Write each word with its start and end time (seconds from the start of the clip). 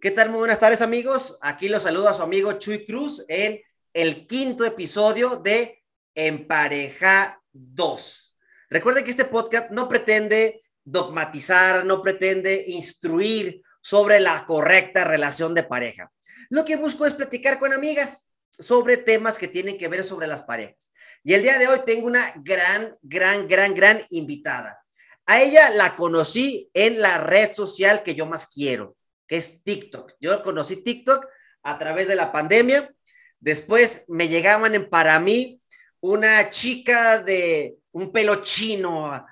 ¿Qué 0.00 0.10
tal? 0.10 0.30
Muy 0.30 0.40
buenas 0.40 0.58
tardes 0.58 0.82
amigos. 0.82 1.38
Aquí 1.40 1.68
los 1.68 1.84
saludo 1.84 2.08
a 2.08 2.14
su 2.14 2.22
amigo 2.22 2.52
Chuy 2.54 2.84
Cruz 2.84 3.24
en 3.28 3.60
el 3.92 4.26
quinto 4.26 4.64
episodio 4.64 5.36
de 5.36 5.82
Empareja 6.14 7.42
2. 7.52 8.36
Recuerden 8.68 9.04
que 9.04 9.10
este 9.10 9.24
podcast 9.24 9.70
no 9.70 9.88
pretende 9.88 10.62
dogmatizar, 10.84 11.86
no 11.86 12.02
pretende 12.02 12.64
instruir 12.66 13.62
sobre 13.80 14.20
la 14.20 14.44
correcta 14.46 15.04
relación 15.04 15.54
de 15.54 15.62
pareja. 15.62 16.12
Lo 16.50 16.64
que 16.64 16.76
busco 16.76 17.06
es 17.06 17.14
platicar 17.14 17.58
con 17.58 17.72
amigas 17.72 18.30
sobre 18.50 18.98
temas 18.98 19.38
que 19.38 19.48
tienen 19.48 19.78
que 19.78 19.88
ver 19.88 20.04
sobre 20.04 20.26
las 20.26 20.42
parejas. 20.42 20.92
Y 21.22 21.32
el 21.32 21.42
día 21.42 21.58
de 21.58 21.68
hoy 21.68 21.80
tengo 21.86 22.06
una 22.06 22.32
gran, 22.36 22.96
gran, 23.00 23.48
gran, 23.48 23.74
gran 23.74 24.02
invitada. 24.10 24.83
A 25.26 25.40
ella 25.40 25.70
la 25.70 25.96
conocí 25.96 26.68
en 26.74 27.00
la 27.00 27.18
red 27.18 27.52
social 27.52 28.02
que 28.02 28.14
yo 28.14 28.26
más 28.26 28.46
quiero, 28.46 28.96
que 29.26 29.36
es 29.36 29.62
TikTok. 29.62 30.12
Yo 30.20 30.42
conocí 30.42 30.76
TikTok 30.76 31.26
a 31.62 31.78
través 31.78 32.08
de 32.08 32.16
la 32.16 32.30
pandemia. 32.30 32.94
Después 33.40 34.04
me 34.08 34.28
llegaban 34.28 34.74
en 34.74 34.88
para 34.88 35.18
mí 35.20 35.60
una 36.00 36.50
chica 36.50 37.18
de 37.20 37.76
un 37.92 38.12
pelo 38.12 38.42
chino 38.42 39.26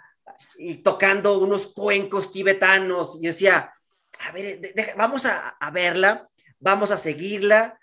y 0.56 0.76
tocando 0.76 1.38
unos 1.38 1.68
cuencos 1.68 2.32
tibetanos. 2.32 3.18
Y 3.20 3.26
decía, 3.26 3.72
a 4.20 4.32
ver, 4.32 4.74
vamos 4.96 5.26
a, 5.26 5.70
verla, 5.72 6.28
vamos 6.58 6.90
a 6.90 6.96
seguirla. 6.96 7.78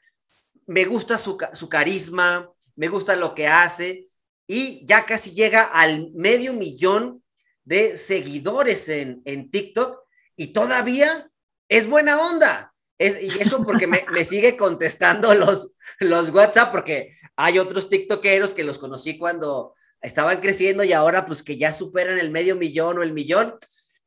Me 0.66 0.86
gusta 0.86 1.18
su, 1.18 1.38
su 1.54 1.70
carisma, 1.70 2.50
me 2.76 2.88
gusta 2.88 3.16
lo 3.16 3.36
que 3.36 3.48
hace 3.48 4.08
y 4.48 4.84
ya 4.88 5.06
casi 5.06 5.32
llega 5.32 5.64
al 5.64 6.12
medio 6.14 6.54
millón 6.54 7.24
de 7.70 7.98
seguidores 7.98 8.90
en, 8.90 9.22
en 9.26 9.52
TikTok 9.52 10.00
y 10.36 10.48
todavía 10.48 11.30
es 11.70 11.88
buena 11.88 12.20
onda. 12.20 12.74
Es, 12.98 13.22
y 13.22 13.28
eso 13.40 13.64
porque 13.64 13.86
me, 13.86 14.04
me, 14.12 14.26
sigue 14.26 14.58
contestando 14.58 15.36
los, 15.36 15.76
los 16.00 16.32
WhatsApp, 16.32 16.72
porque 16.72 17.16
hay 17.36 17.60
otros 17.60 17.88
TikTokeros 17.88 18.54
que 18.54 18.64
los 18.64 18.80
conocí 18.80 19.20
cuando 19.20 19.76
estaban 20.02 20.42
creciendo 20.42 20.84
y 20.84 20.94
ahora 20.94 21.28
pues 21.28 21.44
que 21.44 21.58
ya 21.58 21.72
superan 21.72 22.18
el 22.18 22.32
medio 22.32 22.56
millón 22.56 22.98
o 22.98 23.04
el 23.04 23.14
millón, 23.14 23.56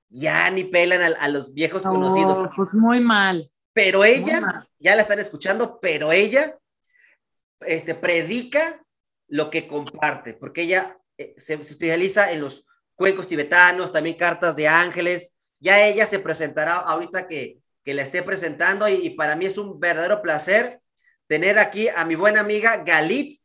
ya 0.08 0.50
ni 0.50 0.64
pelan 0.64 1.00
a, 1.00 1.16
a 1.20 1.28
los 1.28 1.54
viejos 1.54 1.84
conocidos. 1.84 2.48
Pues 2.56 2.74
muy 2.74 2.98
mal. 2.98 3.48
Pero 3.72 4.04
ella, 4.04 4.66
ya 4.80 4.96
la 4.96 5.02
están 5.02 5.20
escuchando, 5.20 5.78
pero 5.80 6.10
ella 6.10 6.58
este, 7.60 7.94
predica 7.94 8.84
lo 9.28 9.50
que 9.50 9.68
comparte, 9.68 10.34
porque 10.34 10.62
ella 10.62 10.98
eh, 11.16 11.32
se, 11.36 11.62
se 11.62 11.74
especializa 11.74 12.32
en 12.32 12.40
los 12.40 12.66
cuencos 12.94 13.28
tibetanos, 13.28 13.92
también 13.92 14.16
cartas 14.16 14.56
de 14.56 14.68
ángeles. 14.68 15.40
Ya 15.60 15.84
ella 15.84 16.06
se 16.06 16.18
presentará 16.18 16.76
ahorita 16.76 17.28
que, 17.28 17.58
que 17.84 17.94
la 17.94 18.02
esté 18.02 18.22
presentando 18.22 18.88
y, 18.88 18.94
y, 18.94 19.10
para 19.10 19.36
mí 19.36 19.46
es 19.46 19.58
un 19.58 19.78
verdadero 19.78 20.22
placer 20.22 20.80
tener 21.26 21.58
aquí 21.58 21.88
a 21.88 22.04
mi 22.04 22.14
buena 22.14 22.40
amiga 22.40 22.82
Galit. 22.84 23.40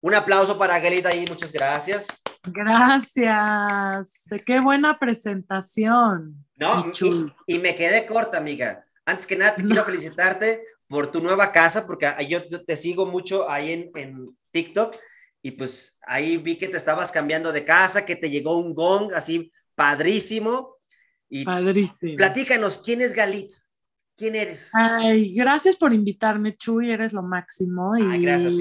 Un 0.00 0.14
aplauso 0.14 0.58
para 0.58 0.78
Galit 0.78 1.06
ahí, 1.06 1.24
muchas 1.28 1.52
gracias. 1.52 2.06
Gracias. 2.44 4.24
Qué 4.44 4.60
buena 4.60 4.98
presentación. 4.98 6.44
No, 6.56 6.92
y, 7.00 7.54
y, 7.54 7.58
me 7.58 7.74
quedé 7.74 8.06
corta, 8.06 8.38
amiga. 8.38 8.84
Antes 9.04 9.26
que 9.26 9.36
nada, 9.36 9.56
te 9.56 9.62
no. 9.62 9.68
quiero 9.68 9.84
felicitarte 9.84 10.62
por 10.88 11.10
tu 11.10 11.20
nueva 11.20 11.52
casa, 11.52 11.86
porque 11.86 12.08
yo 12.28 12.48
te 12.64 12.76
sigo 12.76 13.06
mucho 13.06 13.50
ahí 13.50 13.72
en, 13.72 13.90
en 13.94 14.36
TikTok 14.52 14.96
y 15.42 15.52
pues 15.52 15.98
ahí 16.06 16.36
vi 16.38 16.56
que 16.56 16.68
te 16.68 16.76
estabas 16.76 17.12
cambiando 17.12 17.52
de 17.52 17.64
casa, 17.64 18.04
que 18.04 18.16
te 18.16 18.30
llegó 18.30 18.58
un 18.58 18.74
gong 18.74 19.12
así 19.14 19.52
padrísimo. 19.74 20.76
Y 21.28 21.44
padrísimo. 21.44 22.16
Platícanos, 22.16 22.78
¿quién 22.78 23.00
es 23.00 23.12
Galit? 23.12 23.52
¿Quién 24.16 24.34
eres? 24.34 24.74
Ay, 24.74 25.34
gracias 25.34 25.76
por 25.76 25.92
invitarme, 25.92 26.56
Chuy, 26.56 26.90
eres 26.90 27.12
lo 27.12 27.22
máximo. 27.22 27.96
Y, 27.96 28.02
Ay, 28.02 28.22
gracias. 28.22 28.52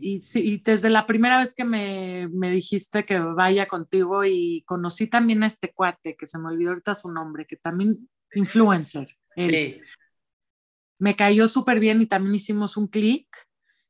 Y, 0.00 0.20
sí, 0.22 0.40
y 0.40 0.58
desde 0.58 0.88
la 0.88 1.06
primera 1.06 1.38
vez 1.38 1.52
que 1.52 1.64
me, 1.64 2.28
me, 2.28 2.50
dijiste 2.50 3.04
que 3.04 3.18
vaya 3.18 3.66
contigo 3.66 4.24
y 4.24 4.62
conocí 4.66 5.08
también 5.08 5.42
a 5.42 5.46
este 5.46 5.72
cuate, 5.72 6.14
que 6.16 6.26
se 6.26 6.38
me 6.38 6.48
olvidó 6.48 6.70
ahorita 6.70 6.94
su 6.94 7.10
nombre, 7.10 7.44
que 7.46 7.56
también 7.56 8.08
influencer. 8.34 9.08
Él. 9.34 9.50
Sí. 9.50 9.80
Me 11.00 11.16
cayó 11.16 11.48
súper 11.48 11.80
bien 11.80 12.00
y 12.00 12.06
también 12.06 12.34
hicimos 12.34 12.76
un 12.76 12.86
clic 12.86 13.26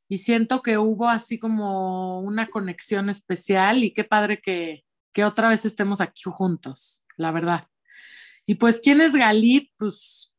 y 0.08 0.18
siento 0.18 0.62
que 0.62 0.78
hubo 0.78 1.08
así 1.08 1.38
como 1.38 2.20
una 2.20 2.48
conexión 2.48 3.10
especial 3.10 3.84
y 3.84 3.92
qué 3.92 4.04
padre 4.04 4.40
que, 4.40 4.84
que 5.12 5.24
otra 5.24 5.50
vez 5.50 5.64
estemos 5.64 6.00
aquí 6.00 6.22
juntos, 6.24 7.04
la 7.16 7.30
verdad. 7.30 7.68
Y 8.46 8.54
pues, 8.54 8.80
¿quién 8.82 9.02
es 9.02 9.14
Galit? 9.14 9.70
Pues, 9.76 10.34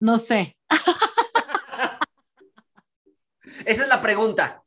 no 0.00 0.18
sé. 0.18 0.58
Esa 3.64 3.84
es 3.84 3.88
la 3.88 4.02
pregunta. 4.02 4.64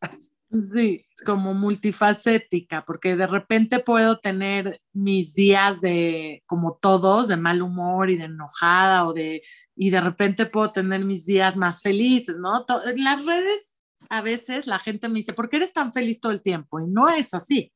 Sí, 0.71 1.03
como 1.25 1.53
multifacética, 1.53 2.85
porque 2.85 3.17
de 3.17 3.27
repente 3.27 3.79
puedo 3.79 4.19
tener 4.19 4.79
mis 4.93 5.33
días 5.33 5.81
de, 5.81 6.43
como 6.45 6.77
todos, 6.81 7.27
de 7.27 7.35
mal 7.35 7.61
humor 7.61 8.09
y 8.09 8.17
de 8.17 8.25
enojada, 8.25 9.05
o 9.05 9.11
de, 9.11 9.41
y 9.75 9.89
de 9.89 9.99
repente 9.99 10.45
puedo 10.45 10.71
tener 10.71 11.03
mis 11.03 11.25
días 11.25 11.57
más 11.57 11.81
felices, 11.81 12.37
¿no? 12.37 12.65
En 12.85 13.03
las 13.03 13.25
redes 13.25 13.74
a 14.09 14.21
veces 14.21 14.67
la 14.67 14.79
gente 14.79 15.09
me 15.09 15.15
dice, 15.15 15.33
¿por 15.33 15.49
qué 15.49 15.57
eres 15.57 15.73
tan 15.73 15.93
feliz 15.93 16.19
todo 16.19 16.31
el 16.31 16.41
tiempo? 16.41 16.79
Y 16.79 16.87
no 16.87 17.09
es 17.09 17.33
así. 17.33 17.71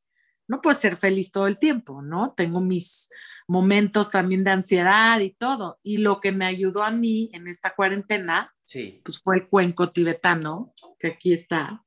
No 0.47 0.61
puedo 0.61 0.73
ser 0.73 0.95
feliz 0.95 1.31
todo 1.31 1.45
el 1.45 1.59
tiempo, 1.59 2.01
¿no? 2.01 2.33
Tengo 2.35 2.59
mis 2.59 3.09
momentos 3.47 4.09
también 4.09 4.43
de 4.43 4.51
ansiedad 4.51 5.19
y 5.19 5.31
todo. 5.31 5.79
Y 5.83 5.97
lo 5.99 6.19
que 6.19 6.31
me 6.31 6.45
ayudó 6.45 6.83
a 6.83 6.91
mí 6.91 7.29
en 7.33 7.47
esta 7.47 7.75
cuarentena, 7.75 8.53
sí. 8.63 9.01
pues 9.05 9.21
fue 9.21 9.35
el 9.35 9.47
cuenco 9.47 9.91
tibetano, 9.91 10.73
que 10.97 11.07
aquí 11.09 11.33
está. 11.33 11.83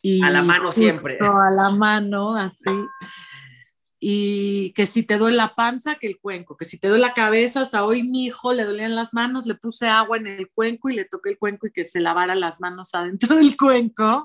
Y 0.00 0.22
a 0.24 0.30
la 0.30 0.42
mano 0.42 0.72
siempre. 0.72 1.18
A 1.20 1.50
la 1.54 1.70
mano, 1.70 2.34
así 2.34 2.70
y 4.08 4.70
que 4.74 4.86
si 4.86 5.02
te 5.02 5.18
duele 5.18 5.36
la 5.36 5.56
panza, 5.56 5.96
que 5.96 6.06
el 6.06 6.20
cuenco, 6.20 6.56
que 6.56 6.64
si 6.64 6.78
te 6.78 6.86
duele 6.86 7.00
la 7.00 7.12
cabeza, 7.12 7.62
o 7.62 7.64
sea, 7.64 7.84
hoy 7.84 8.04
mi 8.04 8.26
hijo 8.26 8.52
le 8.52 8.62
dolían 8.62 8.94
las 8.94 9.12
manos, 9.12 9.46
le 9.46 9.56
puse 9.56 9.88
agua 9.88 10.16
en 10.16 10.28
el 10.28 10.48
cuenco 10.52 10.88
y 10.88 10.94
le 10.94 11.06
toqué 11.06 11.30
el 11.30 11.38
cuenco 11.38 11.66
y 11.66 11.72
que 11.72 11.82
se 11.82 11.98
lavara 11.98 12.36
las 12.36 12.60
manos 12.60 12.94
adentro 12.94 13.34
del 13.36 13.56
cuenco. 13.56 14.24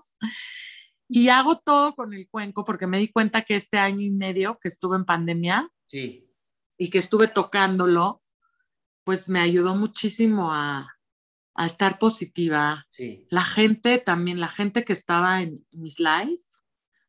Y 1.10 1.30
hago 1.30 1.58
todo 1.62 1.96
con 1.96 2.14
el 2.14 2.30
cuenco 2.30 2.64
porque 2.64 2.86
me 2.86 3.00
di 3.00 3.08
cuenta 3.08 3.42
que 3.42 3.56
este 3.56 3.80
año 3.80 4.02
y 4.02 4.12
medio 4.12 4.60
que 4.62 4.68
estuve 4.68 4.98
en 4.98 5.06
pandemia 5.06 5.68
sí. 5.88 6.30
y 6.78 6.92
que 6.92 7.00
estuve 7.00 7.28
tocándolo, 7.28 8.22
pues 9.04 9.30
me 9.30 9.40
ayudó 9.40 9.74
muchísimo 9.74 10.54
a, 10.54 10.96
a 11.56 11.66
estar 11.66 11.98
positiva. 11.98 12.86
Sí. 12.92 13.26
La 13.32 13.44
gente 13.44 13.98
también, 13.98 14.40
la 14.40 14.48
gente 14.48 14.84
que 14.84 14.94
estaba 14.94 15.42
en 15.42 15.66
mis 15.72 16.00
live 16.00 16.38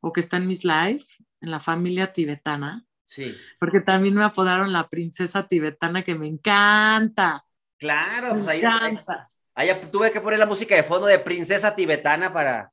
o 0.01 0.11
que 0.11 0.21
está 0.21 0.39
en 0.39 0.47
mis 0.47 0.65
live, 0.65 1.05
en 1.43 1.51
la 1.51 1.61
familia 1.61 2.13
tibetana. 2.13 2.87
Sí. 3.05 3.37
Porque 3.59 3.81
también 3.81 4.15
me 4.15 4.25
apodaron 4.25 4.73
la 4.73 4.89
princesa 4.89 5.47
tibetana 5.47 6.03
que 6.03 6.15
me 6.15 6.27
encanta. 6.27 7.45
Claro, 7.77 8.29
me 8.35 8.41
pues 8.41 8.63
encanta. 8.63 9.29
Ahí, 9.55 9.69
ahí, 9.69 9.81
tuve 9.91 10.11
que 10.11 10.21
poner 10.21 10.39
la 10.39 10.47
música 10.47 10.75
de 10.75 10.83
fondo 10.83 11.07
de 11.07 11.19
princesa 11.19 11.75
tibetana 11.75 12.33
para 12.33 12.73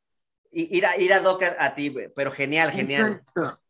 ir 0.51 0.85
a, 0.85 0.97
ir 0.97 1.11
a 1.11 1.19
Doc 1.19 1.43
a, 1.43 1.65
a 1.65 1.75
ti, 1.75 1.93
pero 2.15 2.31
genial, 2.31 2.71
genial. 2.71 3.07
Exacto. 3.07 3.61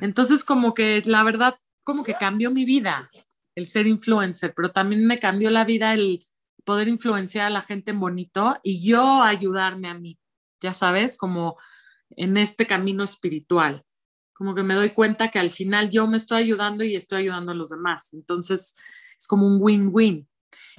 Entonces, 0.00 0.42
como 0.42 0.74
que 0.74 1.02
la 1.04 1.22
verdad, 1.22 1.54
como 1.84 2.02
que 2.02 2.14
cambió 2.14 2.50
mi 2.50 2.64
vida 2.64 3.06
el 3.54 3.66
ser 3.66 3.86
influencer, 3.86 4.52
pero 4.54 4.72
también 4.72 5.06
me 5.06 5.18
cambió 5.18 5.50
la 5.50 5.64
vida 5.64 5.94
el 5.94 6.24
poder 6.64 6.88
influenciar 6.88 7.46
a 7.46 7.50
la 7.50 7.60
gente 7.60 7.92
en 7.92 8.00
bonito 8.00 8.58
y 8.62 8.84
yo 8.84 9.22
ayudarme 9.22 9.88
a 9.88 9.94
mí, 9.94 10.18
ya 10.60 10.72
sabes, 10.72 11.16
como 11.16 11.56
en 12.16 12.36
este 12.36 12.66
camino 12.66 13.04
espiritual 13.04 13.83
como 14.34 14.54
que 14.54 14.62
me 14.62 14.74
doy 14.74 14.90
cuenta 14.90 15.30
que 15.30 15.38
al 15.38 15.50
final 15.50 15.90
yo 15.90 16.06
me 16.06 16.16
estoy 16.16 16.42
ayudando 16.42 16.84
y 16.84 16.96
estoy 16.96 17.22
ayudando 17.22 17.52
a 17.52 17.54
los 17.54 17.70
demás. 17.70 18.12
Entonces 18.12 18.74
es 19.16 19.26
como 19.26 19.46
un 19.46 19.58
win-win. 19.60 20.28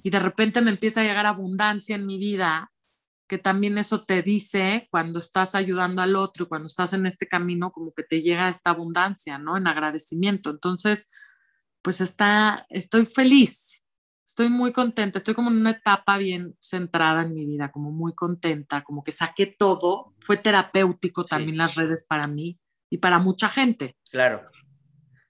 Y 0.03 0.09
de 0.09 0.19
repente 0.19 0.61
me 0.61 0.71
empieza 0.71 1.01
a 1.01 1.03
llegar 1.05 1.25
abundancia 1.25 1.95
en 1.95 2.05
mi 2.05 2.17
vida, 2.17 2.71
que 3.27 3.37
también 3.37 3.77
eso 3.77 4.05
te 4.05 4.21
dice 4.21 4.87
cuando 4.91 5.19
estás 5.19 5.55
ayudando 5.55 6.01
al 6.01 6.15
otro, 6.15 6.47
cuando 6.47 6.67
estás 6.67 6.93
en 6.93 7.05
este 7.05 7.27
camino, 7.27 7.71
como 7.71 7.91
que 7.93 8.03
te 8.03 8.21
llega 8.21 8.49
esta 8.49 8.69
abundancia, 8.69 9.39
¿no? 9.39 9.57
En 9.57 9.67
agradecimiento. 9.67 10.49
Entonces, 10.49 11.07
pues 11.81 12.01
está, 12.01 12.65
estoy 12.69 13.05
feliz, 13.05 13.83
estoy 14.27 14.49
muy 14.49 14.73
contenta, 14.73 15.17
estoy 15.17 15.33
como 15.33 15.49
en 15.49 15.57
una 15.57 15.71
etapa 15.71 16.17
bien 16.17 16.55
centrada 16.59 17.23
en 17.23 17.33
mi 17.33 17.45
vida, 17.45 17.71
como 17.71 17.91
muy 17.91 18.13
contenta, 18.13 18.83
como 18.83 19.01
que 19.03 19.11
saqué 19.11 19.47
todo, 19.47 20.13
fue 20.19 20.37
terapéutico 20.37 21.23
sí. 21.23 21.29
también 21.29 21.57
las 21.57 21.75
redes 21.75 22.05
para 22.07 22.27
mí 22.27 22.59
y 22.89 22.97
para 22.97 23.19
mucha 23.19 23.49
gente. 23.49 23.95
Claro. 24.11 24.43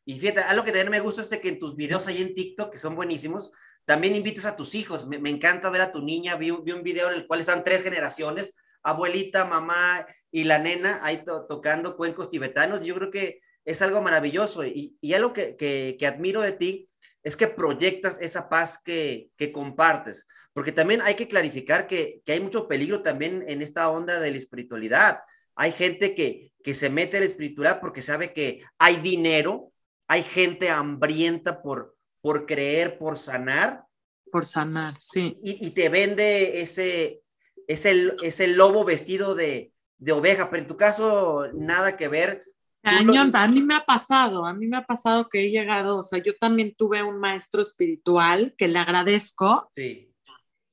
Y 0.05 0.19
fíjate, 0.19 0.41
algo 0.41 0.63
que 0.63 0.71
también 0.71 0.91
me 0.91 0.99
gusta 0.99 1.21
es 1.21 1.37
que 1.39 1.49
en 1.49 1.59
tus 1.59 1.75
videos 1.75 2.07
ahí 2.07 2.21
en 2.21 2.33
TikTok, 2.33 2.71
que 2.71 2.77
son 2.77 2.95
buenísimos, 2.95 3.51
también 3.85 4.15
invitas 4.15 4.45
a 4.45 4.55
tus 4.55 4.75
hijos. 4.75 5.07
Me, 5.07 5.29
encanta 5.29 5.69
ver 5.69 5.81
a 5.81 5.91
tu 5.91 6.01
niña. 6.01 6.35
Vi, 6.35 6.51
un 6.51 6.83
video 6.83 7.09
en 7.09 7.15
el 7.15 7.27
cual 7.27 7.39
están 7.39 7.63
tres 7.63 7.83
generaciones, 7.83 8.55
abuelita, 8.83 9.45
mamá 9.45 10.05
y 10.31 10.43
la 10.43 10.59
nena, 10.59 10.99
ahí 11.03 11.23
to, 11.23 11.45
tocando 11.47 11.95
cuencos 11.95 12.29
tibetanos. 12.29 12.83
Yo 12.83 12.95
creo 12.95 13.11
que 13.11 13.41
es 13.63 13.81
algo 13.81 14.01
maravilloso. 14.01 14.65
Y, 14.65 14.95
y 15.01 15.13
algo 15.13 15.33
que, 15.33 15.55
que, 15.55 15.95
que 15.99 16.07
admiro 16.07 16.41
de 16.41 16.51
ti 16.51 16.89
es 17.23 17.35
que 17.35 17.47
proyectas 17.47 18.21
esa 18.21 18.49
paz 18.49 18.79
que, 18.83 19.29
que 19.37 19.51
compartes. 19.51 20.27
Porque 20.55 20.71
también 20.71 21.01
hay 21.01 21.15
que 21.15 21.27
clarificar 21.27 21.85
que, 21.85 22.21
hay 22.25 22.39
mucho 22.39 22.69
peligro 22.69 23.03
también 23.03 23.43
en 23.45 23.61
esta 23.61 23.89
onda 23.89 24.21
de 24.21 24.31
la 24.31 24.37
espiritualidad. 24.37 25.19
Hay 25.55 25.71
gente 25.71 26.15
que, 26.15 26.51
que 26.63 26.73
se 26.73 26.89
mete 26.89 27.17
en 27.17 27.23
la 27.23 27.27
espiritualidad 27.27 27.79
porque 27.79 28.01
sabe 28.01 28.33
que 28.33 28.61
hay 28.77 28.97
dinero, 28.97 29.71
hay 30.07 30.23
gente 30.23 30.69
hambrienta 30.69 31.61
por, 31.61 31.95
por 32.21 32.45
creer, 32.45 32.97
por 32.97 33.17
sanar. 33.17 33.85
Por 34.31 34.45
sanar, 34.45 34.95
sí. 34.99 35.35
Y, 35.41 35.65
y 35.65 35.69
te 35.71 35.89
vende 35.89 36.61
ese, 36.61 37.21
ese, 37.67 38.15
ese 38.21 38.47
lobo 38.47 38.83
vestido 38.83 39.35
de, 39.35 39.71
de 39.97 40.11
oveja, 40.11 40.49
pero 40.49 40.61
en 40.61 40.67
tu 40.67 40.77
caso 40.77 41.47
nada 41.53 41.97
que 41.97 42.07
ver. 42.07 42.43
Cañón, 42.81 43.31
a 43.35 43.47
mí 43.47 43.63
me 43.63 43.75
ha 43.75 43.83
pasado, 43.83 44.45
a 44.45 44.53
mí 44.53 44.67
me 44.67 44.77
ha 44.77 44.85
pasado 44.85 45.27
que 45.27 45.45
he 45.45 45.49
llegado, 45.49 45.97
o 45.97 46.03
sea, 46.03 46.21
yo 46.21 46.35
también 46.37 46.75
tuve 46.75 47.01
un 47.01 47.19
maestro 47.19 47.63
espiritual 47.63 48.53
que 48.57 48.67
le 48.67 48.77
agradezco, 48.77 49.71
sí. 49.75 50.13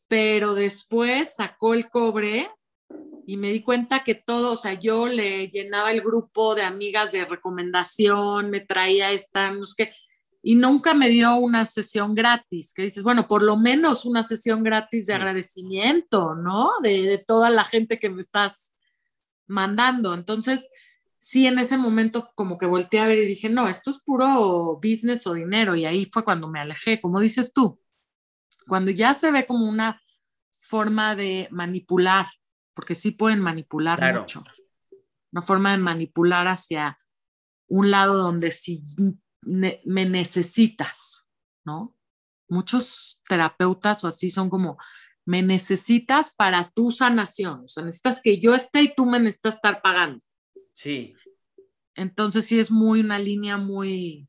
pero 0.08 0.54
después 0.54 1.36
sacó 1.36 1.72
el 1.72 1.88
cobre 1.88 2.50
y 3.26 3.36
me 3.36 3.52
di 3.52 3.62
cuenta 3.62 4.04
que 4.04 4.14
todo, 4.14 4.52
o 4.52 4.56
sea, 4.56 4.74
yo 4.74 5.06
le 5.06 5.48
llenaba 5.48 5.90
el 5.92 6.00
grupo 6.00 6.54
de 6.54 6.62
amigas 6.62 7.12
de 7.12 7.24
recomendación, 7.24 8.50
me 8.50 8.60
traía 8.60 9.10
esta, 9.10 9.50
no 9.50 9.66
sé 9.66 9.74
qué, 9.76 9.92
y 10.42 10.56
nunca 10.56 10.92
me 10.92 11.08
dio 11.08 11.36
una 11.36 11.64
sesión 11.64 12.14
gratis, 12.14 12.74
que 12.74 12.82
dices, 12.82 13.04
bueno, 13.04 13.28
por 13.28 13.42
lo 13.42 13.56
menos 13.56 14.04
una 14.04 14.24
sesión 14.24 14.64
gratis 14.64 15.06
de 15.06 15.14
agradecimiento, 15.14 16.34
¿no? 16.34 16.72
De, 16.82 17.02
de 17.02 17.18
toda 17.18 17.48
la 17.48 17.62
gente 17.62 18.00
que 18.00 18.10
me 18.10 18.20
estás 18.20 18.72
mandando. 19.46 20.14
Entonces, 20.14 20.68
sí, 21.16 21.46
en 21.46 21.60
ese 21.60 21.78
momento 21.78 22.32
como 22.34 22.58
que 22.58 22.66
volteé 22.66 22.98
a 22.98 23.06
ver 23.06 23.18
y 23.18 23.26
dije, 23.26 23.48
no, 23.48 23.68
esto 23.68 23.90
es 23.90 24.00
puro 24.00 24.80
business 24.82 25.26
o 25.28 25.34
dinero. 25.34 25.76
Y 25.76 25.86
ahí 25.86 26.04
fue 26.06 26.24
cuando 26.24 26.48
me 26.48 26.58
alejé, 26.58 27.00
como 27.00 27.20
dices 27.20 27.52
tú, 27.52 27.80
cuando 28.66 28.90
ya 28.90 29.14
se 29.14 29.30
ve 29.30 29.46
como 29.46 29.68
una 29.68 30.00
forma 30.50 31.14
de 31.14 31.46
manipular, 31.52 32.26
porque 32.74 32.94
sí 32.94 33.10
pueden 33.10 33.40
manipular 33.40 33.98
claro. 33.98 34.20
mucho, 34.20 34.44
una 35.32 35.42
forma 35.42 35.72
de 35.72 35.78
manipular 35.78 36.46
hacia 36.48 36.98
un 37.68 37.90
lado 37.90 38.18
donde 38.18 38.50
si 38.50 38.82
me 39.42 40.04
necesitas, 40.04 41.28
¿no? 41.64 41.96
Muchos 42.48 43.22
terapeutas 43.28 44.04
o 44.04 44.08
así 44.08 44.30
son 44.30 44.50
como, 44.50 44.78
me 45.24 45.42
necesitas 45.42 46.34
para 46.34 46.70
tu 46.70 46.90
sanación, 46.90 47.64
o 47.64 47.68
sea, 47.68 47.84
necesitas 47.84 48.20
que 48.20 48.38
yo 48.38 48.54
esté 48.54 48.82
y 48.82 48.94
tú 48.94 49.06
me 49.06 49.20
necesitas 49.20 49.56
estar 49.56 49.80
pagando. 49.80 50.22
Sí. 50.72 51.14
Entonces 51.94 52.46
sí 52.46 52.58
es 52.58 52.70
muy 52.70 53.00
una 53.00 53.18
línea 53.18 53.56
muy, 53.56 54.28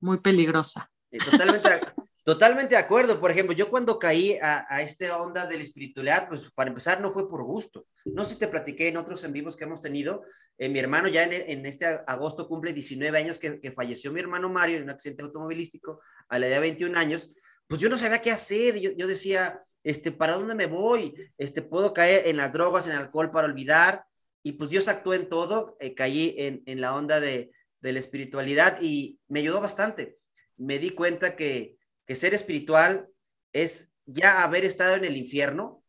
muy 0.00 0.18
peligrosa. 0.18 0.90
Totalmente, 1.10 1.68
totalmente 2.28 2.74
de 2.74 2.80
acuerdo. 2.82 3.18
Por 3.18 3.30
ejemplo, 3.30 3.56
yo 3.56 3.70
cuando 3.70 3.98
caí 3.98 4.36
a, 4.42 4.66
a 4.68 4.82
esta 4.82 5.16
onda 5.16 5.46
de 5.46 5.56
la 5.56 5.62
espiritualidad, 5.62 6.28
pues 6.28 6.50
para 6.50 6.68
empezar 6.68 7.00
no 7.00 7.10
fue 7.10 7.26
por 7.26 7.42
gusto. 7.42 7.86
No 8.04 8.22
sé 8.22 8.34
si 8.34 8.38
te 8.38 8.48
platiqué 8.48 8.88
en 8.88 8.98
otros 8.98 9.24
en 9.24 9.32
vivos 9.32 9.56
que 9.56 9.64
hemos 9.64 9.80
tenido. 9.80 10.22
Eh, 10.58 10.68
mi 10.68 10.78
hermano 10.78 11.08
ya 11.08 11.24
en, 11.24 11.32
en, 11.32 11.64
este 11.64 11.86
agosto 12.06 12.46
cumple 12.46 12.74
19 12.74 13.16
años 13.16 13.38
que, 13.38 13.58
que 13.58 13.72
falleció 13.72 14.12
mi 14.12 14.20
hermano 14.20 14.50
Mario 14.50 14.76
en 14.76 14.82
un 14.82 14.90
accidente 14.90 15.22
automovilístico 15.22 16.02
a 16.28 16.38
la 16.38 16.48
edad 16.48 16.56
de 16.56 16.60
21 16.60 16.98
años. 16.98 17.34
Pues 17.66 17.80
yo 17.80 17.88
no 17.88 17.96
sabía 17.96 18.20
qué 18.20 18.30
hacer. 18.30 18.78
Yo, 18.78 18.90
yo 18.90 19.06
decía, 19.06 19.62
este, 19.82 20.12
¿para 20.12 20.34
dónde 20.34 20.54
me 20.54 20.66
voy? 20.66 21.14
Este, 21.38 21.62
puedo 21.62 21.94
caer 21.94 22.26
en 22.26 22.36
las 22.36 22.52
drogas, 22.52 22.86
en 22.86 22.92
el 22.92 22.98
alcohol 22.98 23.30
para 23.30 23.48
olvidar. 23.48 24.04
Y 24.42 24.52
pues 24.52 24.68
Dios 24.68 24.88
actuó 24.88 25.14
en 25.14 25.30
todo, 25.30 25.78
eh, 25.80 25.94
caí 25.94 26.34
en, 26.36 26.62
en, 26.66 26.82
la 26.82 26.94
onda 26.94 27.20
de, 27.20 27.52
de, 27.80 27.92
la 27.94 28.00
espiritualidad 28.00 28.82
y 28.82 29.18
me 29.28 29.40
ayudó 29.40 29.62
bastante. 29.62 30.18
Me 30.58 30.78
di 30.78 30.90
cuenta 30.90 31.34
que, 31.36 31.77
que 32.08 32.14
ser 32.14 32.32
espiritual 32.32 33.06
es 33.52 33.92
ya 34.06 34.42
haber 34.42 34.64
estado 34.64 34.96
en 34.96 35.04
el 35.04 35.18
infierno 35.18 35.84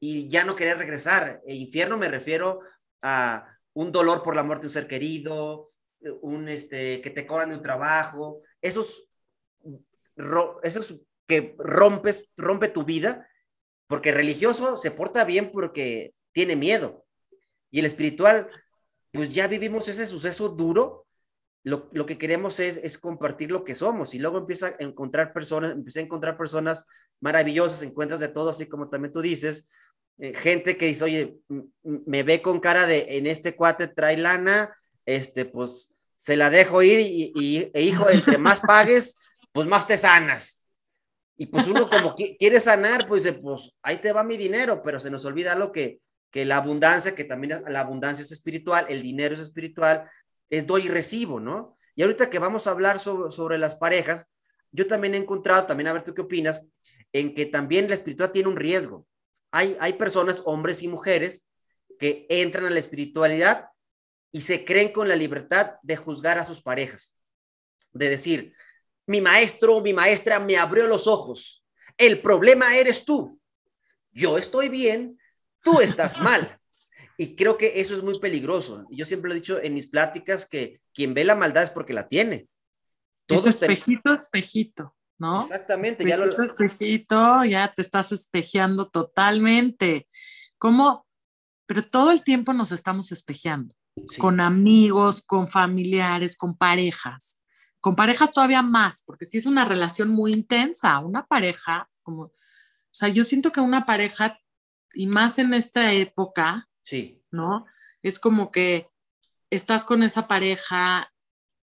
y 0.00 0.26
ya 0.28 0.44
no 0.44 0.56
querer 0.56 0.78
regresar. 0.78 1.42
El 1.46 1.56
infierno 1.56 1.98
me 1.98 2.08
refiero 2.08 2.60
a 3.02 3.46
un 3.74 3.92
dolor 3.92 4.22
por 4.22 4.34
la 4.34 4.42
muerte 4.42 4.62
de 4.62 4.68
un 4.68 4.72
ser 4.72 4.88
querido, 4.88 5.70
un 6.22 6.48
este, 6.48 7.02
que 7.02 7.10
te 7.10 7.26
cobran 7.26 7.52
un 7.52 7.62
trabajo, 7.62 8.40
esos, 8.62 9.10
esos 10.62 11.02
que 11.26 11.54
rompes, 11.58 12.32
rompe 12.38 12.68
tu 12.68 12.84
vida, 12.84 13.28
porque 13.88 14.10
religioso 14.10 14.78
se 14.78 14.90
porta 14.90 15.24
bien 15.26 15.52
porque 15.52 16.14
tiene 16.32 16.56
miedo. 16.56 17.04
Y 17.70 17.80
el 17.80 17.84
espiritual, 17.84 18.48
pues 19.12 19.28
ya 19.28 19.46
vivimos 19.48 19.86
ese 19.88 20.06
suceso 20.06 20.48
duro, 20.48 21.06
lo, 21.64 21.88
lo 21.92 22.06
que 22.06 22.18
queremos 22.18 22.60
es, 22.60 22.78
es, 22.78 22.98
compartir 22.98 23.50
lo 23.50 23.64
que 23.64 23.74
somos 23.74 24.14
y 24.14 24.18
luego 24.18 24.38
empieza 24.38 24.68
a 24.68 24.76
encontrar 24.78 25.32
personas, 25.32 25.72
empieza 25.72 26.00
a 26.00 26.04
encontrar 26.04 26.36
personas 26.36 26.86
maravillosas, 27.20 27.82
encuentras 27.82 28.20
de 28.20 28.28
todo, 28.28 28.50
así 28.50 28.66
como 28.66 28.88
también 28.88 29.12
tú 29.12 29.20
dices, 29.20 29.70
eh, 30.18 30.34
gente 30.34 30.76
que 30.76 30.86
dice, 30.86 31.04
oye, 31.04 31.38
me 31.82 32.22
ve 32.22 32.42
con 32.42 32.60
cara 32.60 32.86
de, 32.86 33.16
en 33.16 33.26
este 33.26 33.54
cuate 33.54 33.88
trae 33.88 34.16
lana, 34.16 34.74
este, 35.06 35.44
pues 35.44 35.94
se 36.16 36.36
la 36.36 36.50
dejo 36.50 36.82
ir 36.82 37.00
y, 37.00 37.32
y 37.34 37.70
e 37.72 37.82
hijo, 37.82 38.08
entre 38.10 38.38
más 38.38 38.60
pagues, 38.60 39.16
pues 39.52 39.66
más 39.66 39.86
te 39.86 39.96
sanas. 39.96 40.64
Y 41.36 41.46
pues 41.46 41.68
uno 41.68 41.88
como 41.88 42.16
quiere 42.16 42.58
sanar, 42.58 43.06
pues 43.06 43.22
dice, 43.22 43.38
pues 43.38 43.76
ahí 43.82 43.98
te 43.98 44.12
va 44.12 44.24
mi 44.24 44.36
dinero, 44.36 44.82
pero 44.82 44.98
se 44.98 45.08
nos 45.08 45.24
olvida 45.24 45.54
lo 45.54 45.70
que, 45.70 46.00
que 46.32 46.44
la 46.44 46.56
abundancia, 46.56 47.14
que 47.14 47.22
también 47.22 47.62
la 47.68 47.80
abundancia 47.80 48.24
es 48.24 48.32
espiritual, 48.32 48.86
el 48.88 49.02
dinero 49.02 49.36
es 49.36 49.40
espiritual, 49.40 50.10
es 50.50 50.66
doy 50.66 50.86
y 50.86 50.88
recibo, 50.88 51.40
¿no? 51.40 51.76
Y 51.94 52.02
ahorita 52.02 52.30
que 52.30 52.38
vamos 52.38 52.66
a 52.66 52.70
hablar 52.70 53.00
sobre, 53.00 53.30
sobre 53.30 53.58
las 53.58 53.74
parejas, 53.74 54.28
yo 54.70 54.86
también 54.86 55.14
he 55.14 55.18
encontrado, 55.18 55.66
también 55.66 55.88
a 55.88 55.92
ver 55.92 56.04
tú 56.04 56.14
qué 56.14 56.22
opinas, 56.22 56.64
en 57.12 57.34
que 57.34 57.46
también 57.46 57.88
la 57.88 57.94
espiritualidad 57.94 58.32
tiene 58.32 58.48
un 58.48 58.56
riesgo. 58.56 59.06
Hay, 59.50 59.76
hay 59.80 59.94
personas, 59.94 60.42
hombres 60.44 60.82
y 60.82 60.88
mujeres, 60.88 61.48
que 61.98 62.26
entran 62.28 62.66
a 62.66 62.70
la 62.70 62.78
espiritualidad 62.78 63.68
y 64.30 64.42
se 64.42 64.64
creen 64.64 64.92
con 64.92 65.08
la 65.08 65.16
libertad 65.16 65.74
de 65.82 65.96
juzgar 65.96 66.38
a 66.38 66.44
sus 66.44 66.60
parejas, 66.60 67.18
de 67.92 68.08
decir, 68.08 68.54
mi 69.06 69.20
maestro, 69.20 69.80
mi 69.80 69.92
maestra 69.92 70.38
me 70.38 70.56
abrió 70.56 70.86
los 70.86 71.06
ojos. 71.06 71.64
El 71.96 72.20
problema 72.20 72.76
eres 72.76 73.04
tú. 73.04 73.40
Yo 74.12 74.38
estoy 74.38 74.68
bien, 74.68 75.18
tú 75.62 75.80
estás 75.80 76.20
mal. 76.22 76.57
Y 77.18 77.34
creo 77.34 77.58
que 77.58 77.80
eso 77.80 77.94
es 77.94 78.02
muy 78.02 78.18
peligroso. 78.18 78.86
Yo 78.90 79.04
siempre 79.04 79.28
lo 79.28 79.34
he 79.34 79.40
dicho 79.40 79.60
en 79.60 79.74
mis 79.74 79.88
pláticas 79.88 80.46
que 80.46 80.80
quien 80.94 81.12
ve 81.12 81.24
la 81.24 81.34
maldad 81.34 81.64
es 81.64 81.70
porque 81.70 81.92
la 81.92 82.08
tiene. 82.08 82.48
Todo 83.26 83.40
es 83.40 83.60
espejito, 83.60 84.14
espejito, 84.14 84.96
¿no? 85.18 85.40
Exactamente. 85.40 86.04
Espejito, 86.04 86.30
ya 86.30 86.44
lo... 86.44 86.44
espejito, 86.44 87.44
ya 87.44 87.72
te 87.74 87.82
estás 87.82 88.12
espejeando 88.12 88.88
totalmente. 88.88 90.06
¿Cómo? 90.58 91.06
Pero 91.66 91.82
todo 91.82 92.12
el 92.12 92.22
tiempo 92.22 92.54
nos 92.54 92.72
estamos 92.72 93.12
espejeando. 93.12 93.74
Sí. 94.06 94.20
Con 94.20 94.40
amigos, 94.40 95.20
con 95.20 95.48
familiares, 95.48 96.36
con 96.36 96.56
parejas 96.56 97.38
con 97.80 97.96
parejas 97.96 98.32
todavía 98.32 98.62
más, 98.62 99.02
porque 99.02 99.24
si 99.24 99.38
es 99.38 99.46
una 99.46 99.64
relación 99.64 100.08
muy 100.08 100.32
intensa, 100.32 100.98
una 100.98 101.26
pareja, 101.26 101.88
como, 102.02 102.22
o 102.22 102.32
sea, 102.90 103.08
yo 103.08 103.24
siento 103.24 103.52
que 103.52 103.60
una 103.60 103.86
pareja, 103.86 104.38
y 104.94 105.06
más 105.06 105.38
en 105.38 105.54
esta 105.54 105.92
época, 105.92 106.68
sí. 106.82 107.17
¿No? 107.30 107.66
Es 108.02 108.18
como 108.18 108.50
que 108.50 108.88
estás 109.50 109.84
con 109.84 110.02
esa 110.02 110.28
pareja 110.28 111.12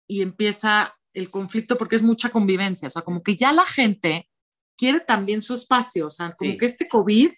y 0.07 0.21
empieza 0.21 0.95
el 1.13 1.29
conflicto 1.29 1.77
porque 1.77 1.95
es 1.95 2.03
mucha 2.03 2.29
convivencia, 2.29 2.87
o 2.87 2.91
sea, 2.91 3.01
como 3.01 3.23
que 3.23 3.35
ya 3.35 3.51
la 3.51 3.65
gente 3.65 4.29
quiere 4.77 4.99
también 4.99 5.41
su 5.41 5.53
espacio, 5.55 6.07
o 6.07 6.09
sea, 6.09 6.31
como 6.31 6.51
sí. 6.51 6.57
que 6.57 6.65
este 6.65 6.87
COVID 6.87 7.31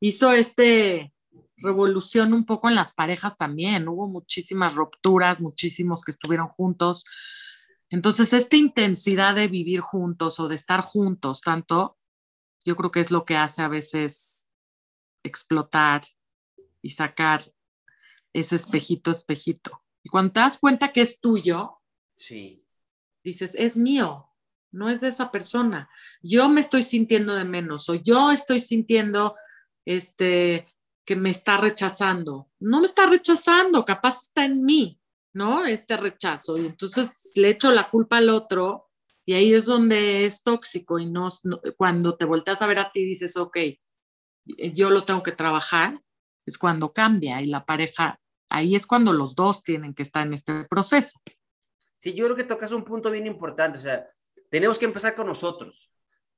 hizo 0.00 0.32
este 0.32 1.12
revolución 1.56 2.32
un 2.32 2.46
poco 2.46 2.68
en 2.68 2.76
las 2.76 2.94
parejas 2.94 3.36
también, 3.36 3.88
hubo 3.88 4.08
muchísimas 4.08 4.76
rupturas, 4.76 5.40
muchísimos 5.40 6.04
que 6.04 6.12
estuvieron 6.12 6.48
juntos, 6.48 7.04
entonces, 7.90 8.32
esta 8.32 8.56
intensidad 8.56 9.34
de 9.34 9.48
vivir 9.48 9.80
juntos 9.80 10.38
o 10.40 10.48
de 10.48 10.54
estar 10.54 10.82
juntos 10.82 11.40
tanto, 11.40 11.96
yo 12.64 12.76
creo 12.76 12.90
que 12.90 13.00
es 13.00 13.10
lo 13.10 13.24
que 13.24 13.36
hace 13.36 13.62
a 13.62 13.68
veces 13.68 14.46
explotar 15.24 16.02
y 16.82 16.90
sacar 16.90 17.42
ese 18.40 18.56
espejito, 18.56 19.10
espejito. 19.10 19.82
Y 20.02 20.08
cuando 20.08 20.32
te 20.32 20.40
das 20.40 20.58
cuenta 20.58 20.92
que 20.92 21.00
es 21.00 21.20
tuyo, 21.20 21.80
sí. 22.16 22.64
dices, 23.24 23.54
es 23.56 23.76
mío, 23.76 24.30
no 24.72 24.90
es 24.90 25.00
de 25.00 25.08
esa 25.08 25.30
persona. 25.30 25.90
Yo 26.22 26.48
me 26.48 26.60
estoy 26.60 26.82
sintiendo 26.82 27.34
de 27.34 27.44
menos 27.44 27.88
o 27.88 27.94
yo 27.94 28.30
estoy 28.30 28.60
sintiendo 28.60 29.34
este 29.84 30.66
que 31.04 31.16
me 31.16 31.30
está 31.30 31.56
rechazando. 31.56 32.50
No 32.60 32.80
me 32.80 32.86
está 32.86 33.06
rechazando, 33.06 33.84
capaz 33.84 34.24
está 34.24 34.44
en 34.44 34.64
mí. 34.64 34.98
¿no? 35.38 35.64
Este 35.64 35.96
rechazo. 35.96 36.58
Y 36.58 36.66
entonces 36.66 37.32
le 37.36 37.50
echo 37.50 37.70
la 37.72 37.90
culpa 37.90 38.18
al 38.18 38.28
otro 38.28 38.90
y 39.24 39.34
ahí 39.34 39.52
es 39.54 39.66
donde 39.66 40.24
es 40.24 40.42
tóxico 40.42 40.98
y 40.98 41.06
no, 41.06 41.28
no, 41.44 41.60
cuando 41.76 42.16
te 42.16 42.24
volteas 42.24 42.60
a 42.60 42.66
ver 42.66 42.78
a 42.78 42.90
ti 42.90 43.04
dices, 43.04 43.36
ok, 43.36 43.56
yo 44.74 44.90
lo 44.90 45.04
tengo 45.04 45.22
que 45.22 45.32
trabajar, 45.32 45.94
es 46.46 46.56
cuando 46.56 46.92
cambia 46.92 47.40
y 47.42 47.46
la 47.46 47.66
pareja, 47.66 48.18
ahí 48.48 48.74
es 48.74 48.86
cuando 48.86 49.12
los 49.12 49.34
dos 49.34 49.62
tienen 49.62 49.94
que 49.94 50.02
estar 50.02 50.26
en 50.26 50.34
este 50.34 50.64
proceso. 50.64 51.20
Sí, 51.96 52.14
yo 52.14 52.24
creo 52.24 52.36
que 52.36 52.44
tocas 52.44 52.72
un 52.72 52.84
punto 52.84 53.10
bien 53.10 53.26
importante, 53.26 53.78
o 53.78 53.80
sea, 53.80 54.08
tenemos 54.50 54.78
que 54.78 54.84
empezar 54.84 55.14
con 55.14 55.26
nosotros, 55.26 55.92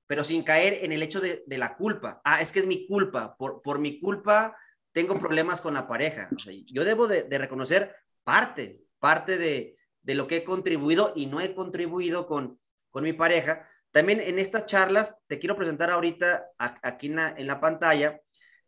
pero 0.07 0.25
sin 0.25 0.43
caer 0.43 0.85
en 0.85 0.93
el 0.93 1.03
hecho 1.03 1.21
de, 1.21 1.45
la 1.47 1.77
culpa. 1.77 2.21
Ah, 2.25 2.41
es 2.41 2.51
que 2.51 2.61
es 2.61 2.67
mi 2.67 2.87
culpa, 2.87 3.37
por, 3.37 3.63
por 3.63 3.79
mi 3.79 4.01
culpa 4.01 4.57
tengo 4.93 5.19
problemas 5.19 5.61
con 5.61 5.75
la 5.75 5.87
pareja. 5.87 6.29
yo 6.67 6.85
debo 6.85 7.07
de, 7.07 7.27
reconocer 7.39 7.95
parte, 8.25 8.81
parte 8.99 9.39
de, 9.39 9.77
de, 10.03 10.15
lo 10.15 10.27
que 10.27 10.39
he 10.39 10.45
contribuido 10.45 11.13
y 11.15 11.27
no 11.27 11.41
he 11.41 11.55
contribuido 11.55 12.27
con, 12.27 12.59
con 12.91 13.05
mi 13.05 13.13
pareja. 13.13 13.69
También 13.93 14.21
en 14.21 14.39
estas 14.39 14.67
charlas, 14.67 15.21
te 15.27 15.39
quiero 15.39 15.57
presentar 15.57 15.91
ahorita 15.91 16.47
aquí 16.59 17.07
en 17.07 17.17
la, 17.17 17.35
en 17.37 17.47
la 17.47 17.61
pantalla, 17.61 18.21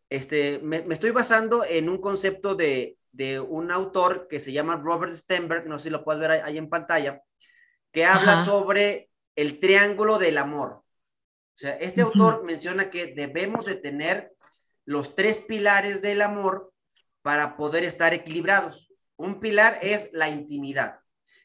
este, 0.08 0.58
me, 0.62 0.84
estoy 0.90 1.10
basando 1.10 1.64
en 1.64 1.88
un 1.88 1.98
concepto 1.98 2.54
de, 2.54 2.98
de, 3.12 3.40
un 3.40 3.70
autor 3.70 4.26
que 4.28 4.40
se 4.40 4.52
llama 4.52 4.76
Robert 4.76 5.12
Stenberg, 5.12 5.66
no 5.66 5.78
sé 5.78 5.84
si 5.84 5.90
lo 5.90 6.04
puedes 6.04 6.20
ver 6.20 6.30
ahí, 6.30 6.58
en 6.58 6.68
pantalla, 6.68 7.22
que 7.92 8.04
habla 8.04 8.36
sobre 8.38 9.10
el 9.36 9.60
triángulo 9.60 10.18
del 10.18 10.38
amor. 10.38 10.70
O 10.72 11.54
sea, 11.54 11.74
este 11.76 12.00
autor 12.00 12.44
menciona 12.44 12.90
que 12.90 13.14
debemos 13.14 13.66
de 13.66 13.74
tener 13.74 14.32
los 14.84 15.14
tres 15.14 15.40
pilares 15.40 16.02
del 16.02 16.22
amor 16.22 16.72
para 17.20 17.56
poder 17.56 17.84
estar 17.84 18.14
equilibrados. 18.14 18.92
Un 19.16 19.40
pilar 19.40 19.78
es 19.82 20.10
la 20.12 20.28
intimidad. 20.28 21.00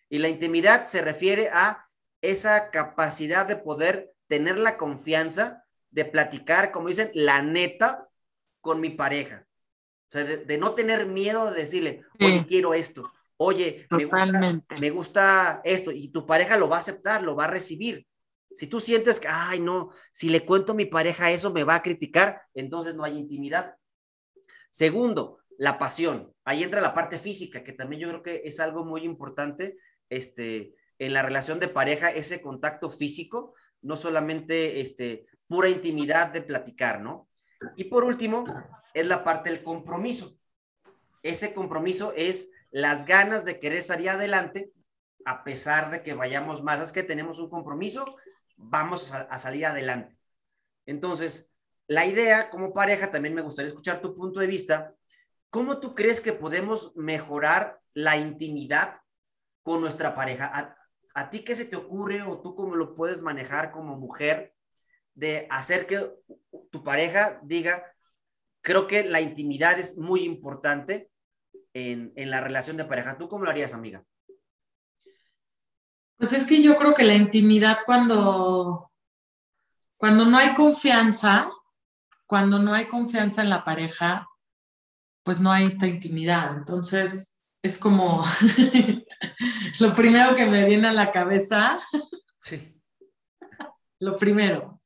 Y 0.09 0.19
la 0.19 0.29
intimidad 0.29 0.85
se 0.85 1.01
refiere 1.01 1.49
a 1.51 1.87
esa 2.21 2.71
capacidad 2.71 3.45
de 3.45 3.57
poder 3.57 4.13
tener 4.27 4.57
la 4.57 4.77
confianza 4.77 5.65
de 5.91 6.05
platicar, 6.05 6.71
como 6.71 6.89
dicen, 6.89 7.11
la 7.13 7.41
neta 7.41 8.07
con 8.61 8.79
mi 8.79 8.89
pareja. 8.89 9.46
O 10.07 10.11
sea, 10.11 10.23
de, 10.23 10.57
no 10.57 10.73
tener 10.73 11.05
miedo 11.05 11.51
de 11.51 11.59
decirle, 11.59 12.03
oye, 12.19 12.45
quiero 12.47 12.73
esto, 12.73 13.11
oye, 13.35 13.87
me 13.89 14.05
gusta, 14.05 14.63
me 14.79 14.89
gusta, 14.89 15.61
esto, 15.63 15.91
y 15.91 16.07
tu 16.09 16.25
pareja 16.25 16.57
lo 16.57 16.69
va 16.69 16.77
a 16.77 16.79
aceptar, 16.79 17.23
lo 17.23 17.35
va 17.35 17.45
a 17.45 17.49
recibir. 17.49 18.07
Si 18.51 18.67
tú 18.67 18.79
sientes 18.79 19.19
que, 19.19 19.27
ay, 19.27 19.59
no, 19.59 19.91
si 20.13 20.29
le 20.29 20.45
cuento 20.45 20.71
a 20.71 20.75
mi 20.75 20.85
pareja 20.85 21.31
eso, 21.31 21.51
me 21.51 21.63
va 21.65 21.75
a 21.75 21.81
criticar, 21.81 22.41
entonces 22.53 22.95
no 22.95 23.03
hay 23.03 23.17
intimidad. 23.17 23.75
Segundo, 24.69 25.39
la 25.57 25.77
pasión. 25.77 26.33
Ahí 26.45 26.63
entra 26.63 26.81
la 26.81 26.93
parte 26.93 27.19
física, 27.19 27.63
que 27.63 27.73
también 27.73 28.01
yo 28.01 28.09
creo 28.09 28.23
que 28.23 28.41
es 28.45 28.59
algo 28.59 28.85
muy 28.85 29.01
importante 29.01 29.77
este, 30.09 30.75
en 30.99 31.13
la 31.13 31.21
relación 31.21 31.59
de 31.59 31.67
pareja, 31.67 32.09
ese 32.09 32.41
contacto 32.41 32.89
físico, 32.89 33.53
no 33.81 33.97
solamente 33.97 34.79
este, 34.79 35.25
pura 35.47 35.69
intimidad 35.69 36.31
de 36.31 36.41
platicar, 36.41 37.01
¿no? 37.01 37.29
Y 37.75 37.85
por 37.85 38.03
último, 38.03 38.45
es 38.93 39.07
la 39.07 39.23
parte 39.23 39.49
del 39.49 39.63
compromiso. 39.63 40.37
Ese 41.23 41.53
compromiso 41.53 42.13
es 42.15 42.49
las 42.71 43.05
ganas 43.05 43.45
de 43.45 43.59
querer 43.59 43.81
salir 43.81 44.09
adelante, 44.09 44.71
a 45.25 45.43
pesar 45.43 45.91
de 45.91 46.03
que 46.03 46.13
vayamos 46.13 46.63
más, 46.63 46.81
es 46.81 46.91
que 46.91 47.03
tenemos 47.03 47.39
un 47.39 47.49
compromiso, 47.49 48.15
vamos 48.55 49.13
a, 49.13 49.37
salir 49.37 49.65
adelante. 49.65 50.17
Entonces, 50.85 51.51
la 51.87 52.05
idea 52.05 52.49
como 52.49 52.73
pareja, 52.73 53.11
también 53.11 53.33
me 53.33 53.41
gustaría 53.41 53.67
escuchar 53.67 54.01
tu 54.01 54.15
punto 54.15 54.39
de 54.39 54.47
vista. 54.47 54.93
¿Cómo 55.49 55.79
tú 55.79 55.95
crees 55.95 56.21
que 56.21 56.33
podemos 56.33 56.95
mejorar 56.95 57.81
la 57.93 58.17
intimidad 58.17 59.01
con 59.63 59.81
nuestra 59.81 60.15
pareja? 60.15 60.49
¿A, 60.53 60.75
a 61.13 61.29
ti 61.29 61.43
qué 61.43 61.55
se 61.55 61.65
te 61.65 61.75
ocurre 61.75 62.21
o 62.21 62.41
tú 62.41 62.55
cómo 62.55 62.75
lo 62.75 62.95
puedes 62.95 63.21
manejar 63.21 63.71
como 63.71 63.97
mujer 63.97 64.53
de 65.13 65.47
hacer 65.49 65.87
que 65.87 66.13
tu 66.69 66.83
pareja 66.83 67.39
diga, 67.43 67.83
creo 68.67 68.85
que 68.85 69.05
la 69.05 69.21
intimidad 69.21 69.79
es 69.79 69.97
muy 69.97 70.25
importante 70.25 71.09
en, 71.73 72.11
en 72.17 72.29
la 72.29 72.41
relación 72.41 72.75
de 72.75 72.83
pareja. 72.83 73.17
¿Tú 73.17 73.29
cómo 73.29 73.45
lo 73.45 73.49
harías, 73.49 73.73
amiga? 73.73 74.03
Pues 76.17 76.33
es 76.33 76.45
que 76.45 76.61
yo 76.61 76.75
creo 76.75 76.93
que 76.93 77.05
la 77.05 77.15
intimidad 77.15 77.77
cuando, 77.85 78.91
cuando 79.95 80.25
no 80.25 80.37
hay 80.37 80.53
confianza, 80.53 81.49
cuando 82.25 82.59
no 82.59 82.73
hay 82.73 82.89
confianza 82.89 83.41
en 83.41 83.51
la 83.51 83.63
pareja, 83.63 84.27
pues 85.23 85.39
no 85.39 85.49
hay 85.49 85.67
esta 85.67 85.87
intimidad. 85.87 86.57
Entonces, 86.57 87.41
es 87.61 87.77
como 87.77 88.21
lo 89.79 89.93
primero 89.93 90.35
que 90.35 90.45
me 90.45 90.65
viene 90.65 90.89
a 90.89 90.93
la 90.93 91.13
cabeza. 91.13 91.79
Sí. 92.41 92.73
Lo 93.99 94.17
primero 94.17 94.81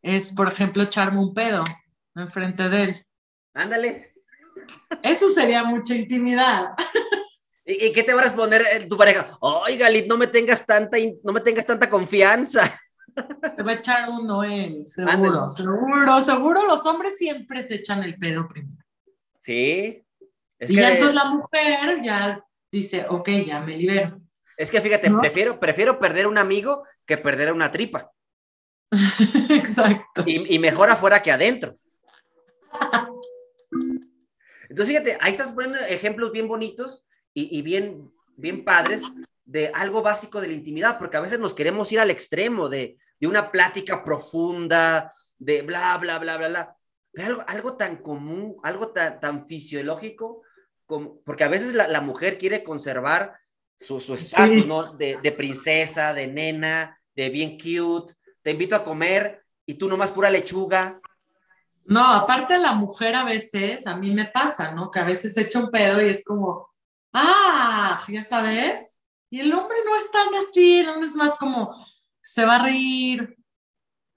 es, 0.00 0.32
por 0.32 0.48
ejemplo, 0.48 0.84
echarme 0.84 1.18
un 1.18 1.34
pedo 1.34 1.64
enfrente 2.14 2.68
de 2.68 2.82
él. 2.82 3.06
Ándale. 3.54 4.12
Eso 5.02 5.30
sería 5.30 5.64
mucha 5.64 5.94
intimidad. 5.94 6.74
¿Y, 7.64 7.92
qué 7.92 8.02
te 8.02 8.12
va 8.12 8.20
a 8.20 8.24
responder 8.24 8.62
eh, 8.72 8.86
tu 8.86 8.96
pareja? 8.96 9.36
Oiga, 9.40 9.86
Galit, 9.86 10.06
no 10.06 10.16
me 10.16 10.26
tengas 10.26 10.66
tanta, 10.66 10.96
no 11.22 11.32
me 11.32 11.40
tengas 11.40 11.64
tanta 11.64 11.88
confianza. 11.88 12.62
Te 13.14 13.62
va 13.62 13.72
a 13.72 13.74
echar 13.74 14.08
uno 14.08 14.42
él, 14.42 14.86
seguro, 14.86 15.48
seguro, 15.48 16.20
seguro. 16.20 16.66
Los 16.66 16.84
hombres 16.86 17.16
siempre 17.18 17.62
se 17.62 17.76
echan 17.76 18.02
el 18.02 18.16
pedo 18.16 18.48
primero. 18.48 18.82
Sí. 19.38 20.02
y 20.60 20.74
ya 20.74 20.92
entonces 20.92 21.14
la 21.14 21.24
mujer 21.26 22.02
ya 22.02 22.44
dice, 22.70 23.06
ok, 23.08 23.28
ya 23.44 23.60
me 23.60 23.76
libero. 23.76 24.20
Es 24.56 24.70
que 24.70 24.80
fíjate, 24.80 25.10
prefiero, 25.10 25.60
prefiero 25.60 25.98
perder 25.98 26.26
un 26.26 26.38
amigo 26.38 26.84
que 27.04 27.16
perder 27.18 27.52
una 27.52 27.70
tripa. 27.70 28.10
Exacto. 29.50 30.24
Y, 30.26 30.54
y 30.54 30.58
mejor 30.58 30.90
afuera 30.90 31.22
que 31.22 31.32
adentro. 31.32 31.76
Entonces, 34.68 34.94
fíjate, 34.94 35.18
ahí 35.20 35.32
estás 35.32 35.52
poniendo 35.52 35.78
ejemplos 35.80 36.32
bien 36.32 36.48
bonitos 36.48 37.06
y, 37.34 37.62
bien, 37.62 38.10
bien 38.36 38.64
padres 38.64 39.02
de 39.44 39.70
algo 39.74 40.02
básico 40.02 40.40
de 40.40 40.48
la 40.48 40.54
intimidad, 40.54 40.98
porque 40.98 41.16
a 41.16 41.20
veces 41.20 41.38
nos 41.38 41.54
queremos 41.54 41.90
ir 41.92 42.00
al 42.00 42.10
extremo 42.10 42.68
de, 42.68 42.98
de 43.20 43.26
una 43.26 43.50
plática 43.50 44.04
profunda, 44.04 45.10
de 45.38 45.62
bla, 45.62 45.96
bla, 45.98 46.18
bla, 46.18 46.36
bla, 46.36 46.48
bla. 46.48 46.76
Pero 47.12 47.28
algo, 47.28 47.44
algo 47.46 47.76
tan 47.76 47.96
común, 47.96 48.56
algo 48.62 48.88
tan, 48.92 49.20
tan 49.20 49.44
fisiológico, 49.44 50.42
como, 50.86 51.20
porque 51.22 51.44
a 51.44 51.48
veces 51.48 51.74
la, 51.74 51.88
la 51.88 52.00
mujer 52.00 52.38
quiere 52.38 52.62
conservar 52.62 53.34
su 53.82 54.14
estatus, 54.14 54.66
¿no? 54.66 54.92
De, 54.92 55.18
de, 55.22 55.32
princesa, 55.32 56.14
de 56.14 56.26
nena, 56.26 56.98
de 57.14 57.30
bien 57.30 57.58
cute. 57.58 58.14
Te 58.42 58.52
invito 58.52 58.76
a 58.76 58.84
comer 58.84 59.44
y 59.66 59.74
tú 59.74 59.88
nomás 59.88 60.10
pura 60.10 60.30
lechuga. 60.30 61.00
No, 61.84 62.04
aparte 62.04 62.58
la 62.58 62.74
mujer 62.74 63.14
a 63.14 63.24
veces, 63.24 63.86
a 63.86 63.96
mí 63.96 64.10
me 64.10 64.26
pasa, 64.26 64.72
¿no? 64.72 64.90
Que 64.90 65.00
a 65.00 65.04
veces 65.04 65.36
echa 65.36 65.58
un 65.58 65.70
pedo 65.70 66.00
y 66.00 66.10
es 66.10 66.24
como, 66.24 66.68
ah, 67.12 68.00
ya 68.08 68.24
sabes. 68.24 69.02
Y 69.30 69.40
el 69.40 69.52
hombre 69.52 69.76
no 69.84 69.96
es 69.96 70.10
tan 70.10 70.28
así, 70.34 70.82
no 70.84 71.02
es 71.02 71.14
más 71.14 71.36
como, 71.36 71.74
se 72.20 72.44
va 72.44 72.56
a 72.56 72.62
reír. 72.62 73.36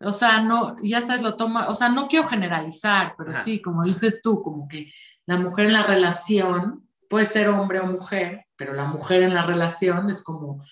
O 0.02 0.12
sea, 0.12 0.42
no, 0.42 0.76
ya 0.84 1.02
sabes, 1.02 1.22
lo 1.22 1.36
toma, 1.36 1.70
o 1.70 1.74
sea, 1.74 1.90
no 1.90 2.08
quiero 2.08 2.28
generalizar, 2.28 3.16
pero 3.18 3.32
sí, 3.44 3.62
como 3.62 3.84
dices 3.84 4.22
tú, 4.22 4.42
como 4.42 4.68
que 4.68 4.92
la 5.26 5.38
mujer 5.38 5.68
en 5.68 5.74
la 5.74 5.84
relación 5.84 6.88
puede 7.10 7.26
ser 7.26 7.48
hombre 7.50 7.80
o 7.80 7.86
mujer, 7.86 8.46
pero 8.58 8.74
la 8.74 8.86
mujer 8.86 9.24
en 9.24 9.34
la 9.34 9.46
relación 9.46 10.10
es 10.10 10.22
como 10.22 10.64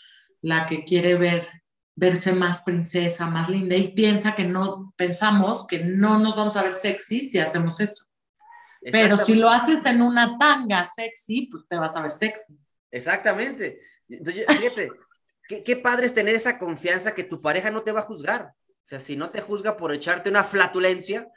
la 0.41 0.65
que 0.65 0.83
quiere 0.83 1.15
ver 1.15 1.62
verse 1.95 2.31
más 2.33 2.61
princesa, 2.63 3.27
más 3.27 3.49
linda 3.49 3.75
y 3.75 3.89
piensa 3.89 4.33
que 4.33 4.45
no 4.45 4.93
pensamos 4.97 5.67
que 5.67 5.83
no 5.83 6.19
nos 6.19 6.35
vamos 6.35 6.55
a 6.55 6.63
ver 6.63 6.73
sexy 6.73 7.21
si 7.21 7.39
hacemos 7.39 7.79
eso. 7.79 8.05
Pero 8.91 9.17
si 9.17 9.35
lo 9.35 9.49
haces 9.49 9.85
en 9.85 10.01
una 10.01 10.37
tanga 10.37 10.83
sexy, 10.83 11.47
pues 11.49 11.65
te 11.67 11.77
vas 11.77 11.95
a 11.95 12.01
ver 12.01 12.11
sexy. 12.11 12.57
Exactamente. 12.91 13.79
fíjate, 14.07 14.89
qué, 15.65 15.75
padre 15.75 16.05
es 16.05 16.13
tener 16.13 16.35
esa 16.35 16.59
confianza 16.59 17.13
que 17.13 17.23
tu 17.23 17.41
pareja 17.41 17.71
no 17.71 17.83
te 17.83 17.91
va 17.91 18.01
a 18.01 18.05
juzgar. 18.05 18.53
O 18.67 18.85
sea, 18.85 18.99
si 18.99 19.15
no 19.15 19.29
te 19.29 19.41
juzga 19.41 19.77
por 19.77 19.93
echarte 19.93 20.29
una 20.29 20.43
flatulencia, 20.43 21.29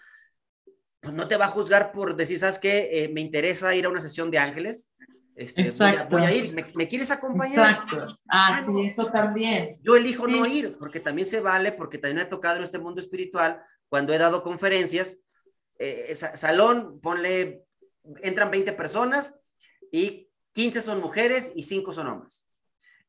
pues 1.01 1.15
no 1.15 1.29
te 1.29 1.37
va 1.37 1.45
a 1.45 1.51
juzgar 1.51 1.93
por 1.93 2.17
decir, 2.17 2.39
¿sabes 2.39 2.59
qué? 2.59 3.05
Eh, 3.05 3.09
me 3.11 3.21
interesa 3.21 3.75
ir 3.75 3.87
a 3.87 3.91
una 3.91 4.01
sesión 4.01 4.31
de 4.31 4.39
ángeles. 4.39 4.91
Este, 5.37 5.71
voy, 6.09 6.23
a, 6.23 6.33
ir, 6.33 6.55
¿Me, 6.55 6.89
quieres 6.89 7.11
acompañar? 7.11 7.83
Exacto. 7.83 8.19
Ah, 8.27 8.49
ah 8.53 8.63
sí, 8.65 8.87
eso 8.87 9.11
también. 9.11 9.79
Yo 9.83 9.95
elijo 9.95 10.27
no 10.27 10.47
ir, 10.47 10.79
porque 10.79 10.99
también 10.99 11.29
se 11.29 11.41
vale, 11.41 11.73
porque 11.73 11.99
también 11.99 12.17
me 12.17 12.23
ha 12.23 12.31
tocado 12.31 12.57
en 12.57 12.63
este 12.63 12.79
mundo 12.79 13.03
espiritual, 13.03 13.63
cuando 13.91 14.15
he 14.15 14.19
dado 14.19 14.43
conferencias, 14.43 15.19
eh, 15.79 16.15
salón, 16.15 17.01
ponle, 17.03 17.67
entran 18.23 18.51
20 18.51 18.73
personas 18.73 19.39
y 19.93 20.31
15 20.55 20.81
son 20.81 21.03
mujeres 21.03 21.53
y 21.55 21.65
5 21.65 21.93
son 21.93 22.07
hombres. 22.07 22.49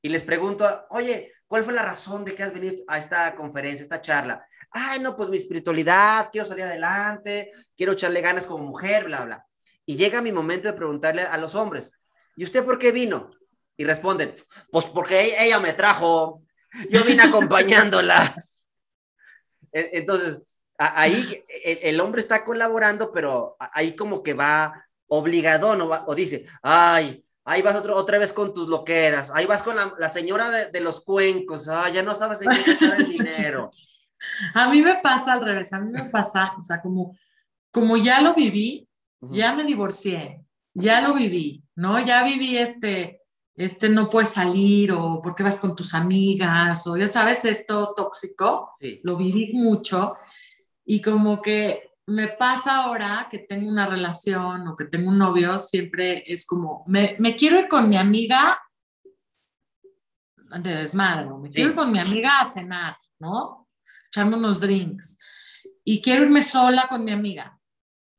Y 0.01 0.09
les 0.09 0.25
pregunto, 0.25 0.85
oye, 0.89 1.31
¿cuál 1.47 1.63
fue 1.63 1.73
la 1.73 1.83
razón 1.83 2.25
de 2.25 2.35
que 2.35 2.43
has 2.43 2.53
venido 2.53 2.75
a 2.89 2.97
esta 2.97 3.35
conferencia, 3.35 3.83
a 3.83 3.85
esta 3.85 4.01
charla? 4.01 4.45
Ay, 4.71 4.99
no, 4.99 5.15
pues 5.15 5.29
mi 5.29 5.37
espiritualidad, 5.37 6.27
quiero 6.29 6.45
salir 6.45 6.65
adelante, 6.65 7.51
quiero 7.77 7.93
echarle 7.93 8.19
ganas 8.19 8.45
como 8.45 8.65
mujer, 8.65 9.05
bla, 9.05 9.23
bla. 9.23 9.45
Y 9.85 9.95
llega 9.95 10.21
mi 10.21 10.33
momento 10.33 10.67
de 10.67 10.73
preguntarle 10.73 11.21
a 11.21 11.37
los 11.37 11.55
hombres, 11.55 11.97
¿y 12.37 12.45
usted 12.45 12.63
por 12.63 12.79
qué 12.79 12.93
vino? 12.93 13.31
Y 13.75 13.83
responden, 13.83 14.33
pues 14.71 14.85
porque 14.85 15.35
ella 15.43 15.59
me 15.59 15.73
trajo, 15.73 16.43
yo 16.89 17.03
vine 17.03 17.23
acompañándola. 17.23 18.33
Entonces, 19.71 20.43
ahí 20.77 21.43
el, 21.63 21.99
hombre 21.99 22.21
está 22.21 22.45
colaborando, 22.45 23.11
pero 23.11 23.57
ahí 23.59 23.95
como 23.95 24.23
que 24.23 24.33
va 24.33 24.85
obligado, 25.07 25.75
¿no? 25.75 25.85
o 25.85 26.15
dice, 26.15 26.45
ay, 26.61 27.23
ahí 27.45 27.61
vas 27.61 27.75
otro, 27.75 27.95
otra 27.95 28.19
vez 28.19 28.33
con 28.33 28.53
tus 28.53 28.67
loqueras, 28.67 29.31
ahí 29.33 29.45
vas 29.45 29.63
con 29.63 29.75
la, 29.75 30.09
señora 30.09 30.49
de, 30.49 30.81
los 30.81 31.03
cuencos, 31.03 31.67
ah, 31.67 31.89
ya 31.89 32.03
no 32.03 32.15
sabes 32.15 32.41
en 32.41 32.51
qué 32.51 32.71
gastar 32.71 33.01
el 33.01 33.07
dinero. 33.07 33.69
A 34.53 34.69
mí 34.69 34.81
me 34.81 34.95
pasa 34.95 35.33
al 35.33 35.45
revés, 35.45 35.71
a 35.71 35.79
mí 35.79 35.91
me 35.91 36.03
pasa, 36.05 36.55
o 36.57 36.63
sea, 36.63 36.81
como, 36.81 37.15
como 37.71 37.95
ya 37.97 38.19
lo 38.19 38.33
viví, 38.33 38.89
ya 39.21 39.53
me 39.53 39.63
divorcié, 39.63 40.43
ya 40.73 41.01
lo 41.01 41.13
viví, 41.13 41.63
¿no? 41.77 42.03
Ya 42.03 42.23
viví 42.23 42.57
este, 42.57 43.21
este 43.55 43.87
no 43.87 44.09
puedes 44.09 44.29
salir 44.29 44.91
o 44.91 45.21
porque 45.21 45.43
vas 45.43 45.59
con 45.59 45.75
tus 45.75 45.93
amigas 45.93 46.85
o 46.87 46.97
ya 46.97 47.07
sabes, 47.07 47.45
esto 47.45 47.93
tóxico, 47.95 48.71
lo 49.03 49.15
viví 49.15 49.51
mucho 49.53 50.15
y 50.83 51.01
como 51.01 51.41
que 51.41 51.91
me 52.07 52.29
pasa 52.29 52.83
ahora 52.83 53.27
que 53.29 53.39
tengo 53.39 53.69
una 53.69 53.85
relación 53.85 54.67
o 54.67 54.75
que 54.75 54.85
tengo 54.85 55.09
un 55.09 55.17
novio, 55.17 55.59
siempre 55.59 56.23
es 56.25 56.45
como, 56.45 56.83
me, 56.87 57.17
quiero 57.37 57.59
ir 57.59 57.67
con 57.67 57.89
mi 57.89 57.97
amiga 57.97 58.59
de 60.35 60.75
desmadre, 60.75 61.27
me 61.39 61.49
quiero 61.49 61.71
ir 61.71 61.75
con 61.75 61.91
mi 61.91 61.99
amiga 61.99 62.39
a 62.39 62.49
cenar, 62.49 62.97
¿no? 63.19 63.67
Echarme 64.07 64.37
unos 64.37 64.61
drinks. 64.61 65.17
Y 65.83 66.01
quiero 66.01 66.23
irme 66.23 66.41
sola 66.41 66.87
con 66.87 67.03
mi 67.03 67.11
amiga. 67.11 67.56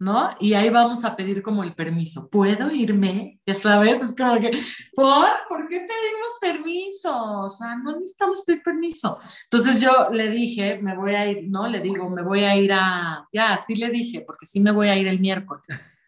¿No? 0.00 0.31
Y 0.38 0.55
ahí 0.55 0.71
vamos 0.71 1.05
a 1.05 1.17
pedir 1.17 1.43
como 1.43 1.64
el 1.64 1.75
permiso. 1.75 2.28
¿Puedo 2.28 2.71
irme? 2.71 3.40
Ya 3.45 3.55
sabes, 3.55 4.02
es 4.02 4.14
como 4.14 4.40
que, 4.40 4.52
¿por? 4.95 5.28
¿Por 5.49 5.67
qué 5.67 5.81
pedimos 5.81 6.38
permiso? 6.40 7.43
O 7.43 7.49
sea, 7.49 7.76
no 7.76 7.93
necesitamos 7.93 8.43
pedir 8.43 8.62
permiso. 8.62 9.19
Entonces 9.45 9.81
yo 9.81 10.09
le 10.11 10.31
dije, 10.31 10.78
me 10.81 10.97
voy 10.97 11.14
a 11.14 11.26
ir, 11.26 11.49
¿no? 11.49 11.67
Le 11.67 11.81
digo, 11.81 12.09
me 12.09 12.23
voy 12.23 12.45
a 12.45 12.57
ir 12.57 12.73
a, 12.73 13.26
ya, 13.33 13.57
sí 13.57 13.75
le 13.75 13.88
dije, 13.88 14.23
porque 14.26 14.47
sí 14.47 14.61
me 14.61 14.71
voy 14.71 14.88
a 14.88 14.97
ir 14.97 15.09
el 15.09 15.19
miércoles. 15.19 15.99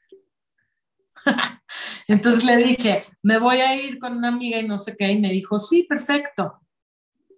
Entonces 2.07 2.45
le 2.45 2.57
dije, 2.57 3.05
me 3.23 3.39
voy 3.39 3.61
a 3.61 3.75
ir 3.75 3.99
con 3.99 4.17
una 4.17 4.29
amiga 4.29 4.59
y 4.59 4.67
no 4.67 4.79
sé 4.79 4.95
qué, 4.97 5.11
y 5.11 5.21
me 5.21 5.31
dijo, 5.31 5.59
sí, 5.59 5.85
perfecto. 5.85 6.61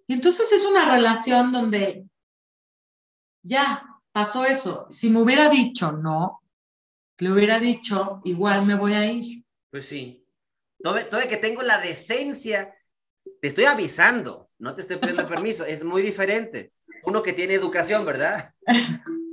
Y 0.07 0.13
entonces 0.13 0.51
es 0.51 0.65
una 0.65 0.89
relación 0.91 1.51
donde 1.51 2.05
ya 3.41 3.83
pasó 4.11 4.45
eso. 4.45 4.85
Si 4.89 5.09
me 5.09 5.21
hubiera 5.21 5.49
dicho 5.49 5.91
no, 5.91 6.42
le 7.17 7.31
hubiera 7.31 7.59
dicho, 7.59 8.21
igual 8.23 8.65
me 8.65 8.75
voy 8.75 8.93
a 8.93 9.05
ir. 9.05 9.43
Pues 9.69 9.85
sí. 9.85 10.25
Todavía, 10.81 11.29
que 11.29 11.37
tengo 11.37 11.61
la 11.61 11.79
decencia, 11.79 12.75
te 13.41 13.47
estoy 13.47 13.65
avisando, 13.65 14.49
no 14.59 14.75
te 14.75 14.81
estoy 14.81 14.97
pidiendo 14.97 15.27
permiso, 15.27 15.65
es 15.65 15.83
muy 15.83 16.01
diferente. 16.01 16.73
Uno 17.05 17.23
que 17.23 17.33
tiene 17.33 17.53
educación, 17.53 18.05
¿verdad? 18.05 18.49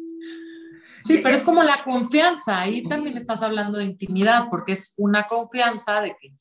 Sí, 1.03 1.19
pero 1.23 1.35
es 1.35 1.43
como 1.43 1.63
la 1.63 1.83
confianza, 1.83 2.61
ahí 2.61 2.83
también 2.83 3.17
estás 3.17 3.43
hablando 3.43 3.79
de 3.79 3.85
intimidad, 3.85 4.49
porque 4.51 4.73
es 4.73 4.93
una 4.99 5.27
confianza 5.27 6.03
de 6.03 6.15
que 6.21 6.35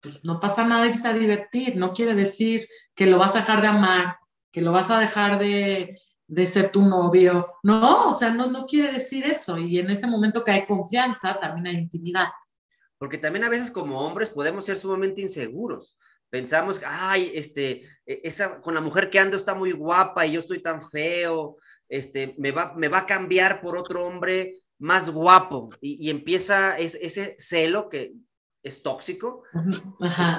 pues, 0.00 0.24
no 0.24 0.38
pasa 0.38 0.64
nada 0.64 0.86
irse 0.86 1.08
a 1.08 1.12
divertir, 1.12 1.76
no 1.76 1.92
quiere 1.92 2.14
decir 2.14 2.68
que 2.94 3.06
lo 3.06 3.18
vas 3.18 3.34
a 3.34 3.40
dejar 3.40 3.60
de 3.60 3.66
amar, 3.66 4.16
que 4.52 4.60
lo 4.60 4.70
vas 4.70 4.88
a 4.90 5.00
dejar 5.00 5.40
de, 5.40 6.00
de 6.26 6.46
ser 6.46 6.72
tu 6.72 6.82
novio. 6.82 7.54
No, 7.62 8.08
o 8.08 8.12
sea, 8.12 8.30
no, 8.30 8.46
no 8.46 8.66
quiere 8.66 8.92
decir 8.92 9.24
eso. 9.24 9.58
Y 9.58 9.78
en 9.78 9.90
ese 9.90 10.06
momento 10.06 10.42
que 10.42 10.50
hay 10.50 10.66
confianza, 10.66 11.38
también 11.40 11.66
hay 11.66 11.82
intimidad. 11.82 12.28
Porque 12.98 13.18
también 13.18 13.44
a 13.44 13.48
veces 13.48 13.70
como 13.70 14.00
hombres 14.00 14.30
podemos 14.30 14.64
ser 14.64 14.78
sumamente 14.78 15.20
inseguros. 15.20 15.98
Pensamos, 16.30 16.80
ay, 16.86 17.30
este, 17.34 17.82
e, 18.06 18.20
esa, 18.22 18.60
con 18.60 18.74
la 18.74 18.80
mujer 18.80 19.10
que 19.10 19.18
ando 19.18 19.36
está 19.36 19.54
muy 19.54 19.72
guapa 19.72 20.26
y 20.26 20.32
yo 20.32 20.40
estoy 20.40 20.60
tan 20.60 20.80
feo, 20.82 21.56
este, 21.88 22.34
me 22.38 22.50
va, 22.50 22.74
me 22.74 22.88
va 22.88 22.98
a 22.98 23.06
cambiar 23.06 23.60
por 23.60 23.76
otro 23.76 24.06
hombre 24.06 24.54
más 24.78 25.10
guapo. 25.10 25.70
Y, 25.80 26.10
empieza 26.10 26.78
ese 26.78 27.36
celo 27.38 27.88
que 27.88 28.14
es 28.62 28.82
tóxico. 28.82 29.42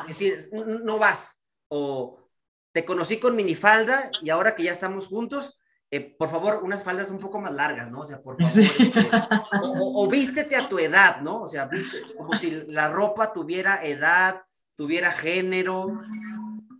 Es 0.10 0.20
decir, 0.20 0.50
no 0.52 1.00
vas. 1.00 1.42
O 1.68 2.30
te 2.74 2.84
conocí 2.84 3.18
con 3.18 3.36
minifalda 3.36 4.10
y 4.22 4.30
ahora 4.30 4.56
que 4.56 4.64
ya 4.64 4.72
estamos 4.72 5.08
juntos, 5.08 5.58
eh, 5.92 6.16
por 6.18 6.30
favor, 6.30 6.62
unas 6.64 6.84
faldas 6.84 7.10
un 7.12 7.20
poco 7.20 7.40
más 7.40 7.54
largas, 7.54 7.92
¿no? 7.92 8.02
O 8.02 8.06
sea, 8.06 8.22
por 8.22 8.38
favor, 8.38 8.60
este, 8.60 9.10
o, 9.62 10.08
vístete 10.10 10.56
a 10.56 10.68
tu 10.68 10.80
edad, 10.80 11.22
¿no? 11.22 11.42
O 11.42 11.48
sea, 11.48 11.66
viste, 11.66 12.02
como 12.18 12.36
si 12.36 12.52
la 12.68 12.88
ropa 12.88 13.34
tuviera 13.34 13.84
edad, 13.84 14.44
tuviera 14.76 15.12
género, 15.12 15.96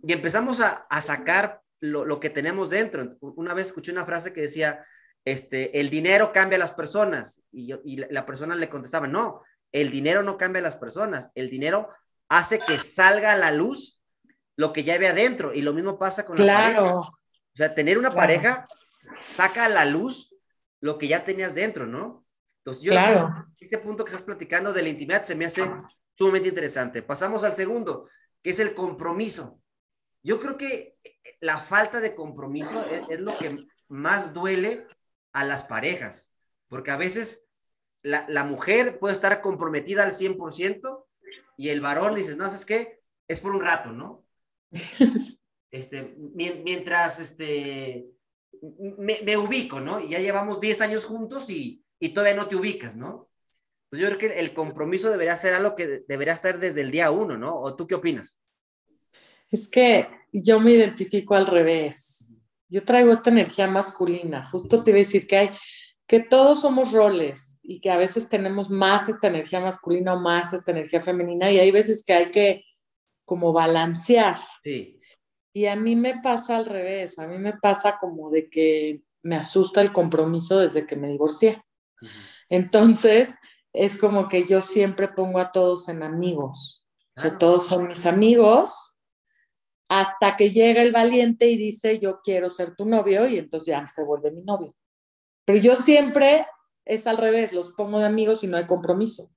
y 0.02 0.12
empezamos 0.12 0.60
a, 0.60 0.86
a 0.90 1.00
sacar 1.00 1.62
lo, 1.80 2.04
lo, 2.04 2.20
que 2.20 2.30
tenemos 2.30 2.70
dentro. 2.70 3.16
Una 3.20 3.54
vez 3.54 3.68
escuché 3.68 3.92
una 3.92 4.04
frase 4.04 4.32
que 4.32 4.42
decía, 4.42 4.84
este, 5.24 5.80
el 5.80 5.90
dinero 5.90 6.32
cambia 6.32 6.56
a 6.56 6.60
las 6.60 6.72
personas, 6.72 7.42
y, 7.50 7.66
yo, 7.66 7.80
y 7.84 7.96
la, 7.96 8.26
persona 8.26 8.54
le 8.54 8.68
contestaba, 8.68 9.06
no, 9.06 9.42
el 9.72 9.90
dinero 9.90 10.22
no 10.22 10.36
cambia 10.36 10.60
a 10.60 10.62
las 10.62 10.76
personas, 10.76 11.30
el 11.34 11.50
dinero 11.50 11.88
hace 12.28 12.60
que 12.60 12.78
salga 12.78 13.32
a 13.32 13.36
la 13.36 13.50
luz 13.50 14.00
lo 14.56 14.72
que 14.72 14.84
ya 14.84 14.94
había 14.94 15.10
adentro, 15.10 15.52
y 15.52 15.62
lo 15.62 15.72
mismo 15.72 15.98
pasa 15.98 16.24
con 16.26 16.36
la 16.38 16.54
pareja. 16.54 16.96
O 16.96 17.08
sea, 17.54 17.74
tener 17.74 17.98
una 17.98 18.12
pareja 18.12 18.66
saca 19.18 19.64
a 19.64 19.68
la 19.68 19.84
luz 19.84 20.34
lo 20.80 20.98
que 20.98 21.08
ya 21.08 21.24
tenías 21.24 21.54
dentro, 21.54 21.86
¿no? 21.86 22.26
Entonces, 22.58 22.82
yo 22.82 22.92
claro. 22.92 23.46
este 23.58 23.78
punto 23.78 24.04
que 24.04 24.10
estás 24.10 24.24
platicando 24.24 24.72
de 24.72 24.82
la 24.82 24.88
intimidad 24.88 25.22
se 25.22 25.34
me 25.34 25.44
hace 25.44 25.70
sumamente 26.14 26.48
interesante. 26.48 27.02
Pasamos 27.02 27.44
al 27.44 27.52
segundo, 27.52 28.08
que 28.42 28.50
es 28.50 28.60
el 28.60 28.74
compromiso. 28.74 29.60
Yo 30.22 30.40
creo 30.40 30.56
que 30.56 30.96
la 31.40 31.58
falta 31.58 32.00
de 32.00 32.14
compromiso 32.14 32.84
es, 33.08 33.20
lo 33.20 33.38
que 33.38 33.66
más 33.88 34.32
duele 34.32 34.86
a 35.32 35.44
las 35.44 35.64
parejas, 35.64 36.32
porque 36.68 36.90
a 36.90 36.96
veces 36.96 37.48
la, 38.02 38.26
la 38.28 38.44
mujer 38.44 38.98
puede 38.98 39.14
estar 39.14 39.40
comprometida 39.40 40.02
al 40.02 40.12
100% 40.12 41.06
y 41.56 41.68
el 41.68 41.80
varón 41.80 42.14
dice, 42.14 42.36
no, 42.36 42.46
¿sabes 42.46 42.66
qué? 42.66 43.00
Es 43.28 43.40
por 43.40 43.54
un 43.54 43.60
rato, 43.60 43.92
¿no? 43.92 44.24
Este, 45.72 46.14
mientras 46.16 47.18
este, 47.18 48.06
me, 48.98 49.36
ubico, 49.36 49.80
¿no? 49.80 50.00
Y 50.00 50.10
ya 50.10 50.18
llevamos 50.18 50.60
10 50.60 50.80
años 50.80 51.04
juntos 51.04 51.50
y, 51.50 51.84
y 51.98 52.10
todavía 52.10 52.36
no 52.36 52.48
te 52.48 52.56
ubicas, 52.56 52.96
¿no? 52.96 53.30
Entonces 53.84 54.10
yo 54.10 54.16
creo 54.16 54.30
que 54.32 54.40
el 54.40 54.52
compromiso 54.52 55.10
debería 55.10 55.36
ser 55.36 55.54
algo 55.54 55.76
que 55.76 56.04
debería 56.08 56.34
estar 56.34 56.58
desde 56.58 56.80
el 56.80 56.90
día 56.90 57.10
uno, 57.10 57.36
¿no? 57.36 57.56
¿O 57.56 57.76
tú 57.76 57.86
qué 57.86 57.94
opinas? 57.94 58.40
Es 59.50 59.68
que 59.68 60.08
yo 60.32 60.58
me 60.58 60.72
identifico 60.72 61.34
al 61.34 61.46
revés. 61.46 62.30
Yo 62.68 62.84
traigo 62.84 63.12
esta 63.12 63.30
energía 63.30 63.68
masculina. 63.68 64.50
Justo 64.50 64.82
te 64.82 64.90
iba 64.90 64.96
a 64.96 64.98
decir 64.98 65.26
que 65.26 65.36
hay, 65.36 65.50
que 66.06 66.20
todos 66.20 66.60
somos 66.60 66.92
roles 66.92 67.58
y 67.62 67.80
que 67.80 67.90
a 67.90 67.96
veces 67.96 68.28
tenemos 68.28 68.70
más 68.70 69.08
esta 69.08 69.28
energía 69.28 69.60
masculina 69.60 70.14
o 70.14 70.20
más 70.20 70.52
esta 70.52 70.72
energía 70.72 71.00
femenina 71.00 71.50
y 71.50 71.58
hay 71.58 71.70
veces 71.70 72.04
que 72.04 72.12
hay 72.12 72.30
que 72.30 72.64
como 73.24 73.52
balancear. 73.52 74.36
Sí. 74.62 74.95
Y 75.56 75.64
a 75.68 75.74
mí 75.74 75.96
me 75.96 76.20
pasa 76.20 76.58
al 76.58 76.66
revés, 76.66 77.18
a 77.18 77.26
mí 77.26 77.38
me 77.38 77.54
pasa 77.54 77.96
como 77.98 78.28
de 78.28 78.50
que 78.50 79.00
me 79.22 79.36
asusta 79.36 79.80
el 79.80 79.90
compromiso 79.90 80.58
desde 80.58 80.86
que 80.86 80.96
me 80.96 81.08
divorcié. 81.08 81.64
Entonces, 82.50 83.38
es 83.72 83.96
como 83.96 84.28
que 84.28 84.44
yo 84.44 84.60
siempre 84.60 85.08
pongo 85.08 85.38
a 85.38 85.52
todos 85.52 85.88
en 85.88 86.02
amigos. 86.02 86.86
O 87.24 87.38
todos 87.38 87.68
son 87.68 87.88
mis 87.88 88.04
amigos 88.04 88.92
hasta 89.88 90.36
que 90.36 90.50
llega 90.50 90.82
el 90.82 90.92
valiente 90.92 91.48
y 91.48 91.56
dice, 91.56 91.98
yo 92.00 92.20
quiero 92.22 92.50
ser 92.50 92.76
tu 92.76 92.84
novio 92.84 93.26
y 93.26 93.38
entonces 93.38 93.68
ya 93.68 93.86
se 93.86 94.04
vuelve 94.04 94.32
mi 94.32 94.42
novio. 94.42 94.76
Pero 95.46 95.58
yo 95.58 95.74
siempre 95.74 96.46
es 96.84 97.06
al 97.06 97.16
revés, 97.16 97.54
los 97.54 97.70
pongo 97.70 97.98
de 97.98 98.04
amigos 98.04 98.44
y 98.44 98.46
no 98.46 98.58
hay 98.58 98.66
compromiso. 98.66 99.30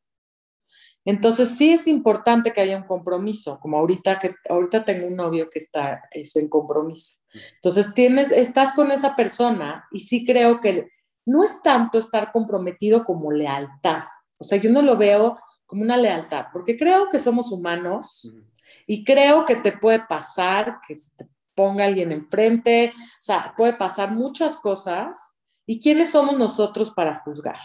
Entonces 1.05 1.57
sí 1.57 1.71
es 1.71 1.87
importante 1.87 2.51
que 2.51 2.61
haya 2.61 2.77
un 2.77 2.83
compromiso, 2.83 3.59
como 3.59 3.77
ahorita 3.77 4.19
que 4.19 4.35
ahorita 4.49 4.83
tengo 4.83 5.07
un 5.07 5.15
novio 5.15 5.49
que 5.49 5.59
está 5.59 6.03
es 6.11 6.35
en 6.35 6.49
compromiso. 6.49 7.17
Entonces 7.55 7.93
tienes 7.93 8.31
estás 8.31 8.73
con 8.73 8.91
esa 8.91 9.15
persona 9.15 9.87
y 9.91 10.01
sí 10.01 10.25
creo 10.25 10.59
que 10.59 10.87
no 11.25 11.43
es 11.43 11.61
tanto 11.61 11.97
estar 11.97 12.31
comprometido 12.31 13.05
como 13.05 13.31
lealtad. 13.31 14.03
O 14.39 14.43
sea, 14.43 14.57
yo 14.57 14.71
no 14.71 14.81
lo 14.81 14.97
veo 14.97 15.39
como 15.65 15.83
una 15.83 15.97
lealtad, 15.97 16.47
porque 16.51 16.75
creo 16.75 17.09
que 17.09 17.19
somos 17.19 17.51
humanos 17.51 18.33
y 18.87 19.03
creo 19.03 19.45
que 19.45 19.55
te 19.55 19.71
puede 19.71 20.01
pasar 20.07 20.79
que 20.87 20.95
se 20.95 21.15
te 21.15 21.29
ponga 21.53 21.85
alguien 21.85 22.11
enfrente, 22.11 22.91
o 22.95 23.21
sea, 23.21 23.53
puede 23.55 23.73
pasar 23.73 24.11
muchas 24.11 24.57
cosas. 24.57 25.35
Y 25.65 25.79
quiénes 25.79 26.09
somos 26.09 26.35
nosotros 26.35 26.89
para 26.89 27.13
juzgar 27.13 27.59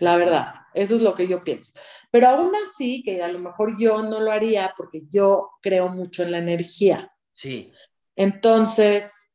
la 0.00 0.16
verdad, 0.16 0.52
eso 0.74 0.94
es 0.94 1.00
lo 1.00 1.14
que 1.14 1.26
yo 1.26 1.42
pienso. 1.42 1.72
Pero 2.10 2.28
aún 2.28 2.52
así, 2.54 3.02
que 3.02 3.22
a 3.22 3.28
lo 3.28 3.38
mejor 3.38 3.78
yo 3.78 4.02
no 4.02 4.20
lo 4.20 4.30
haría 4.30 4.72
porque 4.76 5.02
yo 5.08 5.50
creo 5.60 5.88
mucho 5.88 6.22
en 6.22 6.32
la 6.32 6.38
energía. 6.38 7.12
Sí. 7.32 7.72
Entonces, 8.16 9.30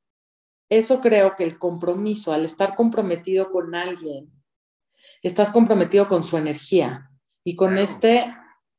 eso 0.70 1.02
creo 1.02 1.36
que 1.36 1.44
el 1.44 1.58
compromiso, 1.58 2.34
al 2.34 2.46
estar 2.46 2.76
comprometido 2.76 3.50
con 3.52 3.76
alguien, 3.76 4.32
estás 5.22 5.52
comprometido 5.52 6.08
con 6.08 6.24
su 6.24 6.38
energía 6.38 7.10
y 7.44 7.56
con 7.56 7.78
este 7.78 8.24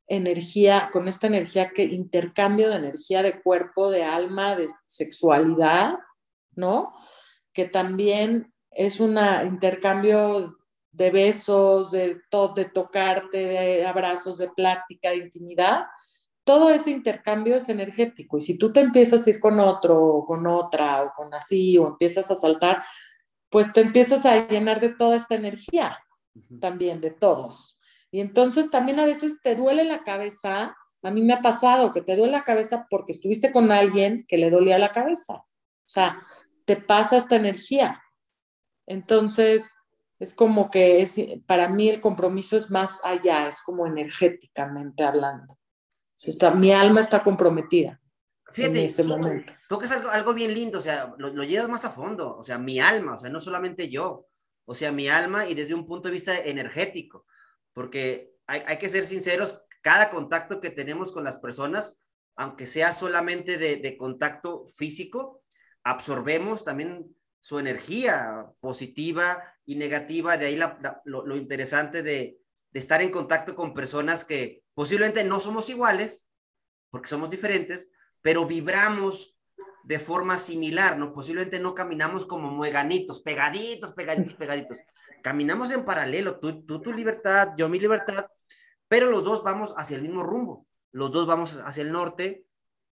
energía, 0.06 0.90
con 0.92 1.08
esta 1.08 1.26
energía 1.26 1.70
que 1.70 1.84
intercambio 1.84 2.68
de 2.68 2.76
energía 2.76 3.22
de 3.22 3.40
cuerpo, 3.40 3.90
de 3.90 4.04
alma, 4.04 4.54
de 4.54 4.68
sexualidad, 4.86 5.94
¿no? 6.54 6.92
Que 7.52 7.64
también 7.64 8.52
es 8.70 9.00
un 9.00 9.18
intercambio 9.46 10.58
de 10.94 11.10
besos, 11.10 11.90
de, 11.90 12.20
de 12.54 12.64
tocarte, 12.66 13.38
de 13.38 13.86
abrazos, 13.86 14.38
de 14.38 14.48
plática, 14.48 15.10
de 15.10 15.16
intimidad, 15.16 15.86
todo 16.44 16.70
ese 16.70 16.90
intercambio 16.90 17.56
es 17.56 17.68
energético 17.68 18.36
y 18.36 18.42
si 18.42 18.58
tú 18.58 18.72
te 18.72 18.80
empiezas 18.80 19.26
a 19.26 19.30
ir 19.30 19.40
con 19.40 19.58
otro 19.58 20.00
o 20.00 20.24
con 20.24 20.46
otra 20.46 21.02
o 21.02 21.12
con 21.16 21.32
así 21.34 21.78
o 21.78 21.88
empiezas 21.88 22.30
a 22.30 22.34
saltar, 22.34 22.84
pues 23.48 23.72
te 23.72 23.80
empiezas 23.80 24.24
a 24.26 24.46
llenar 24.46 24.80
de 24.80 24.90
toda 24.90 25.16
esta 25.16 25.34
energía 25.34 25.98
también, 26.60 27.00
de 27.00 27.10
todos. 27.10 27.78
Y 28.10 28.20
entonces 28.20 28.70
también 28.70 29.00
a 29.00 29.06
veces 29.06 29.40
te 29.42 29.54
duele 29.56 29.84
la 29.84 30.04
cabeza, 30.04 30.76
a 31.02 31.10
mí 31.10 31.22
me 31.22 31.32
ha 31.32 31.40
pasado 31.40 31.92
que 31.92 32.02
te 32.02 32.16
duele 32.16 32.32
la 32.32 32.44
cabeza 32.44 32.86
porque 32.90 33.12
estuviste 33.12 33.50
con 33.50 33.72
alguien 33.72 34.24
que 34.28 34.38
le 34.38 34.50
dolía 34.50 34.78
la 34.78 34.92
cabeza. 34.92 35.34
O 35.34 35.86
sea, 35.86 36.20
te 36.64 36.76
pasa 36.76 37.16
esta 37.16 37.36
energía. 37.36 38.02
Entonces, 38.86 39.76
es 40.18 40.34
como 40.34 40.70
que 40.70 41.02
es, 41.02 41.16
para 41.46 41.68
mí 41.68 41.88
el 41.88 42.00
compromiso 42.00 42.56
es 42.56 42.70
más 42.70 43.00
allá, 43.04 43.48
es 43.48 43.62
como 43.62 43.86
energéticamente 43.86 45.02
hablando. 45.02 45.58
está, 46.22 46.52
mi 46.52 46.72
alma 46.72 47.00
está 47.00 47.22
comprometida. 47.22 48.00
Fíjate, 48.52 48.80
en 48.80 48.86
ese 48.86 49.02
momento. 49.02 49.52
Tú 49.68 49.78
que 49.78 49.86
es 49.86 49.92
algo, 49.92 50.10
algo, 50.10 50.34
bien 50.34 50.54
lindo, 50.54 50.78
o 50.78 50.80
sea, 50.80 51.12
lo, 51.18 51.30
lo, 51.32 51.42
llevas 51.42 51.68
más 51.68 51.84
a 51.84 51.90
fondo, 51.90 52.36
o 52.36 52.44
sea, 52.44 52.58
mi 52.58 52.78
alma, 52.78 53.14
o 53.14 53.18
sea, 53.18 53.28
no 53.28 53.40
solamente 53.40 53.90
yo, 53.90 54.28
o 54.64 54.74
sea, 54.74 54.92
mi 54.92 55.08
alma 55.08 55.48
y 55.48 55.54
desde 55.54 55.74
un 55.74 55.86
punto 55.86 56.08
de 56.08 56.12
vista 56.12 56.38
energético, 56.38 57.26
porque 57.72 58.32
hay, 58.46 58.62
hay 58.66 58.78
que 58.78 58.88
ser 58.88 59.04
sinceros, 59.04 59.62
cada 59.82 60.10
contacto 60.10 60.60
que 60.60 60.70
tenemos 60.70 61.10
con 61.10 61.24
las 61.24 61.38
personas, 61.38 62.02
aunque 62.36 62.66
sea 62.66 62.92
solamente 62.92 63.58
de, 63.58 63.76
de 63.76 63.96
contacto 63.96 64.66
físico, 64.66 65.42
absorbemos 65.82 66.64
también 66.64 67.14
su 67.44 67.58
energía 67.58 68.46
positiva 68.58 69.44
y 69.66 69.76
negativa, 69.76 70.38
de 70.38 70.46
ahí 70.46 70.58
lo, 71.04 71.36
interesante 71.36 72.02
de, 72.02 72.38
estar 72.72 73.02
en 73.02 73.10
contacto 73.10 73.54
con 73.54 73.74
personas 73.74 74.24
que 74.24 74.62
posiblemente 74.72 75.24
no 75.24 75.40
somos 75.40 75.68
iguales, 75.68 76.30
porque 76.88 77.10
somos 77.10 77.28
diferentes, 77.28 77.92
pero 78.22 78.46
vibramos 78.46 79.38
de 79.82 79.98
forma 79.98 80.38
similar, 80.38 80.96
¿no? 80.96 81.12
Posiblemente 81.12 81.60
no 81.60 81.74
caminamos 81.74 82.24
como 82.24 82.50
mueganitos, 82.50 83.20
pegaditos, 83.20 83.92
pegaditos, 83.92 84.32
pegaditos. 84.42 84.80
Caminamos 85.22 85.70
en 85.70 85.84
paralelo, 85.84 86.38
tú, 86.38 86.64
tú 86.64 86.80
tu 86.80 86.94
libertad, 86.94 87.50
yo 87.58 87.68
mi 87.68 87.78
libertad, 87.78 88.26
pero 88.88 89.10
los 89.10 89.22
dos 89.22 89.42
vamos 89.42 89.74
hacia 89.76 89.96
el 89.96 90.02
mismo 90.02 90.22
rumbo. 90.22 90.66
Los 90.92 91.12
dos 91.12 91.26
vamos 91.26 91.56
hacia 91.56 91.82
el 91.82 91.92
norte, 91.92 92.46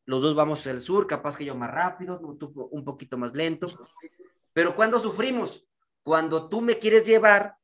los 0.04 0.20
dos 0.20 0.34
vamos 0.34 0.60
hacia 0.60 0.72
el 0.72 0.82
sur, 0.82 1.06
capaz 1.06 1.38
que 1.38 1.46
yo 1.46 1.54
más 1.54 1.70
rápido, 1.70 2.20
tú 2.38 2.68
un 2.70 2.84
poquito 2.84 3.16
más 3.16 3.34
lento. 3.34 3.66
Pero 4.52 4.76
cuando 4.76 4.98
sufrimos, 4.98 5.68
cuando 6.02 6.48
tú 6.48 6.60
me 6.60 6.78
quieres 6.78 7.04
llevar 7.04 7.56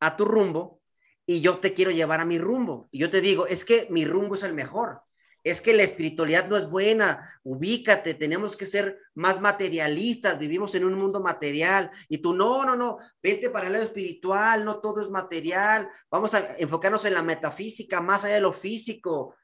a 0.00 0.16
tu 0.16 0.24
rumbo 0.24 0.80
y 1.26 1.40
yo 1.40 1.58
te 1.58 1.72
quiero 1.72 1.90
llevar 1.90 2.20
a 2.20 2.24
mi 2.24 2.38
rumbo. 2.38 2.88
Y 2.90 2.98
yo 2.98 3.10
te 3.10 3.20
digo, 3.20 3.46
es 3.46 3.64
que 3.64 3.86
mi 3.90 4.04
rumbo 4.04 4.34
es 4.34 4.42
el 4.42 4.54
mejor. 4.54 5.02
Es 5.42 5.60
que 5.60 5.72
la 5.72 5.82
espiritualidad 5.82 6.48
no 6.48 6.56
es 6.56 6.68
buena. 6.68 7.30
Ubícate, 7.44 8.14
tenemos 8.14 8.56
que 8.56 8.66
ser 8.66 8.98
más 9.14 9.40
materialistas. 9.40 10.38
Vivimos 10.38 10.74
en 10.74 10.84
un 10.84 10.94
mundo 10.94 11.20
material. 11.20 11.90
Y 12.08 12.18
tú, 12.18 12.34
no, 12.34 12.64
no, 12.64 12.76
no, 12.76 12.98
vente 13.22 13.48
para 13.48 13.66
el 13.66 13.72
lado 13.72 13.84
espiritual, 13.84 14.64
no 14.64 14.80
todo 14.80 15.00
es 15.00 15.08
material. 15.08 15.88
Vamos 16.10 16.34
a 16.34 16.56
enfocarnos 16.58 17.04
en 17.06 17.14
la 17.14 17.22
metafísica, 17.22 18.00
más 18.00 18.24
allá 18.24 18.34
de 18.34 18.40
lo 18.42 18.52
físico. 18.52 19.34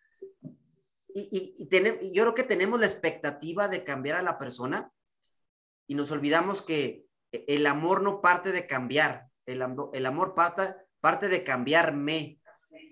Y, 1.15 1.57
y, 1.61 1.69
y 2.03 2.13
yo 2.13 2.25
creo 2.25 2.35
que 2.35 2.43
tenemos 2.43 2.79
la 2.79 2.87
expectativa 2.87 3.69
de 3.69 3.85
cambiar 3.85 4.17
a 4.19 4.23
la 4.23 4.39
persona 4.39 4.93
y 5.87 5.95
nos 5.95 6.11
olvidamos 6.11 6.63
que 6.63 7.07
el 7.33 7.67
amor 7.67 8.03
no 8.03 8.21
parte 8.21 8.53
de 8.53 8.67
cambiar, 8.67 9.29
el, 9.47 9.65
el 9.93 10.07
amor 10.07 10.35
parte, 10.35 10.75
parte 11.01 11.29
de 11.29 11.45
cambiarme, 11.45 12.41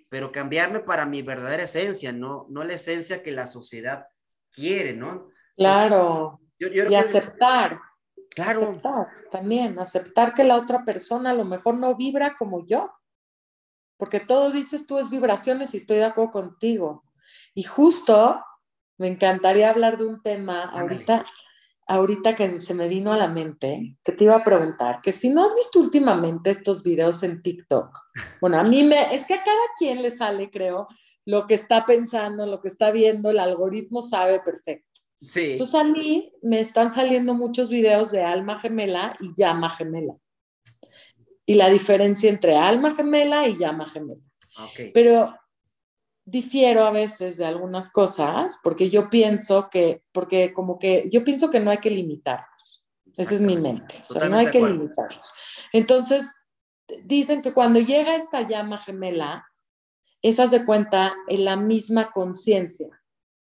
pero 0.08 0.30
cambiarme 0.30 0.80
para 0.80 1.06
mi 1.06 1.22
verdadera 1.22 1.64
esencia, 1.64 2.12
no, 2.12 2.46
no 2.50 2.62
la 2.62 2.74
esencia 2.74 3.22
que 3.22 3.32
la 3.32 3.46
sociedad 3.46 4.06
quiere, 4.52 4.94
¿no? 4.94 5.28
Claro. 5.56 6.40
y 6.58 6.94
aceptar. 6.94 7.80
Claro. 8.30 8.62
Aceptar 8.62 9.08
también, 9.30 9.78
aceptar 9.78 10.34
que 10.34 10.44
la 10.44 10.56
otra 10.56 10.84
persona 10.84 11.30
a 11.30 11.34
lo 11.34 11.44
mejor 11.44 11.76
no 11.76 11.94
vibra 11.96 12.36
como 12.36 12.66
yo, 12.66 12.92
porque 13.96 14.20
todo 14.20 14.50
dices 14.50 14.86
tú 14.86 14.98
es 14.98 15.08
vibraciones 15.08 15.72
y 15.74 15.78
estoy 15.78 15.98
de 15.98 16.04
acuerdo 16.04 16.32
contigo. 16.32 17.04
Y 17.54 17.62
justo 17.62 18.44
me 18.98 19.08
encantaría 19.08 19.70
hablar 19.70 19.98
de 19.98 20.04
un 20.04 20.22
tema 20.22 20.64
ahorita 20.64 21.24
ahorita 21.86 22.34
que 22.34 22.60
se 22.60 22.74
me 22.74 22.88
vino 22.88 23.12
a 23.12 23.16
la 23.16 23.28
mente, 23.28 23.96
que 24.02 24.12
te 24.12 24.24
iba 24.24 24.36
a 24.36 24.44
preguntar, 24.44 25.00
que 25.02 25.12
si 25.12 25.28
no 25.28 25.44
has 25.44 25.54
visto 25.54 25.78
últimamente 25.78 26.50
estos 26.50 26.82
videos 26.82 27.22
en 27.22 27.42
TikTok, 27.42 27.98
bueno, 28.40 28.58
a 28.58 28.62
mí 28.62 28.82
me, 28.82 29.14
es 29.14 29.26
que 29.26 29.34
a 29.34 29.42
cada 29.42 29.62
quien 29.78 30.02
le 30.02 30.10
sale, 30.10 30.50
creo, 30.50 30.88
lo 31.26 31.46
que 31.46 31.54
está 31.54 31.84
pensando, 31.86 32.46
lo 32.46 32.60
que 32.60 32.68
está 32.68 32.90
viendo, 32.90 33.30
el 33.30 33.38
algoritmo 33.38 34.02
sabe 34.02 34.40
perfecto. 34.40 35.00
Sí. 35.22 35.52
Entonces 35.52 35.74
a 35.74 35.84
mí 35.84 36.32
me 36.42 36.60
están 36.60 36.90
saliendo 36.90 37.34
muchos 37.34 37.70
videos 37.70 38.10
de 38.10 38.22
alma 38.22 38.60
gemela 38.60 39.16
y 39.20 39.34
llama 39.34 39.70
gemela. 39.70 40.14
Y 41.46 41.54
la 41.54 41.70
diferencia 41.70 42.30
entre 42.30 42.56
alma 42.56 42.94
gemela 42.94 43.48
y 43.48 43.56
llama 43.56 43.86
gemela. 43.86 44.20
Okay. 44.70 44.90
Pero 44.92 45.34
difiero 46.24 46.84
a 46.84 46.90
veces 46.90 47.36
de 47.36 47.44
algunas 47.44 47.90
cosas 47.90 48.58
porque 48.62 48.88
yo 48.90 49.10
pienso 49.10 49.68
que, 49.70 50.02
porque 50.12 50.52
como 50.52 50.78
que 50.78 51.08
yo 51.10 51.24
pienso 51.24 51.50
que 51.50 51.60
no 51.60 51.70
hay 51.70 51.78
que 51.78 51.90
limitarlos. 51.90 52.84
Esa 53.16 53.34
es 53.34 53.40
mi 53.40 53.56
mente. 53.56 53.94
O 54.00 54.04
sea, 54.04 54.28
no 54.28 54.36
hay 54.36 54.50
que 54.50 54.60
limitarlos. 54.60 55.32
Entonces, 55.72 56.34
dicen 57.04 57.42
que 57.42 57.54
cuando 57.54 57.78
llega 57.78 58.16
esta 58.16 58.46
llama 58.48 58.78
gemela, 58.78 59.46
esas 60.22 60.50
de 60.50 60.64
cuenta 60.64 61.14
en 61.28 61.44
la 61.44 61.56
misma 61.56 62.10
conciencia. 62.10 62.88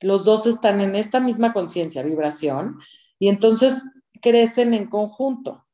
Los 0.00 0.24
dos 0.24 0.46
están 0.46 0.80
en 0.80 0.94
esta 0.94 1.20
misma 1.20 1.52
conciencia, 1.52 2.02
vibración, 2.02 2.80
y 3.18 3.28
entonces 3.28 3.84
crecen 4.22 4.72
en 4.72 4.88
conjunto. 4.88 5.66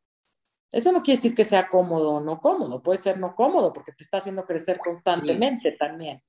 Eso 0.72 0.90
no 0.90 1.02
quiere 1.02 1.18
decir 1.18 1.34
que 1.34 1.44
sea 1.44 1.68
cómodo 1.68 2.14
o 2.14 2.20
no 2.20 2.40
cómodo, 2.40 2.82
puede 2.82 3.00
ser 3.00 3.18
no 3.18 3.36
cómodo 3.36 3.72
porque 3.72 3.92
te 3.92 4.02
está 4.02 4.18
haciendo 4.18 4.44
crecer 4.44 4.78
constantemente 4.78 5.72
también. 5.72 6.22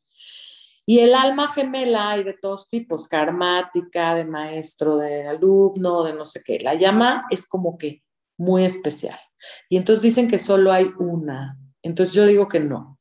Y 0.89 0.99
el 0.99 1.15
alma 1.15 1.49
gemela 1.49 2.11
hay 2.11 2.23
de 2.23 2.33
todos 2.33 2.69
tipos, 2.69 3.09
karmática, 3.09 4.15
de 4.15 4.23
maestro, 4.23 4.95
de 4.95 5.27
alumno, 5.27 6.03
de 6.03 6.13
no 6.13 6.23
sé 6.23 6.41
qué. 6.41 6.59
La 6.61 6.75
llama 6.75 7.25
es 7.29 7.45
como 7.45 7.77
que 7.77 8.03
muy 8.37 8.63
especial. 8.63 9.19
Y 9.67 9.75
entonces 9.75 10.01
dicen 10.01 10.29
que 10.29 10.39
solo 10.39 10.71
hay 10.71 10.89
una. 10.97 11.59
Entonces 11.81 12.15
yo 12.15 12.25
digo 12.25 12.47
que 12.47 12.61
no, 12.61 12.97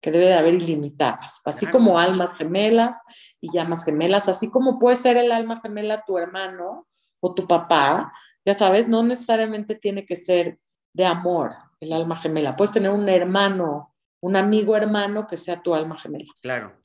que 0.00 0.12
debe 0.12 0.26
de 0.26 0.34
haber 0.34 0.54
ilimitadas, 0.54 1.40
así 1.44 1.66
como 1.66 1.98
almas 1.98 2.36
gemelas 2.36 3.02
y 3.40 3.50
llamas 3.50 3.84
gemelas, 3.84 4.28
así 4.28 4.48
como 4.48 4.78
puede 4.78 4.94
ser 4.94 5.16
el 5.16 5.32
alma 5.32 5.60
gemela 5.60 6.04
tu 6.06 6.16
hermano 6.18 6.86
o 7.18 7.34
tu 7.34 7.48
papá, 7.48 8.12
ya 8.46 8.54
sabes, 8.54 8.86
no 8.86 9.02
necesariamente 9.02 9.74
tiene 9.74 10.06
que 10.06 10.14
ser 10.14 10.60
de 10.92 11.04
amor 11.04 11.52
el 11.80 11.92
alma 11.92 12.14
gemela. 12.14 12.54
Puedes 12.54 12.72
tener 12.72 12.92
un 12.92 13.08
hermano, 13.08 13.92
un 14.20 14.36
amigo 14.36 14.76
hermano 14.76 15.26
que 15.26 15.36
sea 15.36 15.60
tu 15.60 15.74
alma 15.74 15.98
gemela. 15.98 16.30
Claro. 16.40 16.78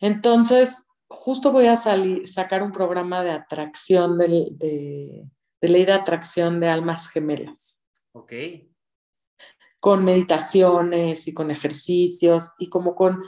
Entonces, 0.00 0.86
justo 1.08 1.52
voy 1.52 1.66
a 1.66 1.76
salir, 1.76 2.26
sacar 2.28 2.62
un 2.62 2.72
programa 2.72 3.22
de 3.22 3.30
atracción, 3.30 4.18
de, 4.18 4.48
de, 4.52 5.28
ley 5.60 5.84
de 5.84 5.92
atracción 5.92 6.60
de 6.60 6.68
almas 6.68 7.08
gemelas. 7.08 7.82
Ok. 8.12 8.32
Con 9.80 10.04
meditaciones 10.04 11.28
y 11.28 11.34
con 11.34 11.50
ejercicios 11.50 12.52
y 12.58 12.68
como 12.68 12.94
con, 12.94 13.22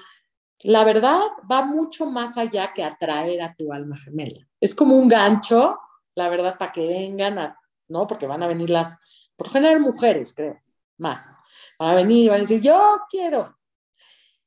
la 0.64 0.84
verdad, 0.84 1.20
va 1.50 1.64
mucho 1.64 2.06
más 2.06 2.36
allá 2.36 2.72
que 2.72 2.82
atraer 2.82 3.42
a 3.42 3.54
tu 3.54 3.72
alma 3.72 3.96
gemela. 3.96 4.48
Es 4.60 4.74
como 4.74 4.96
un 4.96 5.08
gancho, 5.08 5.78
la 6.14 6.28
verdad, 6.28 6.56
para 6.58 6.72
que 6.72 6.86
vengan, 6.86 7.38
a, 7.38 7.58
¿no? 7.88 8.06
Porque 8.06 8.26
van 8.26 8.42
a 8.42 8.48
venir 8.48 8.70
las, 8.70 8.98
por 9.36 9.50
general 9.50 9.80
mujeres, 9.80 10.34
creo, 10.34 10.60
más. 10.96 11.38
Van 11.78 11.90
a 11.90 11.94
venir 11.94 12.24
y 12.24 12.28
van 12.28 12.38
a 12.38 12.40
decir, 12.40 12.60
yo 12.60 13.00
quiero. 13.08 13.56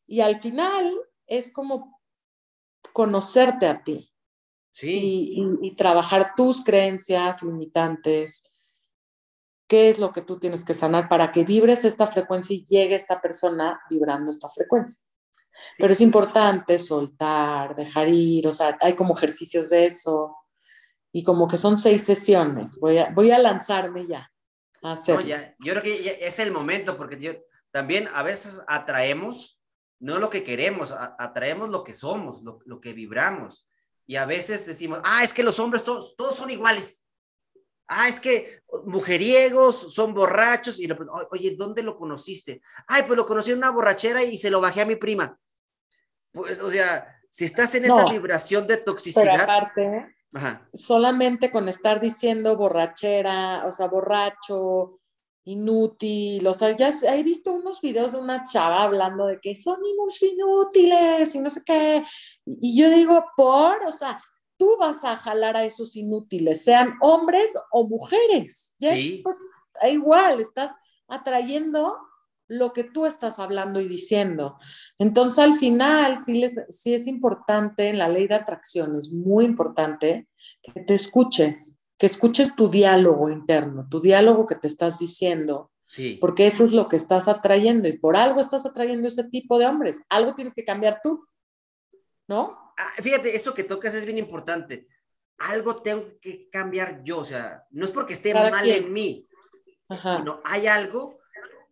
Y 0.06 0.20
al 0.20 0.36
final 0.36 0.94
es 1.28 1.54
como 1.54 2.01
conocerte 3.02 3.66
a 3.66 3.84
ti. 3.84 4.14
Sí. 4.70 5.34
Y, 5.60 5.76
trabajar 5.76 6.36
tus 6.36 6.64
creencias 6.64 7.42
limitantes. 7.42 8.44
¿Qué 9.68 9.90
es 9.90 9.98
lo 9.98 10.14
que 10.14 10.22
tú 10.22 10.38
tienes 10.38 10.64
que 10.64 10.76
sanar 10.76 11.10
para 11.10 11.32
que 11.32 11.44
vibres 11.44 11.84
esta 11.84 12.06
frecuencia 12.06 12.56
y 12.56 12.64
llegue 12.64 12.94
esta 12.94 13.20
persona 13.20 13.82
vibrando 13.90 14.30
esta 14.30 14.50
frecuencia? 14.50 15.04
Pero 15.80 15.94
es 15.94 16.02
importante 16.02 16.78
soltar, 16.78 17.76
dejar 17.76 18.08
ir, 18.08 18.48
o 18.48 18.52
sea, 18.52 18.78
hay 18.80 18.96
como 18.96 19.18
ejercicios 19.18 19.72
de 19.72 19.88
eso 19.88 20.38
y 21.12 21.24
como 21.24 21.48
que 21.48 21.58
son 21.58 21.76
seis 21.76 22.04
sesiones. 22.04 22.78
Voy 22.80 23.00
a, 23.00 23.10
voy 23.10 23.32
a 23.32 23.40
lanzarme 23.40 24.06
ya 24.06 24.32
a 24.84 24.92
hacer. 24.92 25.26
yo 25.60 25.74
creo 25.74 25.82
que 25.82 26.20
es 26.22 26.38
el 26.38 26.52
momento 26.52 26.96
porque 26.98 27.20
yo, 27.20 27.34
también 27.72 28.08
a 28.14 28.22
veces 28.22 28.64
atraemos 28.68 29.61
no 30.02 30.18
lo 30.18 30.30
que 30.30 30.44
queremos, 30.44 30.92
atraemos 30.92 31.70
lo 31.70 31.84
que 31.84 31.94
somos, 31.94 32.42
lo, 32.44 32.82
que 32.82 32.92
vibramos. 32.92 33.70
Y 34.08 34.16
a 34.16 34.26
veces 34.26 34.66
decimos, 34.66 35.00
ah, 35.04 35.24
es 35.24 35.34
que 35.34 35.44
los 35.44 35.60
hombres 35.60 35.84
todos, 35.84 36.16
todos 36.18 36.36
son 36.36 36.50
iguales. 36.50 37.06
Ah, 37.88 38.10
es 38.10 38.20
que 38.20 38.62
mujeriegos 38.86 39.94
son 39.94 40.14
borrachos. 40.14 40.80
Y 40.80 40.90
oye, 41.30 41.56
¿dónde 41.56 41.84
lo 41.84 41.98
conociste? 41.98 42.62
Ay, 42.88 43.04
pues 43.06 43.16
lo 43.16 43.28
conocí 43.28 43.52
en 43.52 43.60
una 43.60 43.70
borrachera 43.70 44.24
y 44.24 44.38
se 44.38 44.50
lo 44.50 44.60
bajé 44.60 44.82
a 44.82 44.86
mi 44.86 44.96
prima. 44.96 45.38
Pues, 46.32 46.62
o 46.62 46.70
sea, 46.70 47.16
si 47.30 47.46
estás 47.46 47.76
en 47.76 47.86
esa 47.86 48.06
vibración 48.06 48.66
de 48.66 48.78
toxicidad. 48.78 49.24
Pero 49.24 49.44
aparte, 49.44 50.16
solamente 50.74 51.52
con 51.52 51.70
estar 51.70 52.02
diciendo 52.02 52.58
borrachera, 52.58 53.68
o 53.68 53.72
sea, 53.72 53.88
borracho, 53.88 55.00
inútil, 55.44 56.46
o 56.46 56.54
sea, 56.54 56.76
ya 56.76 56.94
he 57.16 57.24
visto 57.24 57.52
unos 57.52 57.82
videos 57.82 58.12
de 58.12 58.20
una 58.20 58.44
chava 58.44 58.84
hablando 58.84 59.26
de 59.26 59.40
que 59.40 59.56
son 59.56 59.80
inútiles 59.84 61.34
y 61.34 61.40
no 61.40 61.50
sé 61.50 61.64
qué, 61.66 62.04
y 62.46 62.78
yo 62.80 62.90
digo, 62.90 63.26
por, 63.36 63.84
o 63.84 63.92
sea, 63.92 64.22
tú 64.58 64.78
vas 64.80 65.04
a 65.04 65.18
jalar 65.18 65.58
a 65.58 65.66
esos 65.66 65.96
inútiles, 65.96 66.64
sean 66.64 66.94
hombres 67.02 67.52
o 67.72 67.88
mujeres, 67.88 68.76
¿ya? 68.78 68.94
Sí. 68.94 69.24
Igual, 69.82 70.42
estás 70.42 70.72
atrayendo 71.08 71.98
lo 72.48 72.74
que 72.74 72.84
tú 72.84 73.06
estás 73.06 73.40
hablando 73.40 73.80
y 73.80 73.88
diciendo. 73.88 74.60
Entonces, 75.00 75.40
al 75.40 75.56
final, 75.56 76.20
sí, 76.20 76.34
les, 76.34 76.64
sí 76.70 76.94
es 76.94 77.08
importante 77.08 77.90
en 77.90 77.98
la 77.98 78.10
ley 78.10 78.28
de 78.28 78.36
atracción, 78.36 79.00
es 79.00 79.12
muy 79.12 79.46
importante 79.46 80.28
que 80.62 80.82
te 80.82 80.94
escuches, 80.94 81.81
que 82.02 82.08
escuches 82.08 82.56
tu 82.56 82.68
diálogo 82.68 83.30
interno, 83.30 83.88
tu 83.88 84.02
diálogo 84.02 84.48
que 84.48 84.56
te 84.56 84.66
estás 84.66 84.98
diciendo. 84.98 85.72
Sí. 85.86 86.18
Porque 86.20 86.48
eso 86.48 86.64
es 86.64 86.72
lo 86.72 86.88
que 86.88 86.96
estás 86.96 87.28
atrayendo 87.28 87.88
y 87.88 87.96
por 87.96 88.16
algo 88.16 88.42
estás 88.42 88.66
atrayendo 88.66 89.08
ese 89.08 89.26
tipo 89.26 89.60
de 89.60 89.68
hombres. 89.68 90.02
Algo 90.10 90.34
tienes 90.34 90.56
que 90.56 90.66
cambiar 90.66 91.00
tú, 91.04 91.24
¿no? 92.28 92.74
Ah, 92.76 92.90
fíjate, 93.04 93.36
eso 93.36 93.54
que 93.54 93.66
tocas 93.66 93.94
es 93.94 94.06
bien 94.06 94.18
importante. 94.18 94.88
Algo 95.38 95.76
tengo 95.76 96.06
que 96.20 96.50
cambiar 96.50 97.04
yo, 97.04 97.20
o 97.20 97.26
sea, 97.26 97.68
no 97.70 97.86
es 97.86 97.92
porque 97.92 98.14
esté 98.14 98.34
mal 98.34 98.68
en 98.68 98.92
mí, 98.92 99.28
sino 99.88 100.42
hay 100.44 100.66
algo 100.66 101.20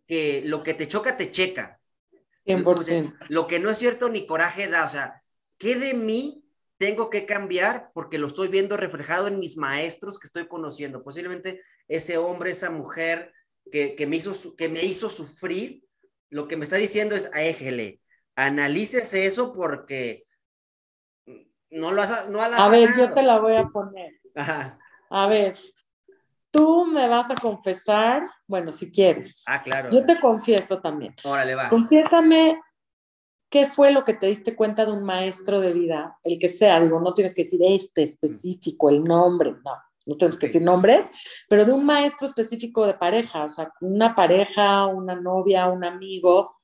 que 0.06 0.44
lo 0.46 0.62
que 0.62 0.74
te 0.74 0.86
choca, 0.86 1.16
te 1.16 1.32
checa. 1.32 1.80
100%. 2.46 3.16
lo 3.30 3.48
que 3.48 3.58
no 3.58 3.68
es 3.68 3.78
cierto 3.78 4.08
ni 4.08 4.26
coraje 4.26 4.68
da, 4.68 4.84
o 4.84 4.88
sea, 4.88 5.24
¿qué 5.58 5.74
de 5.74 5.92
mí 5.94 6.44
tengo 6.80 7.10
que 7.10 7.26
cambiar? 7.26 7.90
Porque 7.92 8.16
lo 8.16 8.26
estoy 8.26 8.48
viendo 8.48 8.78
reflejado 8.78 9.28
en 9.28 9.38
mis 9.38 9.58
maestros 9.58 10.18
que 10.18 10.26
estoy 10.26 10.48
conociendo. 10.48 11.04
Posiblemente 11.04 11.60
ese 11.88 12.16
hombre, 12.16 12.52
esa 12.52 12.70
mujer 12.70 13.34
que, 13.70 13.94
me, 14.08 14.16
hizo, 14.16 14.56
que 14.56 14.70
me 14.70 14.82
hizo 14.82 15.10
sufrir, 15.10 15.84
lo 16.30 16.48
que 16.48 16.56
me 16.56 16.64
está 16.64 16.76
diciendo 16.76 17.14
es, 17.14 17.30
éjele, 17.34 18.00
analícese 18.34 19.26
eso 19.26 19.52
porque 19.52 20.24
no 21.68 21.92
lo 21.92 22.00
has, 22.00 22.30
no 22.30 22.40
A 22.40 22.68
ver, 22.70 22.88
yo 22.96 23.12
te 23.12 23.22
la 23.24 23.38
voy 23.40 23.56
a 23.56 23.66
poner. 23.66 24.18
A 25.10 25.26
ver, 25.26 25.58
Tú 26.52 26.84
me 26.84 27.06
vas 27.06 27.30
a 27.30 27.36
confesar, 27.36 28.22
bueno, 28.48 28.72
si 28.72 28.90
quieres. 28.90 29.44
Ah, 29.46 29.62
claro. 29.62 29.88
Yo 29.92 30.04
te 30.04 30.18
confieso 30.18 30.80
también. 30.80 31.14
Órale, 31.22 31.54
va. 31.54 31.68
Confiésame 31.68 32.60
qué 33.50 33.66
fue 33.66 33.90
lo 33.90 34.04
que 34.04 34.14
te 34.14 34.26
diste 34.26 34.56
cuenta 34.56 34.86
de 34.86 34.92
un 34.92 35.04
maestro 35.04 35.60
de 35.60 35.72
vida, 35.72 36.18
el 36.24 36.38
que 36.38 36.48
sea, 36.48 36.80
digo, 36.80 37.00
no 37.00 37.12
tienes 37.12 37.34
que 37.34 37.42
decir 37.42 37.60
este 37.62 38.02
específico, 38.02 38.88
el 38.88 39.04
nombre, 39.04 39.52
no, 39.64 39.72
no 40.06 40.16
tienes 40.16 40.38
que 40.38 40.46
decir 40.46 40.62
nombres, 40.62 41.10
pero 41.48 41.64
de 41.64 41.72
un 41.72 41.84
maestro 41.84 42.26
específico 42.26 42.86
de 42.86 42.94
pareja, 42.94 43.44
o 43.44 43.48
sea, 43.48 43.72
una 43.80 44.14
pareja, 44.14 44.86
una 44.86 45.14
novia, 45.14 45.68
un 45.68 45.84
amigo, 45.84 46.56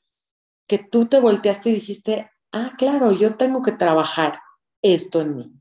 que 0.66 0.79
tú 0.79 1.07
te 1.07 1.20
volteaste 1.20 1.70
y 1.70 1.75
dijiste, 1.75 2.31
ah, 2.53 2.75
claro, 2.77 3.12
yo 3.12 3.37
tengo 3.37 3.62
que 3.62 3.72
trabajar 3.72 4.40
esto 4.83 5.20
en 5.20 5.37
mí. 5.37 5.53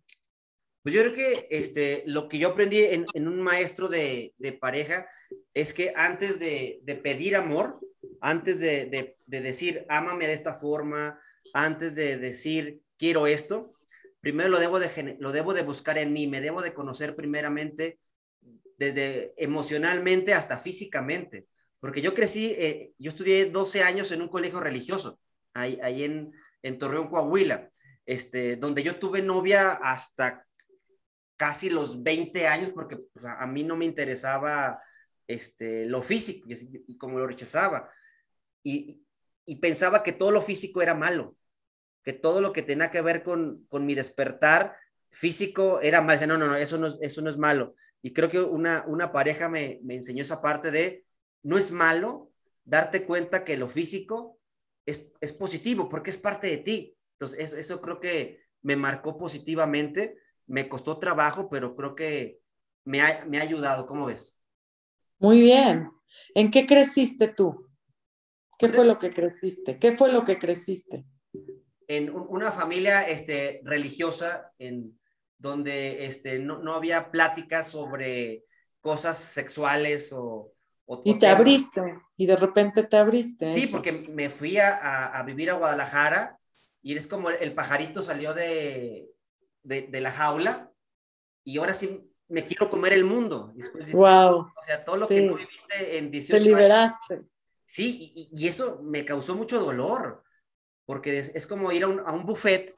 Pues 0.83 0.93
yo 0.93 1.01
creo 1.01 1.13
que 1.13 1.47
este, 1.49 2.03
lo 2.05 2.27
que 2.27 2.37
yo 2.37 2.49
aprendí 2.49 2.83
en, 2.83 3.27
un 3.27 3.41
maestro 3.41 3.87
de, 3.87 4.35
pareja 4.61 5.07
es 5.53 5.73
que 5.73 5.91
antes 5.95 6.39
de, 6.39 6.79
pedir 7.03 7.35
amor, 7.35 7.79
antes 8.21 8.59
de, 8.59 9.17
decir, 9.25 9.85
ámame 9.89 10.27
de 10.27 10.33
esta 10.33 10.53
forma, 10.53 11.19
antes 11.53 11.95
de 11.95 12.17
decir, 12.17 12.81
quiero 12.97 13.27
esto, 13.27 13.73
primero 14.21 14.49
lo 14.49 14.59
debo, 14.59 14.79
de, 14.79 15.17
lo 15.19 15.31
debo 15.31 15.53
de 15.53 15.63
buscar 15.63 15.97
en 15.97 16.13
mí, 16.13 16.27
me 16.27 16.41
debo 16.41 16.61
de 16.61 16.73
conocer 16.73 17.15
primeramente 17.15 17.99
desde 18.77 19.33
emocionalmente 19.37 20.33
hasta 20.33 20.57
físicamente. 20.57 21.47
Porque 21.79 22.01
yo 22.01 22.13
crecí, 22.13 22.55
eh, 22.57 22.93
yo 22.97 23.09
estudié 23.09 23.45
12 23.45 23.83
años 23.83 24.11
en 24.11 24.21
un 24.21 24.27
colegio 24.27 24.59
religioso, 24.59 25.19
ahí, 25.53 25.79
ahí 25.83 26.03
en, 26.03 26.31
en 26.63 26.79
Torreón, 26.79 27.09
Coahuila, 27.09 27.69
este, 28.05 28.55
donde 28.55 28.83
yo 28.83 28.97
tuve 28.97 29.21
novia 29.21 29.71
hasta 29.73 30.45
casi 31.37 31.69
los 31.69 32.01
20 32.01 32.47
años 32.47 32.69
porque 32.69 32.97
pues, 32.97 33.25
a, 33.25 33.45
mí 33.47 33.63
no 33.63 33.75
me 33.75 33.85
interesaba 33.85 34.81
este, 35.27 35.85
lo 35.85 36.01
físico 36.01 36.47
y, 36.49 36.97
como 36.97 37.19
lo 37.19 37.27
rechazaba. 37.27 37.89
Y, 38.65 39.01
pensaba 39.61 40.01
que 40.01 40.11
todo 40.11 40.31
lo 40.31 40.41
físico 40.41 40.81
era 40.81 40.95
malo, 40.95 41.37
que 42.03 42.13
todo 42.13 42.41
lo 42.41 42.51
que 42.51 42.63
tenía 42.63 42.89
que 42.89 43.01
ver 43.01 43.23
con, 43.23 43.67
mi 43.71 43.93
despertar 43.93 44.75
físico 45.11 45.79
era 45.81 46.01
mal. 46.01 46.19
no, 46.27 46.37
no, 46.37 46.47
no, 46.47 46.55
eso 46.55 46.77
no, 46.79 46.87
eso 46.99 47.21
no 47.21 47.29
es 47.29 47.37
malo. 47.37 47.75
Y 48.01 48.11
creo 48.11 48.29
que 48.29 48.41
una, 48.41 48.83
una 48.87 49.11
pareja 49.11 49.47
me, 49.49 49.79
enseñó 49.89 50.23
esa 50.23 50.41
parte 50.41 50.71
de, 50.71 51.05
no 51.43 51.57
es 51.57 51.71
malo 51.71 52.31
darte 52.63 53.05
cuenta 53.05 53.43
que 53.43 53.55
lo 53.55 53.69
físico 53.69 54.39
es, 54.85 55.11
positivo 55.37 55.87
porque 55.87 56.09
es 56.09 56.17
parte 56.17 56.47
de 56.47 56.57
ti. 56.57 56.97
Entonces, 57.13 57.39
eso, 57.39 57.57
eso 57.57 57.81
creo 57.81 57.99
que 57.99 58.41
me 58.63 58.75
marcó 58.75 59.17
positivamente 59.17 60.17
me 60.47 60.69
costó 60.69 60.97
trabajo, 60.97 61.49
pero 61.49 61.75
creo 61.75 61.95
que 61.95 62.39
me 62.83 63.01
ha, 63.01 63.25
me 63.25 63.39
ha 63.39 63.41
ayudado. 63.41 63.85
¿Cómo 63.85 64.05
ves? 64.05 64.41
Muy 65.19 65.41
bien. 65.41 65.91
¿En 66.33 66.51
qué 66.51 66.67
creciste 66.67 67.27
tú? 67.27 67.67
¿Qué 68.57 68.69
fue 68.69 68.85
lo 68.85 68.99
que 68.99 69.09
creciste? 69.09 69.77
¿Qué 69.79 69.91
fue 69.91 70.11
lo 70.11 70.23
que 70.23 70.37
creciste? 70.37 71.05
En 71.87 72.09
una 72.09 72.51
familia 72.51 73.07
este, 73.07 73.61
religiosa, 73.63 74.51
en 74.57 74.99
donde 75.37 76.05
este, 76.05 76.39
no, 76.39 76.59
no 76.59 76.73
había 76.73 77.11
pláticas 77.11 77.69
sobre 77.69 78.45
cosas 78.79 79.17
sexuales 79.17 80.13
o... 80.15 80.53
y 81.03 81.19
te 81.19 81.27
abriste, 81.27 81.81
y 82.17 82.25
de 82.25 82.35
repente 82.35 82.83
te 82.83 82.97
abriste. 82.97 83.49
Sí, 83.51 83.67
porque 83.67 83.91
me 83.91 84.29
fui 84.29 84.57
a, 84.57 85.07
a, 85.07 85.23
vivir 85.23 85.49
a 85.49 85.55
Guadalajara 85.55 86.39
y 86.81 86.95
es 86.95 87.07
como 87.07 87.29
el 87.29 87.53
pajarito 87.53 88.01
salió 88.01 88.33
de, 88.33 89.09
de, 89.63 90.01
la 90.01 90.11
jaula 90.11 90.71
y 91.43 91.57
ahora 91.57 91.73
sí 91.73 92.11
me 92.27 92.45
quiero 92.45 92.69
comer 92.69 92.93
el 92.93 93.03
mundo. 93.03 93.51
Después, 93.55 93.91
wow. 93.91 94.37
O 94.37 94.61
sea, 94.63 94.83
todo 94.85 94.97
lo 94.97 95.07
que 95.07 95.21
no 95.23 95.35
viviste 95.35 95.97
en 95.97 96.11
18 96.11 96.43
Te 96.43 96.49
liberaste. 96.49 97.21
Sí, 97.75 98.29
y, 98.31 98.47
eso 98.47 98.79
me 98.83 99.03
causó 99.03 99.35
mucho 99.35 99.59
dolor, 99.59 100.23
porque 100.85 101.19
es, 101.19 101.45
como 101.45 101.73
ir 101.73 101.83
a 101.83 101.89
un, 101.89 101.99
a 101.99 102.13
un, 102.13 102.25
buffet 102.25 102.73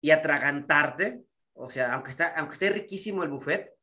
y 0.00 0.12
atragantarte, 0.12 1.24
o 1.54 1.68
sea, 1.68 1.94
aunque, 1.94 2.10
está, 2.10 2.28
aunque 2.36 2.52
esté 2.52 2.70
riquísimo 2.70 3.24
el 3.24 3.28
buffet, 3.28 3.74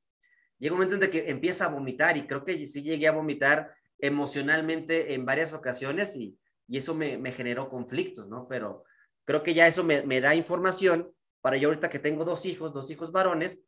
llega 0.59 0.73
un 0.73 0.79
momento 0.79 1.03
en 1.03 1.11
que 1.11 1.29
empieza 1.29 1.65
a 1.65 1.67
vomitar 1.67 2.15
y 2.15 2.25
creo 2.27 2.45
que 2.45 2.65
sí 2.65 2.81
llegué 2.81 3.09
a 3.09 3.11
vomitar 3.11 3.75
emocionalmente 3.99 5.13
en 5.13 5.25
varias 5.25 5.53
ocasiones 5.53 6.15
y, 6.15 6.39
y 6.69 6.77
eso 6.77 6.95
me, 6.95 7.17
me, 7.17 7.33
generó 7.33 7.67
conflictos, 7.67 8.29
¿no? 8.29 8.47
Pero 8.47 8.85
creo 9.25 9.43
que 9.43 9.53
ya 9.53 9.67
eso 9.67 9.83
me, 9.83 10.03
me 10.03 10.21
da 10.21 10.33
información 10.33 11.13
para 11.41 11.57
yo 11.57 11.67
ahorita 11.67 11.89
que 11.89 11.99
tengo 11.99 12.23
dos 12.23 12.45
hijos, 12.45 12.71
dos 12.71 12.89
hijos 12.89 13.11
varones, 13.11 13.65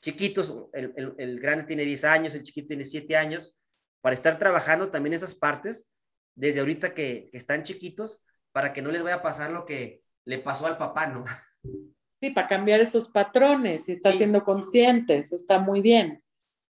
chiquitos, 0.00 0.56
el, 0.72 1.38
grande 1.38 1.64
tiene 1.64 1.84
10 1.84 2.04
años, 2.04 2.34
el 2.34 2.44
chiquito 2.44 2.68
tiene 2.68 2.86
7 2.86 3.14
años, 3.14 3.58
para 4.00 4.14
estar 4.14 4.38
trabajando 4.38 4.90
también 4.90 5.12
esas 5.12 5.34
partes 5.34 5.90
desde 6.34 6.60
ahorita 6.60 6.94
que, 6.94 7.30
están 7.32 7.62
chiquitos, 7.62 8.24
para 8.52 8.72
que 8.72 8.82
no 8.82 8.90
les 8.90 9.02
vaya 9.02 9.16
a 9.16 9.22
pasar 9.22 9.50
lo 9.50 9.64
que 9.64 10.02
le 10.24 10.38
pasó 10.38 10.66
al 10.66 10.78
papá, 10.78 11.06
¿no? 11.06 11.24
Sí, 12.20 12.30
para 12.30 12.46
cambiar 12.46 12.80
esos 12.80 13.10
patrones 13.10 13.86
y 13.90 13.92
está 13.92 14.10
siendo 14.10 14.44
consciente, 14.44 15.18
eso 15.18 15.36
está 15.36 15.58
muy 15.58 15.82
bien, 15.82 16.24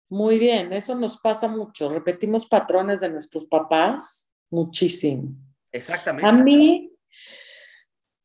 muy 0.08 0.38
bien, 0.38 0.72
eso 0.72 0.94
nos 0.94 1.18
pasa 1.18 1.48
mucho, 1.48 1.88
repetimos 1.88 2.46
patrones 2.46 3.00
de 3.00 3.08
nuestros 3.08 3.46
papás 3.46 4.30
muchísimo. 4.48 5.34
Exactamente. 5.72 6.28
A 6.28 6.32
mí, 6.32 6.92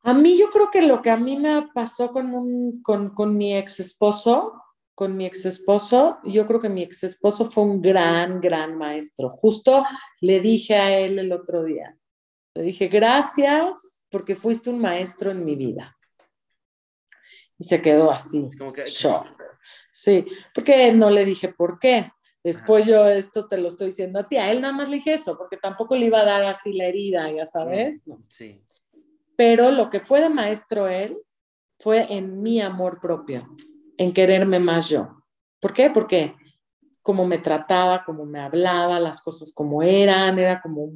a 0.04 0.14
mí 0.14 0.38
yo 0.38 0.52
creo 0.52 0.70
que 0.70 0.84
lo 0.84 1.02
que 1.02 1.10
a 1.10 1.18
mí 1.18 1.36
me 1.38 1.68
pasó 1.74 2.12
con, 2.12 2.32
un, 2.32 2.84
con, 2.84 3.16
con 3.16 3.36
mi 3.36 3.58
ex 3.58 3.80
esposo, 3.80 4.62
con 4.96 5.16
mi 5.16 5.26
ex 5.26 5.46
esposo, 5.46 6.20
yo 6.24 6.48
creo 6.48 6.60
que 6.60 6.70
mi 6.70 6.82
ex 6.82 7.04
esposo 7.04 7.52
fue 7.52 7.64
un 7.64 7.82
gran, 7.82 8.42
gran 8.42 8.78
maestro. 8.78 9.30
Justo 9.30 9.84
le 10.22 10.40
dije 10.40 10.76
a 10.76 10.98
él 10.98 11.20
el 11.20 11.32
otro 11.32 11.64
día, 11.64 11.96
le 12.56 12.64
dije, 12.64 12.88
gracias 12.88 14.04
porque 14.10 14.34
fuiste 14.34 14.70
un 14.70 14.80
maestro 14.80 15.32
en 15.32 15.44
mi 15.44 15.56
vida. 15.56 15.96
Y 17.58 17.64
se 17.66 17.82
quedó 17.82 18.12
así, 18.12 18.48
como 18.58 18.74
que... 18.74 18.86
shock. 18.86 19.28
Sí, 19.92 20.26
porque 20.54 20.92
no 20.92 21.10
le 21.10 21.26
dije 21.26 21.54
por 21.54 21.80
qué. 21.80 22.12
Después 22.44 22.86
yo 22.86 23.08
esto 23.08 23.48
te 23.48 23.58
lo 23.58 23.68
estoy 23.68 23.88
diciendo 23.88 24.20
a 24.20 24.28
ti, 24.28 24.38
a 24.38 24.52
él 24.52 24.62
nada 24.62 24.74
más 24.74 24.90
le 24.90 24.98
dije 24.98 25.14
eso, 25.14 25.38
porque 25.38 25.58
tampoco 25.58 25.96
le 25.96 26.06
iba 26.06 26.22
a 26.22 26.26
dar 26.26 26.46
así 26.46 26.74
la 26.74 26.86
herida, 26.86 27.32
ya 27.32 27.46
sabes. 27.46 28.06
¿no? 28.06 28.24
Sí 28.30 28.66
pero 29.36 29.72
lo 29.72 29.90
que 29.90 30.00
fue 30.00 30.22
de 30.22 30.30
maestro 30.30 30.88
él 30.88 31.18
fue 31.80 32.14
en 32.14 32.42
mi 32.42 32.62
amor 32.62 33.00
propio, 33.02 33.48
en 33.98 34.14
quererme 34.14 34.60
más 34.60 34.90
yo. 34.90 35.24
¿Por 35.60 35.74
qué? 35.74 35.90
Porque 35.90 36.36
como 37.02 37.26
me 37.26 37.38
trataba, 37.38 38.04
como 38.04 38.26
me 38.26 38.40
hablaba, 38.40 39.00
las 39.00 39.22
cosas 39.22 39.54
como 39.54 39.84
eran, 39.84 40.40
era 40.40 40.62
como 40.62 40.92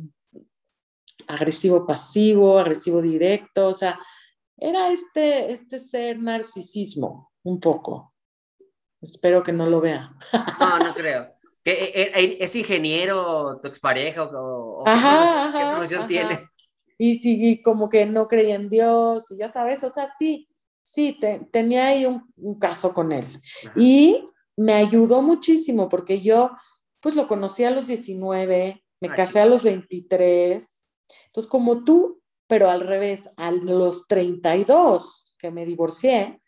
agresivo 1.27 1.85
pasivo, 1.85 2.57
agresivo 2.57 3.01
directo, 3.01 3.67
o 3.67 3.73
sea, 3.73 3.99
era 4.57 4.91
este, 4.91 5.51
este 5.51 5.79
ser 5.79 6.19
narcisismo, 6.19 7.31
un 7.43 7.59
poco. 7.59 8.13
Espero 9.01 9.43
que 9.43 9.53
no 9.53 9.65
lo 9.67 9.79
vea. 9.79 10.13
No, 10.59 10.79
no 10.79 10.93
creo. 10.93 11.33
Eh, 11.63 12.11
eh, 12.15 12.37
¿Es 12.39 12.55
ingeniero 12.55 13.59
tu 13.61 13.67
expareja 13.67 14.23
o, 14.23 14.83
ajá, 14.87 15.51
qué, 15.51 15.75
profesión, 15.75 16.07
tiene? 16.07 16.39
Y, 16.97 17.19
sí, 17.19 17.61
como 17.61 17.89
que 17.89 18.05
no 18.05 18.27
creía 18.27 18.55
en 18.55 18.69
Dios, 18.69 19.29
y 19.31 19.37
ya 19.37 19.49
sabes, 19.49 19.83
o 19.83 19.89
sea, 19.89 20.07
sí, 20.17 20.49
sí, 20.83 21.17
tenía 21.51 21.87
ahí 21.87 22.05
un, 22.05 22.59
caso 22.59 22.93
con 22.93 23.11
él. 23.11 23.25
Y 23.75 24.27
me 24.57 24.73
ayudó 24.73 25.21
muchísimo 25.21 25.89
porque 25.89 26.21
yo, 26.21 26.51
pues 26.99 27.15
lo 27.15 27.27
conocí 27.27 27.63
a 27.63 27.71
los 27.71 27.87
19, 27.87 28.83
me 29.01 29.07
ah, 29.07 29.13
casé 29.15 29.39
a 29.39 29.45
los 29.45 29.63
23. 29.63 30.85
Entonces, 31.25 31.49
como 31.49 31.83
tú, 31.83 32.21
pero 32.47 32.69
al 32.69 32.81
revés, 32.81 33.29
a 33.37 33.51
los 33.51 34.07
32 34.07 35.35
que 35.37 35.51
me 35.51 35.65
divorcié, 35.65 36.41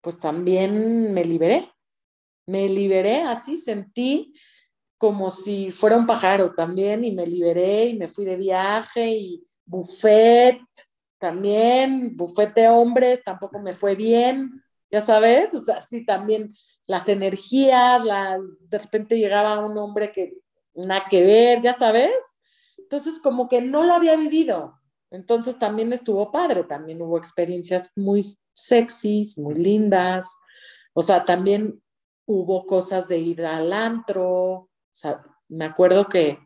pues 0.00 0.18
también 0.18 1.12
me 1.12 1.24
liberé. 1.24 1.70
Me 2.46 2.68
liberé, 2.68 3.22
así 3.22 3.56
sentí 3.56 4.34
como 4.98 5.30
si 5.30 5.70
fuera 5.70 5.96
un 5.96 6.06
pájaro 6.06 6.54
también 6.54 7.04
y 7.04 7.12
me 7.12 7.26
liberé 7.26 7.86
y 7.86 7.94
me 7.94 8.08
fui 8.08 8.24
de 8.24 8.36
viaje 8.36 9.10
y 9.10 9.44
buffet 9.66 10.60
también, 11.24 12.18
buffet 12.18 12.52
de 12.52 12.68
hombres, 12.68 13.24
tampoco 13.24 13.58
me 13.58 13.72
fue 13.72 13.94
bien, 13.94 14.62
ya 14.90 15.00
sabes, 15.00 15.54
o 15.54 15.58
sea, 15.58 15.80
sí, 15.80 16.04
también 16.04 16.54
las 16.84 17.08
energías, 17.08 18.04
la, 18.04 18.38
de 18.68 18.78
repente 18.78 19.16
llegaba 19.16 19.64
un 19.64 19.78
hombre 19.78 20.12
que 20.12 20.34
nada 20.74 21.06
que 21.08 21.22
ver, 21.22 21.62
ya 21.62 21.72
sabes, 21.72 22.12
entonces 22.76 23.18
como 23.20 23.48
que 23.48 23.62
no 23.62 23.84
lo 23.84 23.94
había 23.94 24.16
vivido, 24.16 24.74
entonces 25.10 25.58
también 25.58 25.94
estuvo 25.94 26.30
padre, 26.30 26.64
también 26.64 27.00
hubo 27.00 27.16
experiencias 27.16 27.90
muy 27.96 28.36
sexys, 28.52 29.38
muy 29.38 29.54
lindas, 29.54 30.28
o 30.92 31.00
sea, 31.00 31.24
también 31.24 31.82
hubo 32.26 32.66
cosas 32.66 33.08
de 33.08 33.16
ir 33.16 33.46
al 33.46 33.72
antro, 33.72 34.26
o 34.26 34.70
sea, 34.92 35.22
me 35.48 35.64
acuerdo 35.64 36.06
que 36.06 36.38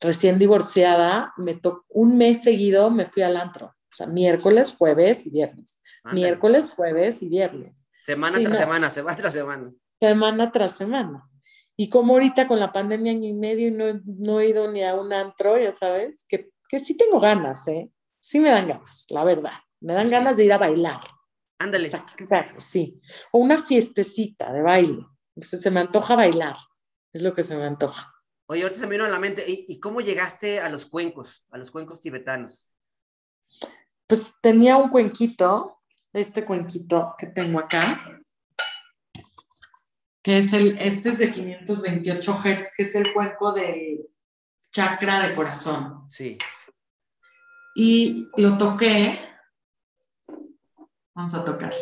recién 0.00 0.38
divorciada, 0.38 1.34
me 1.36 1.60
un 1.90 2.16
mes 2.16 2.42
seguido 2.42 2.90
me 2.90 3.04
fui 3.04 3.22
al 3.22 3.36
antro, 3.36 3.74
o 3.92 3.94
sea, 3.94 4.06
miércoles, 4.06 4.74
jueves 4.76 5.26
y 5.26 5.30
viernes. 5.30 5.78
Miércoles, 6.12 6.70
jueves 6.70 7.22
y 7.22 7.28
viernes. 7.28 7.86
Semana 7.98 8.40
tras 8.42 8.58
semana, 8.58 8.90
semana 8.90 9.16
tras 9.16 9.32
semana. 9.32 9.72
Semana 10.00 10.50
tras 10.50 10.76
semana. 10.76 11.28
Y 11.76 11.88
como 11.88 12.14
ahorita 12.14 12.48
con 12.48 12.58
la 12.58 12.72
pandemia 12.72 13.12
año 13.12 13.28
y 13.28 13.34
medio 13.34 13.70
no, 13.70 14.00
no 14.04 14.40
he 14.40 14.48
ido 14.48 14.70
ni 14.70 14.82
a 14.82 14.94
un 14.94 15.12
antro, 15.12 15.58
ya 15.58 15.72
sabes, 15.72 16.24
que, 16.28 16.50
que 16.68 16.80
sí 16.80 16.96
tengo 16.96 17.20
ganas, 17.20 17.68
¿eh? 17.68 17.90
Sí 18.18 18.40
me 18.40 18.50
dan 18.50 18.68
ganas, 18.68 19.06
la 19.10 19.24
verdad. 19.24 19.52
Me 19.80 19.92
dan 19.92 20.08
ganas 20.08 20.36
de 20.36 20.44
ir 20.44 20.52
a 20.52 20.58
bailar. 20.58 21.00
Ándale. 21.58 21.90
sí. 22.56 23.00
O 23.30 23.38
una 23.38 23.58
fiestecita 23.58 24.52
de 24.52 24.62
baile. 24.62 25.06
se 25.36 25.70
me 25.70 25.80
antoja 25.80 26.16
bailar. 26.16 26.56
Es 27.12 27.22
lo 27.22 27.34
que 27.34 27.42
se 27.42 27.56
me 27.56 27.64
antoja. 27.64 28.12
Oye, 28.46 28.62
ahorita 28.62 28.80
se 28.80 28.86
me 28.86 28.92
vino 28.92 29.04
a 29.04 29.08
la 29.08 29.18
mente, 29.18 29.44
¿y, 29.46 29.78
cómo 29.80 30.00
llegaste 30.00 30.60
a 30.60 30.68
los 30.68 30.86
cuencos, 30.86 31.46
a 31.50 31.58
los 31.58 31.70
cuencos 31.70 32.00
tibetanos? 32.00 32.71
Pues 34.12 34.34
tenía 34.42 34.76
un 34.76 34.90
cuenquito, 34.90 35.80
este 36.12 36.44
cuenquito 36.44 37.14
que 37.16 37.28
tengo 37.28 37.58
acá, 37.58 38.20
que 40.22 40.36
es 40.36 40.52
el, 40.52 40.76
este 40.78 41.08
es 41.08 41.16
de 41.16 41.30
528 41.30 42.32
Hz, 42.34 42.74
que 42.76 42.82
es 42.82 42.94
el 42.94 43.10
cuenco 43.14 43.52
del 43.52 44.06
chakra 44.70 45.26
de 45.26 45.34
corazón. 45.34 46.06
Sí. 46.10 46.36
Y 47.74 48.28
lo 48.36 48.58
toqué. 48.58 49.18
Vamos 51.14 51.32
a 51.32 51.42
tocar. 51.42 51.72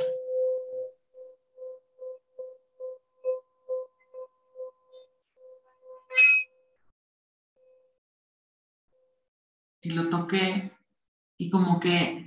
y 9.82 9.90
lo 9.90 10.10
toqué 10.10 10.70
y 11.38 11.48
como 11.48 11.80
que 11.80 12.19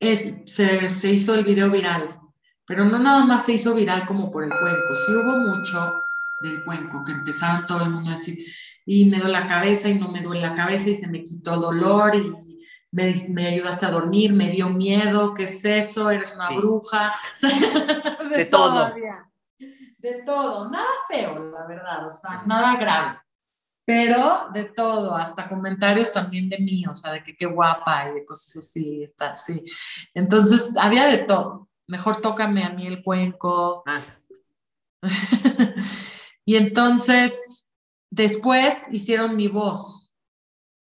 es, 0.00 0.34
se, 0.46 0.90
se, 0.90 1.12
hizo 1.12 1.34
el 1.34 1.44
video 1.44 1.70
viral, 1.70 2.20
pero 2.66 2.84
no 2.84 2.98
nada 2.98 3.24
más 3.24 3.44
se 3.44 3.52
hizo 3.52 3.74
viral 3.74 4.06
como 4.06 4.30
por 4.30 4.44
el 4.44 4.50
cuenco, 4.50 4.94
sí 4.94 5.12
hubo 5.12 5.36
mucho 5.38 6.02
del 6.40 6.62
cuenco, 6.64 7.02
que 7.04 7.12
empezaron 7.12 7.66
todo 7.66 7.84
el 7.84 7.90
mundo 7.90 8.10
a 8.10 8.14
decir, 8.14 8.38
y 8.84 9.06
me 9.06 9.18
duele 9.18 9.32
la 9.32 9.46
cabeza 9.46 9.88
y 9.88 9.98
no 9.98 10.08
me 10.08 10.20
duele 10.20 10.42
la 10.42 10.54
cabeza 10.54 10.90
y 10.90 10.94
se 10.94 11.08
me 11.08 11.22
quitó 11.22 11.54
el 11.54 11.60
dolor 11.60 12.14
y 12.14 12.32
me, 12.92 13.14
me 13.30 13.48
ayudaste 13.48 13.86
a 13.86 13.90
dormir, 13.90 14.32
me 14.32 14.50
dio 14.50 14.68
miedo, 14.68 15.34
¿qué 15.34 15.44
es 15.44 15.64
eso? 15.64 16.10
Eres 16.10 16.34
una 16.34 16.50
bruja. 16.50 17.14
de, 18.36 18.44
todo. 18.44 18.94
De 19.98 20.22
todo, 20.24 20.70
nada 20.70 20.88
feo, 21.08 21.50
la 21.50 21.66
verdad, 21.66 22.06
o 22.06 22.10
sea, 22.10 22.42
nada 22.46 22.76
grave 22.76 23.18
pero 23.86 24.50
de 24.52 24.64
todo, 24.64 25.14
hasta 25.14 25.48
comentarios 25.48 26.12
también 26.12 26.48
de 26.48 26.58
mí, 26.58 26.84
o 26.86 26.92
sea, 26.92 27.12
de 27.12 27.22
que 27.22 27.36
qué 27.36 27.46
guapa 27.46 28.10
y 28.10 28.14
de 28.14 28.24
cosas 28.24 28.56
así, 28.56 29.04
está 29.04 29.30
así. 29.30 29.62
Entonces, 30.12 30.72
había 30.76 31.06
de 31.06 31.18
todo. 31.18 31.68
Mejor 31.86 32.20
tócame 32.20 32.64
a 32.64 32.70
mí 32.70 32.84
el 32.88 33.00
cuenco. 33.00 33.84
Ah. 33.86 34.02
y 36.44 36.56
entonces, 36.56 37.70
después 38.10 38.88
hicieron 38.90 39.36
mi 39.36 39.46
voz 39.46 40.12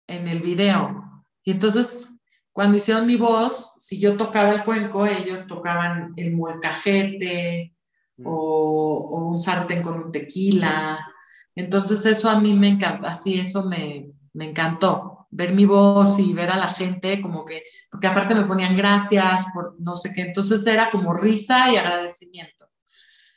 en 0.06 0.28
el 0.28 0.42
video. 0.42 1.24
Y 1.44 1.52
entonces, 1.52 2.14
cuando 2.52 2.76
hicieron 2.76 3.06
mi 3.06 3.16
voz, 3.16 3.72
si 3.78 3.98
yo 3.98 4.18
tocaba 4.18 4.52
el 4.52 4.64
cuenco, 4.64 5.06
ellos 5.06 5.46
tocaban 5.46 6.12
el 6.16 6.32
muecajete 6.32 7.74
mm. 8.18 8.26
o, 8.26 8.32
o 8.32 9.28
un 9.30 9.40
sartén 9.40 9.82
con 9.82 9.94
un 9.94 10.12
tequila 10.12 11.08
entonces 11.54 12.04
eso 12.06 12.30
a 12.30 12.40
mí 12.40 12.54
me 12.54 12.68
encanta, 12.68 13.08
así 13.08 13.38
eso 13.38 13.64
me, 13.64 14.10
me 14.32 14.48
encantó, 14.48 15.26
ver 15.30 15.52
mi 15.52 15.64
voz 15.64 16.18
y 16.18 16.32
ver 16.32 16.50
a 16.50 16.56
la 16.56 16.68
gente 16.68 17.20
como 17.20 17.44
que, 17.44 17.62
porque 17.90 18.06
aparte 18.06 18.34
me 18.34 18.44
ponían 18.44 18.76
gracias 18.76 19.46
por 19.52 19.76
no 19.80 19.94
sé 19.94 20.12
qué, 20.12 20.22
entonces 20.22 20.66
era 20.66 20.90
como 20.90 21.12
risa 21.14 21.70
y 21.70 21.76
agradecimiento. 21.76 22.66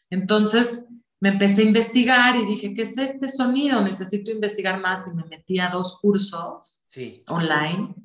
Entonces 0.09 0.85
me 1.19 1.29
empecé 1.29 1.61
a 1.61 1.65
investigar 1.65 2.35
y 2.35 2.45
dije, 2.45 2.73
¿qué 2.73 2.83
es 2.83 2.97
este 2.97 3.29
sonido? 3.29 3.81
Necesito 3.81 4.29
investigar 4.31 4.79
más 4.79 5.07
y 5.07 5.13
me 5.13 5.23
metí 5.25 5.59
a 5.59 5.69
dos 5.69 5.97
cursos 5.99 6.83
online 7.27 7.95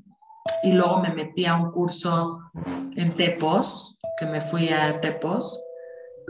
y 0.62 0.72
luego 0.72 1.00
me 1.00 1.12
metí 1.12 1.44
a 1.46 1.54
un 1.54 1.70
curso 1.70 2.40
en 2.96 3.14
Tepos, 3.14 3.98
que 4.18 4.26
me 4.26 4.40
fui 4.40 4.68
a 4.68 5.00
Tepos 5.00 5.60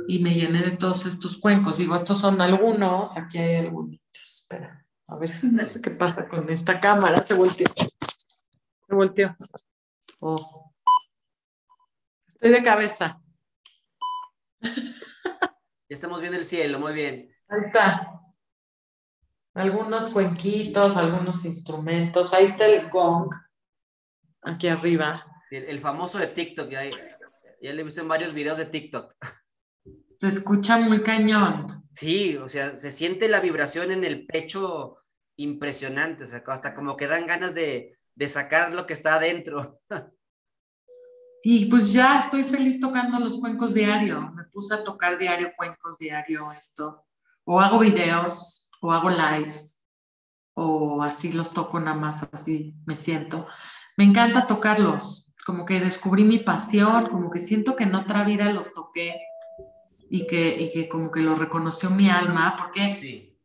y 0.09 0.19
me 0.19 0.35
llené 0.35 0.63
de 0.63 0.77
todos 0.77 1.07
estos 1.07 1.37
cuencos. 1.39 1.79
Digo, 1.79 1.95
estos 1.95 2.19
son 2.19 2.41
algunos, 2.41 3.17
aquí 3.17 3.39
hay 3.39 3.57
algunos. 3.57 3.99
Espera, 4.13 4.85
a 5.07 5.17
ver, 5.17 5.31
no 5.43 5.67
sé 5.67 5.81
qué 5.81 5.91
pasa 5.91 6.29
con 6.29 6.49
esta 6.51 6.81
cámara, 6.81 7.23
se 7.25 7.35
volteó. 7.35 7.67
Se 8.89 8.95
volteó. 8.95 9.37
Oh. 10.21 10.73
Estoy 12.29 12.51
de 12.51 12.63
cabeza. 12.63 13.21
Ya 14.63 15.97
estamos 15.97 16.21
viendo 16.21 16.39
el 16.39 16.45
cielo, 16.45 16.79
muy 16.79 16.93
bien. 16.93 17.35
Ahí 17.49 17.61
está. 17.67 18.21
Algunos 19.55 20.11
cuenquitos, 20.11 20.97
algunos 20.97 21.45
instrumentos. 21.45 22.33
Ahí 22.33 22.45
está 22.45 22.67
el 22.67 22.89
gong, 22.89 23.29
aquí 24.43 24.69
arriba. 24.69 25.27
El, 25.51 25.81
famoso 25.81 26.19
de 26.19 26.29
TikTok, 26.29 26.71
ya, 26.71 26.83
ya 26.85 27.73
le 27.73 27.83
hice 27.83 28.01
en 28.03 28.09
varios 28.09 28.33
videos 28.33 28.59
de 28.59 28.67
TikTok. 28.67 29.15
Se 30.21 30.29
escucha 30.29 30.77
muy 30.77 31.03
cañón. 31.03 31.89
Sí, 31.95 32.37
o 32.37 32.47
sea, 32.47 32.77
se 32.77 32.93
siente 32.93 33.27
la 33.27 33.41
vibración 33.41 33.91
en 33.91 34.05
el 34.05 34.27
pecho 34.27 34.99
impresionante, 35.37 36.25
o 36.25 36.27
sea, 36.27 36.43
hasta 36.47 36.75
como 36.75 36.95
que 36.95 37.07
dan 37.07 37.27
ganas 37.27 37.55
de, 37.55 37.99
sacar 38.29 38.75
lo 38.75 38.87
que 38.87 38.93
está 38.93 39.15
adentro. 39.15 39.81
Y 41.43 41.71
pues 41.71 41.91
ya 41.91 42.19
estoy 42.19 42.45
feliz 42.45 42.79
tocando 42.79 43.19
los 43.19 43.39
cuencos 43.39 43.73
diario. 43.73 44.31
Me 44.35 44.45
puse 44.53 44.75
a 44.75 44.85
tocar 44.85 45.17
diario 45.17 45.53
cuencos 45.57 45.97
diario 45.97 46.53
esto. 46.53 47.07
O 47.45 47.59
hago 47.59 47.79
videos, 47.79 48.69
o 48.83 48.93
hago 48.93 49.09
lives, 49.09 49.83
o 50.53 51.03
así 51.03 51.33
los 51.33 51.55
toco 51.55 51.81
nada 51.81 51.97
más, 51.97 52.29
así 52.31 52.75
me 52.85 52.95
siento. 52.95 53.47
Me 53.97 54.05
encanta 54.05 54.47
tocarlos, 54.47 55.33
como 55.47 55.65
que 55.65 55.81
descubrí 55.81 56.25
mi 56.25 56.41
pasión, 56.41 57.09
como 57.09 57.31
que 57.31 57.39
siento 57.39 57.75
que 57.75 57.85
en 57.85 57.95
otra 57.95 58.23
vida 58.25 58.53
los 58.53 58.75
toqué 58.75 59.17
y 60.11 60.27
que, 60.27 60.61
y 60.61 60.73
que 60.73 60.89
como 60.89 61.11
que 61.11 61.21
lo 61.21 61.37
reconoció 61.37 61.89
mi 61.89 62.11
alma, 62.11 62.57
porque 62.59 63.37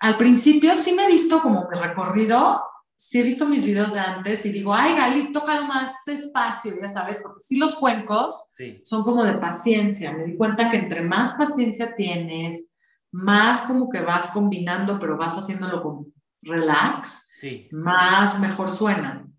al 0.00 0.16
principio 0.16 0.74
sí 0.74 0.92
me 0.92 1.04
he 1.04 1.08
visto 1.08 1.42
como 1.42 1.68
mi 1.70 1.78
recorrido, 1.78 2.62
sí 2.96 3.20
he 3.20 3.22
visto 3.22 3.46
mis 3.46 3.64
videos 3.64 3.92
de 3.92 4.00
antes 4.00 4.46
y 4.46 4.50
digo, 4.50 4.74
ay, 4.74 4.94
Gali, 4.94 5.30
tócalo 5.30 5.64
más 5.64 6.02
despacio, 6.06 6.72
ya 6.80 6.88
sabes, 6.88 7.20
porque 7.22 7.40
sí 7.40 7.58
los 7.58 7.74
cuencos 7.76 8.46
son 8.82 9.04
como 9.04 9.24
de 9.24 9.34
paciencia. 9.34 10.12
Me 10.12 10.24
di 10.24 10.36
cuenta 10.36 10.70
que 10.70 10.78
entre 10.78 11.02
más 11.02 11.34
paciencia 11.34 11.94
tienes, 11.94 12.74
más 13.12 13.62
como 13.62 13.90
que 13.90 14.00
vas 14.00 14.28
combinando, 14.30 14.98
pero 14.98 15.18
vas 15.18 15.36
haciéndolo 15.36 15.82
con 15.82 16.14
relax, 16.40 17.28
más 17.72 18.40
mejor 18.40 18.70
suenan. 18.72 19.34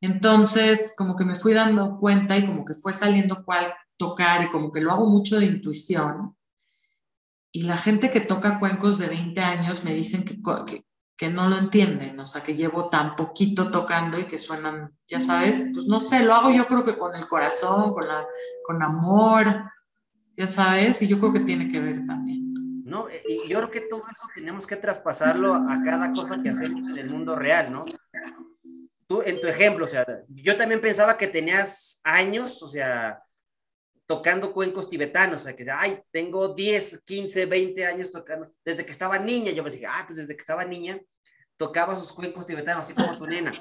Entonces, 0.00 0.94
como 0.96 1.14
que 1.14 1.24
me 1.24 1.34
fui 1.34 1.52
dando 1.52 1.96
cuenta 1.98 2.36
y 2.38 2.46
como 2.46 2.64
que 2.64 2.74
fue 2.74 2.94
saliendo 2.94 3.44
cuál 3.44 3.74
tocar 3.96 4.44
y 4.44 4.50
como 4.50 4.72
que 4.72 4.80
lo 4.80 4.92
hago 4.92 5.06
mucho 5.06 5.38
de 5.38 5.46
intuición. 5.46 6.36
Y 7.52 7.62
la 7.62 7.76
gente 7.76 8.10
que 8.10 8.20
toca 8.20 8.58
cuencos 8.58 8.98
de 8.98 9.08
20 9.08 9.40
años 9.40 9.84
me 9.84 9.94
dicen 9.94 10.24
que, 10.24 10.38
que, 10.66 10.84
que 11.16 11.28
no 11.30 11.48
lo 11.48 11.56
entienden, 11.56 12.20
o 12.20 12.26
sea, 12.26 12.42
que 12.42 12.54
llevo 12.54 12.90
tan 12.90 13.16
poquito 13.16 13.70
tocando 13.70 14.18
y 14.18 14.26
que 14.26 14.38
suenan, 14.38 14.92
ya 15.08 15.20
sabes, 15.20 15.64
pues 15.72 15.86
no 15.86 15.98
sé, 15.98 16.20
lo 16.20 16.34
hago 16.34 16.50
yo 16.50 16.66
creo 16.66 16.84
que 16.84 16.98
con 16.98 17.14
el 17.14 17.26
corazón, 17.26 17.92
con, 17.92 18.06
la, 18.06 18.26
con 18.66 18.82
amor, 18.82 19.64
ya 20.36 20.46
sabes, 20.46 21.00
y 21.00 21.08
yo 21.08 21.18
creo 21.18 21.32
que 21.32 21.40
tiene 21.40 21.70
que 21.70 21.80
ver 21.80 22.06
también. 22.06 22.84
No, 22.84 23.06
y 23.26 23.48
yo 23.48 23.56
creo 23.58 23.70
que 23.70 23.80
todo 23.80 24.02
eso 24.12 24.28
tenemos 24.34 24.66
que 24.66 24.76
traspasarlo 24.76 25.54
a 25.54 25.82
cada 25.82 26.12
cosa 26.12 26.40
que 26.40 26.50
hacemos 26.50 26.86
en 26.86 26.98
el 26.98 27.10
mundo 27.10 27.34
real, 27.34 27.72
¿no? 27.72 27.82
Tú, 29.08 29.22
en 29.24 29.40
tu 29.40 29.46
ejemplo, 29.46 29.86
o 29.86 29.88
sea, 29.88 30.04
yo 30.28 30.56
también 30.56 30.80
pensaba 30.80 31.16
que 31.16 31.26
tenías 31.26 32.00
años, 32.04 32.62
o 32.62 32.68
sea, 32.68 33.22
tocando 34.06 34.52
cuencos 34.52 34.88
tibetanos, 34.88 35.42
o 35.42 35.44
sea, 35.44 35.56
que, 35.56 35.68
ay, 35.70 36.00
tengo 36.12 36.54
10, 36.54 37.02
15, 37.04 37.46
20 37.46 37.86
años 37.86 38.10
tocando, 38.10 38.52
desde 38.64 38.86
que 38.86 38.92
estaba 38.92 39.18
niña, 39.18 39.50
yo 39.50 39.64
me 39.64 39.70
dije, 39.70 39.86
ah, 39.86 40.04
pues 40.06 40.18
desde 40.18 40.34
que 40.34 40.40
estaba 40.40 40.64
niña, 40.64 41.00
tocaba 41.56 41.96
sus 41.96 42.12
cuencos 42.12 42.46
tibetanos, 42.46 42.84
así 42.84 42.94
como 42.94 43.18
tu 43.18 43.26
nena. 43.26 43.52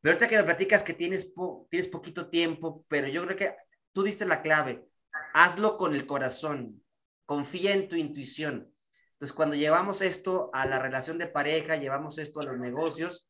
Pero 0.00 0.12
ahorita 0.12 0.28
que 0.28 0.36
me 0.36 0.44
platicas 0.44 0.82
que 0.82 0.92
tienes, 0.92 1.32
tienes 1.70 1.88
poquito 1.88 2.28
tiempo, 2.28 2.84
pero 2.88 3.08
yo 3.08 3.24
creo 3.24 3.36
que 3.36 3.56
tú 3.92 4.02
diste 4.02 4.26
la 4.26 4.42
clave, 4.42 4.86
hazlo 5.32 5.78
con 5.78 5.94
el 5.94 6.06
corazón, 6.06 6.84
confía 7.24 7.72
en 7.72 7.88
tu 7.88 7.96
intuición. 7.96 8.72
Entonces, 9.12 9.34
cuando 9.34 9.56
llevamos 9.56 10.02
esto 10.02 10.50
a 10.52 10.66
la 10.66 10.78
relación 10.78 11.18
de 11.18 11.26
pareja, 11.26 11.76
llevamos 11.76 12.18
esto 12.18 12.40
a 12.40 12.44
los 12.44 12.58
negocios, 12.58 13.28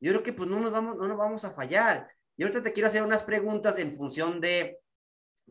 yo 0.00 0.12
creo 0.12 0.22
que 0.22 0.32
pues 0.32 0.48
no 0.48 0.60
nos 0.60 0.70
vamos, 0.70 0.96
no 0.96 1.08
nos 1.08 1.16
vamos 1.16 1.44
a 1.44 1.50
fallar. 1.50 2.08
Y 2.36 2.42
ahorita 2.42 2.62
te 2.62 2.72
quiero 2.72 2.88
hacer 2.88 3.02
unas 3.02 3.22
preguntas 3.22 3.78
en 3.78 3.90
función 3.90 4.40
de 4.40 4.78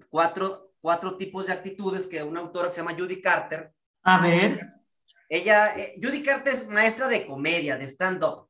cuatro, 0.10 0.74
cuatro 0.82 1.18
tipos 1.18 1.48
de 1.48 1.54
actitudes 1.54 2.08
que 2.08 2.24
una 2.24 2.40
autora 2.40 2.68
que 2.68 2.74
se 2.74 2.82
llama 2.82 2.96
Judy 2.98 3.22
Carter. 3.22 3.74
A 4.04 4.22
ver. 4.22 4.60
Ella, 5.30 5.78
eh, 5.78 5.94
Judy 6.02 6.22
Carter 6.22 6.54
es 6.54 6.68
maestra 6.68 7.08
de 7.08 7.26
comedia, 7.26 7.78
de 7.78 7.86
stand-up. 7.86 8.50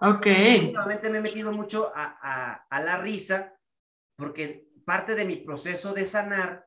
ok. 0.00 0.26
Últimamente 0.62 1.10
me 1.10 1.18
he 1.18 1.22
metido 1.22 1.52
mucho 1.52 1.92
a, 1.94 2.16
a, 2.20 2.66
a 2.68 2.80
la 2.82 2.98
risa 2.98 3.54
porque 4.16 4.68
parte 4.84 5.14
de 5.14 5.24
mi 5.24 5.36
proceso 5.36 5.92
de 5.92 6.04
sanar 6.04 6.66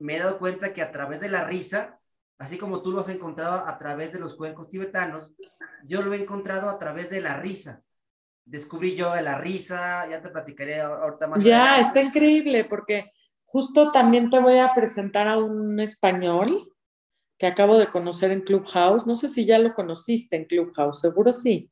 me 0.00 0.16
he 0.16 0.18
dado 0.18 0.38
cuenta 0.38 0.72
que 0.72 0.82
a 0.82 0.92
través 0.92 1.20
de 1.20 1.28
la 1.28 1.44
risa, 1.44 2.00
así 2.38 2.56
como 2.56 2.82
tú 2.82 2.92
lo 2.92 3.00
has 3.00 3.08
encontrado 3.08 3.66
a 3.66 3.78
través 3.78 4.12
de 4.12 4.20
los 4.20 4.34
cuencos 4.34 4.68
tibetanos, 4.68 5.34
yo 5.84 6.02
lo 6.02 6.12
he 6.12 6.18
encontrado 6.18 6.68
a 6.68 6.78
través 6.78 7.10
de 7.10 7.20
la 7.20 7.40
risa 7.40 7.82
descubrí 8.48 8.94
yo 8.94 9.12
de 9.12 9.22
la 9.22 9.38
risa, 9.38 10.08
ya 10.08 10.22
te 10.22 10.30
platicaré 10.30 10.80
ahorita 10.80 11.26
más. 11.26 11.44
Ya, 11.44 11.78
está 11.80 12.00
increíble 12.00 12.64
porque 12.64 13.12
justo 13.48 13.90
también 13.90 14.28
te 14.28 14.38
voy 14.38 14.58
a 14.58 14.74
presentar 14.74 15.26
a 15.26 15.38
un 15.38 15.80
español 15.80 16.70
que 17.38 17.46
acabo 17.46 17.78
de 17.78 17.88
conocer 17.88 18.30
en 18.30 18.42
Clubhouse. 18.42 19.06
No 19.06 19.16
sé 19.16 19.28
si 19.28 19.46
ya 19.46 19.58
lo 19.58 19.74
conociste 19.74 20.36
en 20.36 20.44
Clubhouse, 20.44 21.00
seguro 21.00 21.32
sí. 21.32 21.70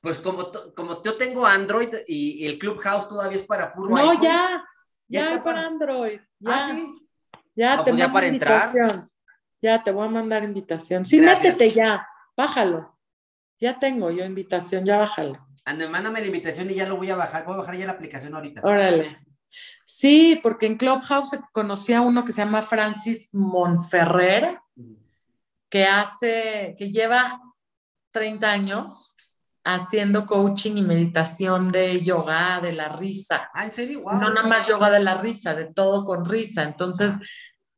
Pues 0.00 0.18
como, 0.18 0.50
como 0.74 1.02
yo 1.02 1.16
tengo 1.16 1.44
Android 1.44 1.88
y, 2.06 2.46
el 2.46 2.58
Clubhouse 2.58 3.06
todavía 3.06 3.36
es 3.36 3.44
para 3.44 3.74
puro 3.74 3.90
No, 3.90 4.22
ya, 4.22 4.64
ya, 5.08 5.20
está 5.20 5.42
para 5.42 5.66
Android. 5.66 6.20
Ya, 6.38 6.50
ah, 6.50 6.70
sí. 6.70 7.08
Ya 7.54 7.84
te 7.84 7.90
pues 7.90 8.08
para 8.08 8.26
invitación. 8.26 8.90
Entrar. 8.90 9.08
Ya 9.60 9.82
te 9.82 9.90
voy 9.90 10.06
a 10.06 10.10
mandar 10.10 10.44
invitación. 10.44 11.04
Sí, 11.04 11.20
métete 11.20 11.68
ya, 11.68 12.06
bájalo. 12.36 12.96
Ya 13.60 13.78
tengo 13.78 14.10
yo 14.10 14.24
invitación, 14.24 14.84
ya 14.84 14.98
bájalo. 14.98 15.46
Ande, 15.64 15.88
mándame 15.88 16.20
la 16.20 16.26
invitación 16.26 16.70
y 16.70 16.74
ya 16.74 16.88
lo 16.88 16.96
voy 16.96 17.10
a 17.10 17.16
bajar. 17.16 17.44
Voy 17.44 17.54
a 17.54 17.58
bajar 17.58 17.76
ya 17.76 17.86
la 17.86 17.92
aplicación 17.92 18.34
ahorita. 18.34 18.62
Órale. 18.62 19.27
Sí, 19.84 20.38
porque 20.42 20.66
en 20.66 20.76
Clubhouse 20.76 21.38
conocí 21.52 21.92
a 21.92 22.00
uno 22.00 22.24
que 22.24 22.32
se 22.32 22.42
llama 22.42 22.62
Francis 22.62 23.30
Monferrer, 23.32 24.58
que 25.68 25.84
hace, 25.84 26.74
que 26.78 26.90
lleva 26.90 27.40
30 28.10 28.50
años 28.50 29.16
haciendo 29.64 30.26
coaching 30.26 30.76
y 30.76 30.82
meditación 30.82 31.70
de 31.70 32.00
yoga, 32.00 32.60
de 32.60 32.72
la 32.72 32.88
risa. 32.88 33.50
Ah, 33.52 33.64
¿en 33.64 33.70
serio? 33.70 34.02
No 34.04 34.32
nada 34.32 34.46
más 34.46 34.66
yoga 34.66 34.90
de 34.90 35.00
la 35.00 35.14
risa, 35.14 35.54
de 35.54 35.66
todo 35.66 36.04
con 36.04 36.24
risa. 36.24 36.62
Entonces, 36.62 37.14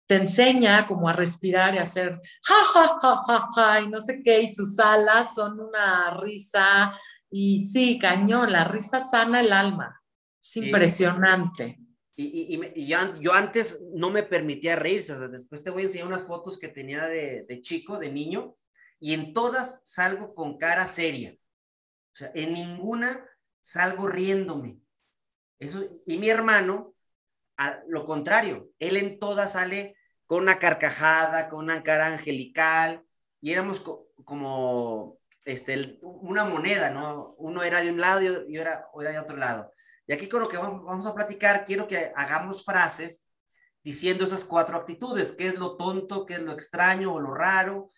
te 0.07 0.17
enseña 0.17 0.87
como 0.87 1.09
a 1.09 1.13
respirar 1.13 1.75
y 1.75 1.79
a 1.79 1.83
hacer 1.83 2.21
ja, 2.43 2.55
ja, 2.75 2.99
ja, 3.01 3.23
ja, 3.27 3.49
ja, 3.55 3.81
y 3.81 3.89
no 3.89 4.01
sé 4.01 4.23
qué, 4.25 4.43
y 4.43 4.53
sus 4.53 4.79
alas 4.79 5.35
son 5.35 5.61
una 5.61 6.11
risa 6.21 6.93
y 7.31 7.59
sí, 7.59 7.99
cañón, 7.99 8.51
la 8.51 8.65
risa 8.65 8.99
sana 8.99 9.41
el 9.41 9.53
alma. 9.53 10.00
Es 10.41 10.57
impresionante. 10.57 11.79
Y, 12.17 12.61
y, 12.75 12.87
yo, 12.87 13.33
antes 13.33 13.83
no 13.95 14.11
me 14.11 14.23
permitía 14.23 14.77
reírse. 14.77 15.17
después 15.29 15.65
te 15.65 15.71
voy 15.71 15.83
a 15.83 15.85
enseñar 15.87 16.07
unas 16.07 16.25
fotos 16.25 16.59
que 16.59 16.69
tenía 16.69 17.07
de, 17.07 17.45
de, 17.49 17.61
chico, 17.61 17.99
de 17.99 18.11
niño, 18.11 18.57
y 18.99 19.15
en 19.15 19.33
todas 19.33 19.81
salgo 19.85 20.35
con 20.35 20.59
cara 20.59 20.85
seria. 20.85 21.33
O 21.33 22.17
sea, 22.17 22.31
en 22.35 22.53
ninguna 22.53 23.25
salgo 23.63 24.07
riéndome. 24.07 24.79
Eso, 25.59 25.83
y 26.05 26.19
mi 26.19 26.29
hermano, 26.29 26.95
a 27.57 27.81
lo 27.89 28.05
contrario, 28.05 28.71
él 28.79 28.97
en 28.97 29.19
todas 29.19 29.53
sale 29.53 29.97
con 30.27 30.43
una 30.43 30.59
carcajada, 30.59 31.49
con 31.49 31.61
una 31.61 31.83
cara 31.83 32.07
angelical, 32.07 33.05
y 33.41 33.53
éramos 33.53 33.83
como 34.25 35.19
este, 35.45 35.99
una 36.03 36.45
moneda, 36.45 36.91
¿no? 36.91 37.35
Uno 37.39 37.63
era 37.63 37.81
de 37.81 37.91
un 37.91 38.01
lado 38.01 38.21
y 38.23 38.57
era, 38.57 38.87
era 39.01 39.11
de 39.13 39.19
otro 39.19 39.37
lado. 39.37 39.73
Y 40.11 40.13
aquí 40.13 40.29
con 40.29 40.41
lo 40.41 40.49
que 40.49 40.57
vamos, 40.57 41.07
a 41.07 41.15
platicar, 41.15 41.65
quiero 41.65 41.87
que 41.87 42.11
hagamos 42.17 42.65
frases 42.65 43.25
diciendo 43.85 44.25
esas 44.25 44.45
cuatro 44.45 44.77
actitudes, 44.77 45.31
qué 45.31 45.47
es 45.47 45.57
lo 45.57 45.77
tonto, 45.77 46.27
qué 46.27 46.35
es 46.35 46.41
lo 46.41 46.51
extraño 46.51 47.15
o 47.15 47.21
lo 47.21 47.33
raro, 47.33 47.93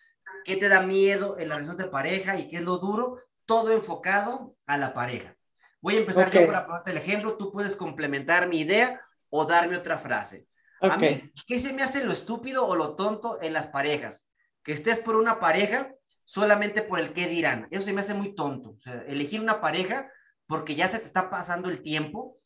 qué 0.45 0.55
te 0.55 0.69
da 0.69 0.79
miedo 0.79 1.39
en 1.39 1.49
la 1.49 1.55
relación 1.55 1.77
de 1.77 1.85
pareja 1.85 2.37
y 2.37 2.47
qué 2.47 2.57
es 2.57 2.61
lo 2.61 2.77
duro, 2.77 3.17
todo 3.47 3.71
enfocado 3.71 4.55
a 4.67 4.77
la 4.77 4.93
pareja. 4.93 5.35
Voy 5.81 5.95
a 5.95 6.01
empezar 6.01 6.29
yo 6.29 6.45
para 6.45 6.67
ponerte 6.67 6.91
el 6.91 6.97
ejemplo, 6.97 7.35
tú 7.35 7.51
puedes 7.51 7.75
complementar 7.75 8.47
mi 8.47 8.59
idea 8.59 9.01
o 9.31 9.45
darme 9.45 9.75
otra 9.75 9.97
frase. 9.97 10.47
A 10.81 10.97
mí, 10.97 11.19
¿qué 11.47 11.57
se 11.57 11.73
me 11.73 11.81
hace 11.81 12.05
lo 12.05 12.11
estúpido 12.11 12.67
o 12.67 12.75
lo 12.75 12.95
tonto 12.95 13.41
en 13.41 13.53
las 13.53 13.69
parejas? 13.69 14.29
Que 14.61 14.73
estés 14.73 14.99
por 14.99 15.15
una 15.15 15.39
pareja 15.39 15.91
solamente 16.25 16.83
por 16.83 16.99
el 16.99 17.11
qué 17.11 17.27
dirán. 17.27 17.67
Eso 17.71 17.81
se 17.81 17.93
me 17.93 18.01
hace 18.01 18.13
muy 18.13 18.35
tonto. 18.35 18.75
O 18.77 18.79
sea, 18.79 19.03
elegir 19.07 19.41
una 19.41 19.59
pareja 19.59 20.11
porque 20.53 20.75
ya 20.75 20.87
se 20.87 20.99
te 20.99 21.05
está 21.05 21.31
pasando 21.31 21.67
el 21.67 21.81
tiempo, 21.81 22.37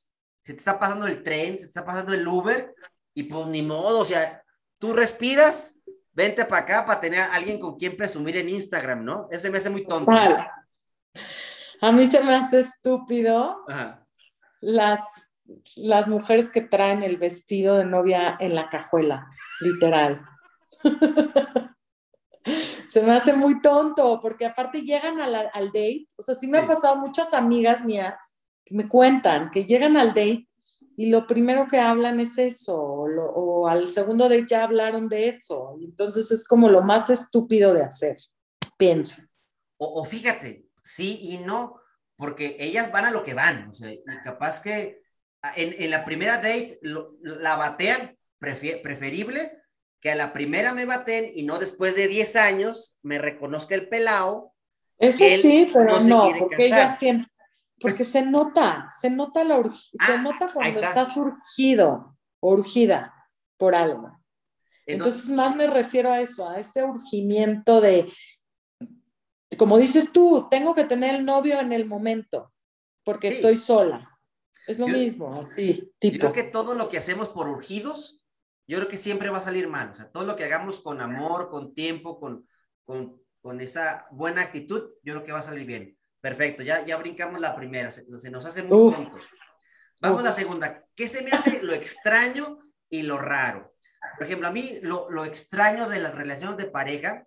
se 0.42 0.54
te 0.54 0.60
está 0.60 0.80
pasando 0.80 1.08
el 1.08 1.24
tren, 1.24 1.60
se 1.60 1.66
te 1.66 1.72
está 1.72 1.84
pasando 1.84 2.14
el 2.14 2.26
Uber 2.26 2.74
y 3.14 3.24
pues 3.24 3.48
ni 3.48 3.62
modo, 3.62 4.00
o 4.00 4.06
sea, 4.06 4.42
tú 4.80 4.94
respiras, 4.94 5.78
vente 6.14 6.46
para 6.46 6.62
acá 6.62 6.86
para 6.86 7.02
tener 7.02 7.20
a 7.20 7.36
alguien 7.36 7.60
con 7.60 7.76
quien 7.76 7.98
presumir 7.98 8.38
en 8.38 8.48
Instagram, 8.48 9.04
¿no? 9.04 9.28
Eso 9.30 9.52
me 9.52 9.58
hace 9.58 9.70
muy 9.70 9.86
tonto. 9.86 10.10
A 11.82 11.92
mí 11.92 12.08
se 12.08 12.22
me 12.22 12.34
hace 12.34 12.60
estúpido 12.60 13.66
las 14.62 15.02
las 15.76 16.08
mujeres 16.08 16.48
que 16.48 16.62
traen 16.62 17.04
el 17.04 17.18
vestido 17.18 17.76
de 17.76 17.84
novia 17.84 18.38
en 18.40 18.56
la 18.56 18.70
cajuela, 18.70 19.28
literal. 19.60 20.22
se 22.88 23.02
me 23.02 23.12
hace 23.14 23.34
muy 23.34 23.62
tonto, 23.62 24.20
porque 24.22 24.46
aparte 24.46 24.82
llegan 24.82 25.20
al 25.20 25.68
date, 25.68 26.08
o 26.16 26.22
sea, 26.22 26.36
sí 26.36 26.48
me 26.48 26.60
ha 26.60 26.68
pasado 26.68 26.96
muchas 26.96 27.34
amigas 27.34 27.84
mías 27.84 28.40
que 28.66 28.76
me 28.76 28.88
cuentan 28.88 29.52
que 29.52 29.66
llegan 29.66 29.98
al 29.98 30.10
date 30.10 30.48
y 30.96 31.10
lo 31.10 31.28
primero 31.28 31.68
que 31.68 31.80
hablan 31.80 32.20
es 32.20 32.38
eso, 32.38 32.76
o, 32.76 33.68
al 33.68 33.88
segundo 33.88 34.24
date 34.24 34.48
ya 34.50 34.64
hablaron 34.64 35.08
de 35.08 35.28
eso, 35.28 35.76
y 35.80 35.86
entonces 35.86 36.32
es 36.32 36.46
como 36.48 36.70
lo 36.70 36.82
más 36.82 37.10
estúpido 37.10 37.74
de 37.74 37.84
hacer, 37.84 38.18
pienso. 38.78 39.22
O, 39.78 40.04
fíjate, 40.04 40.66
sí 40.82 41.20
y 41.22 41.38
no, 41.38 41.80
porque 42.16 42.58
ellas 42.60 42.92
van 42.92 43.06
a 43.06 43.12
lo 43.12 43.24
que 43.24 43.36
van, 43.36 43.70
o 43.70 43.74
sea, 43.74 43.92
y 43.92 44.02
capaz 44.24 44.60
que 44.60 45.04
en, 45.56 45.76
en 45.78 45.92
la 45.92 46.04
primera 46.04 46.38
date 46.38 46.80
la 47.22 47.56
batean 47.58 48.18
preferible 48.40 49.62
que 50.08 50.12
a 50.12 50.16
la 50.16 50.32
primera 50.32 50.74
me 50.74 50.86
baten 50.86 51.30
y 51.36 51.44
no 51.44 51.60
después 51.60 51.98
de 51.98 52.08
10 52.08 52.38
años 52.38 52.98
me 53.02 53.18
reconozca 53.18 53.76
el 53.76 53.90
pelao. 53.90 54.56
Eso 54.98 55.26
sí, 55.42 55.66
pero 55.74 56.00
no, 56.00 56.32
porque 56.40 56.68
ella 56.68 56.88
siempre, 56.88 57.30
porque 57.78 58.06
se 58.06 58.22
nota, 58.22 58.88
se 58.98 59.10
nota 59.10 59.44
la 59.44 59.62
se 59.62 59.90
ah, 60.00 60.22
nota 60.24 60.48
cuando 60.54 60.80
estás 60.80 61.18
urgido, 61.18 62.18
urgida 62.40 63.14
por 63.58 63.76
algo. 63.76 64.18
Entonces, 64.86 65.30
más 65.30 65.58
me 65.58 65.68
refiero 65.68 66.10
a 66.10 66.22
eso, 66.22 66.48
a 66.48 66.58
ese 66.58 66.86
urgimiento 66.86 67.82
de, 67.82 68.08
como 69.58 69.78
dices 69.78 70.14
tú, 70.14 70.48
tengo 70.50 70.74
que 70.74 70.86
tener 70.86 71.16
el 71.16 71.26
novio 71.26 71.60
en 71.60 71.74
el 71.74 71.86
momento, 71.86 72.54
porque 73.04 73.28
estoy 73.28 73.58
sola. 73.58 74.10
Es 74.68 74.80
lo 74.80 74.88
mismo, 74.88 75.36
así, 75.36 75.92
tipo. 76.00 76.14
Yo 76.14 76.32
creo 76.32 76.46
que 76.46 76.50
todo 76.50 76.76
lo 76.76 76.88
que 76.88 76.98
hacemos 76.98 77.28
por 77.28 77.50
urgidos 77.50 78.17
yo 78.68 78.78
creo 78.78 78.90
que 78.90 78.98
siempre 78.98 79.30
va 79.30 79.38
a 79.38 79.42
salir 79.42 79.68
mal. 79.68 79.92
O 79.92 79.96
sea, 79.96 80.12
todo 80.12 80.26
lo 80.26 80.36
que 80.36 80.44
hagamos 80.44 80.82
con 80.82 81.02
amor, 81.02 81.50
con 81.50 81.74
tiempo, 81.74 82.20
con, 82.20 82.48
con, 82.84 83.22
con 83.42 83.62
esa 83.62 84.06
buena 84.12 84.42
actitud, 84.42 84.92
yo 85.04 85.14
creo 85.14 85.24
que 85.24 85.32
va 85.32 85.40
a 85.40 85.44
salir 85.44 85.66
bien. 85.66 85.98
Perfecto, 86.20 86.64
ya, 86.64 86.86
ya 86.86 86.98
brincamos 86.98 87.40
la 87.40 87.56
primera, 87.56 87.90
se, 87.92 88.06
nos 88.10 88.46
hace 88.46 88.64
muy 88.64 88.92
pronto. 88.92 89.16
Vamos 90.02 90.20
a 90.20 90.26
la 90.26 90.32
segunda. 90.32 90.84
¿Qué 90.96 91.08
se 91.08 91.22
me 91.22 91.32
hace 91.32 91.64
lo 91.64 91.74
extraño 91.74 92.60
y 92.90 93.04
lo 93.04 93.18
raro? 93.18 93.74
Por 94.18 94.28
ejemplo, 94.28 94.48
a 94.48 94.52
mí 94.52 94.80
lo, 94.82 95.10
lo 95.10 95.26
extraño 95.26 95.88
de 95.88 96.00
las 96.00 96.16
relaciones 96.16 96.58
de 96.58 96.66
pareja 96.66 97.26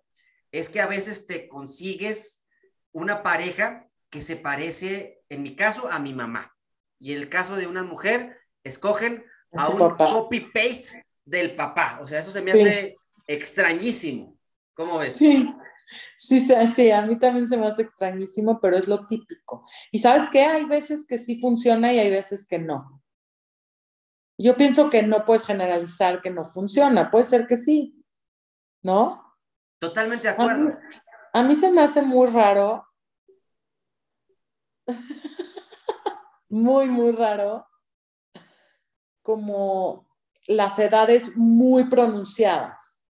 es 0.51 0.69
que 0.69 0.81
a 0.81 0.87
veces 0.87 1.25
te 1.25 1.47
consigues 1.47 2.45
una 2.91 3.23
pareja 3.23 3.87
que 4.09 4.21
se 4.21 4.35
parece, 4.35 5.23
en 5.29 5.41
mi 5.41 5.55
caso, 5.55 5.89
a 5.89 5.99
mi 5.99 6.13
mamá. 6.13 6.55
Y 6.99 7.13
en 7.13 7.17
el 7.17 7.29
caso 7.29 7.55
de 7.55 7.67
una 7.67 7.83
mujer, 7.83 8.37
escogen 8.63 9.25
a 9.53 9.69
un 9.69 9.95
copy-paste 9.95 11.05
del 11.31 11.55
papá. 11.55 11.99
O 12.01 12.07
sea, 12.07 12.19
eso 12.19 12.31
se 12.31 12.41
me 12.41 12.51
hace 12.51 12.95
extrañísimo. 13.25 14.37
¿Cómo 14.73 14.99
ves? 14.99 15.15
Sí. 15.15 15.47
Sí, 16.17 16.39
sí, 16.39 16.91
a 16.91 17.01
mí 17.01 17.19
también 17.19 17.47
se 17.47 17.57
me 17.57 17.67
hace 17.67 17.81
extrañísimo, 17.81 18.61
pero 18.61 18.77
es 18.77 18.87
lo 18.87 19.05
típico. 19.05 19.67
Y 19.91 19.99
sabes 19.99 20.29
qué, 20.31 20.45
hay 20.45 20.63
veces 20.63 21.05
que 21.05 21.17
sí 21.17 21.37
funciona 21.39 21.91
y 21.91 21.99
hay 21.99 22.09
veces 22.09 22.47
que 22.47 22.59
no. 22.59 23.01
Yo 24.37 24.55
pienso 24.55 24.89
que 24.89 25.03
no 25.03 25.25
puedes 25.25 25.43
generalizar 25.43 26.21
que 26.21 26.29
no 26.29 26.45
funciona, 26.45 27.11
puede 27.11 27.25
ser 27.25 27.45
que 27.45 27.57
sí, 27.57 28.01
¿no? 28.83 29.35
Totalmente 29.79 30.29
de 30.29 30.33
acuerdo. 30.33 30.77
A 31.33 31.43
mí, 31.43 31.55
se 31.55 31.69
me 31.69 31.81
hace 31.81 32.01
muy 32.01 32.27
raro, 32.27 32.87
muy, 36.49 36.87
muy 36.87 37.11
raro, 37.11 37.67
como 39.21 40.10
las 40.47 40.79
edades 40.79 41.35
muy 41.35 41.85
pronunciadas. 41.85 43.01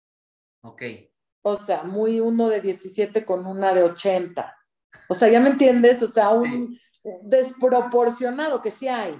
Ok. 0.62 0.84
O 1.42 1.56
sea, 1.56 1.84
muy 1.84 2.20
uno 2.20 2.50
de 2.50 2.62
17 2.62 3.26
con 3.26 3.46
una 3.46 3.74
de 3.74 3.84
80. 3.84 4.56
O 5.08 5.16
sea, 5.16 5.30
ya 5.30 5.40
me 5.40 5.50
entiendes, 5.50 6.04
o 6.04 6.08
sea, 6.08 6.30
un 6.32 6.78
desproporcionado 7.24 8.62
que 8.62 8.72
sí 8.72 8.88
hay. 8.88 9.20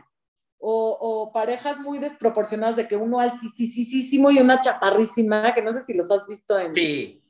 O, 0.64 1.32
parejas 1.34 1.80
muy 1.80 1.98
desproporcionadas 1.98 2.76
de 2.76 2.88
que 2.88 2.96
uno 2.96 3.20
altísimo 3.20 4.30
y 4.30 4.38
una 4.38 4.62
chaparrísima, 4.62 5.56
que 5.56 5.64
no 5.64 5.72
sé 5.72 5.82
si 5.82 5.94
los 5.96 6.12
has 6.12 6.28
visto 6.28 6.60
en... 6.60 6.74
Sí. 6.76 7.24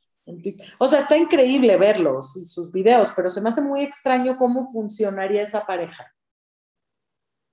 o 0.78 0.88
sea, 0.88 1.00
está 1.00 1.16
increíble 1.16 1.78
verlos 1.78 2.36
y 2.36 2.46
sus 2.46 2.74
videos, 2.74 3.14
pero 3.16 3.30
se 3.30 3.40
me 3.40 3.48
hace 3.48 3.62
muy 3.62 3.84
extraño 3.84 4.36
cómo 4.36 4.70
funcionaría 4.70 5.44
esa 5.44 5.66
pareja. 5.66 6.14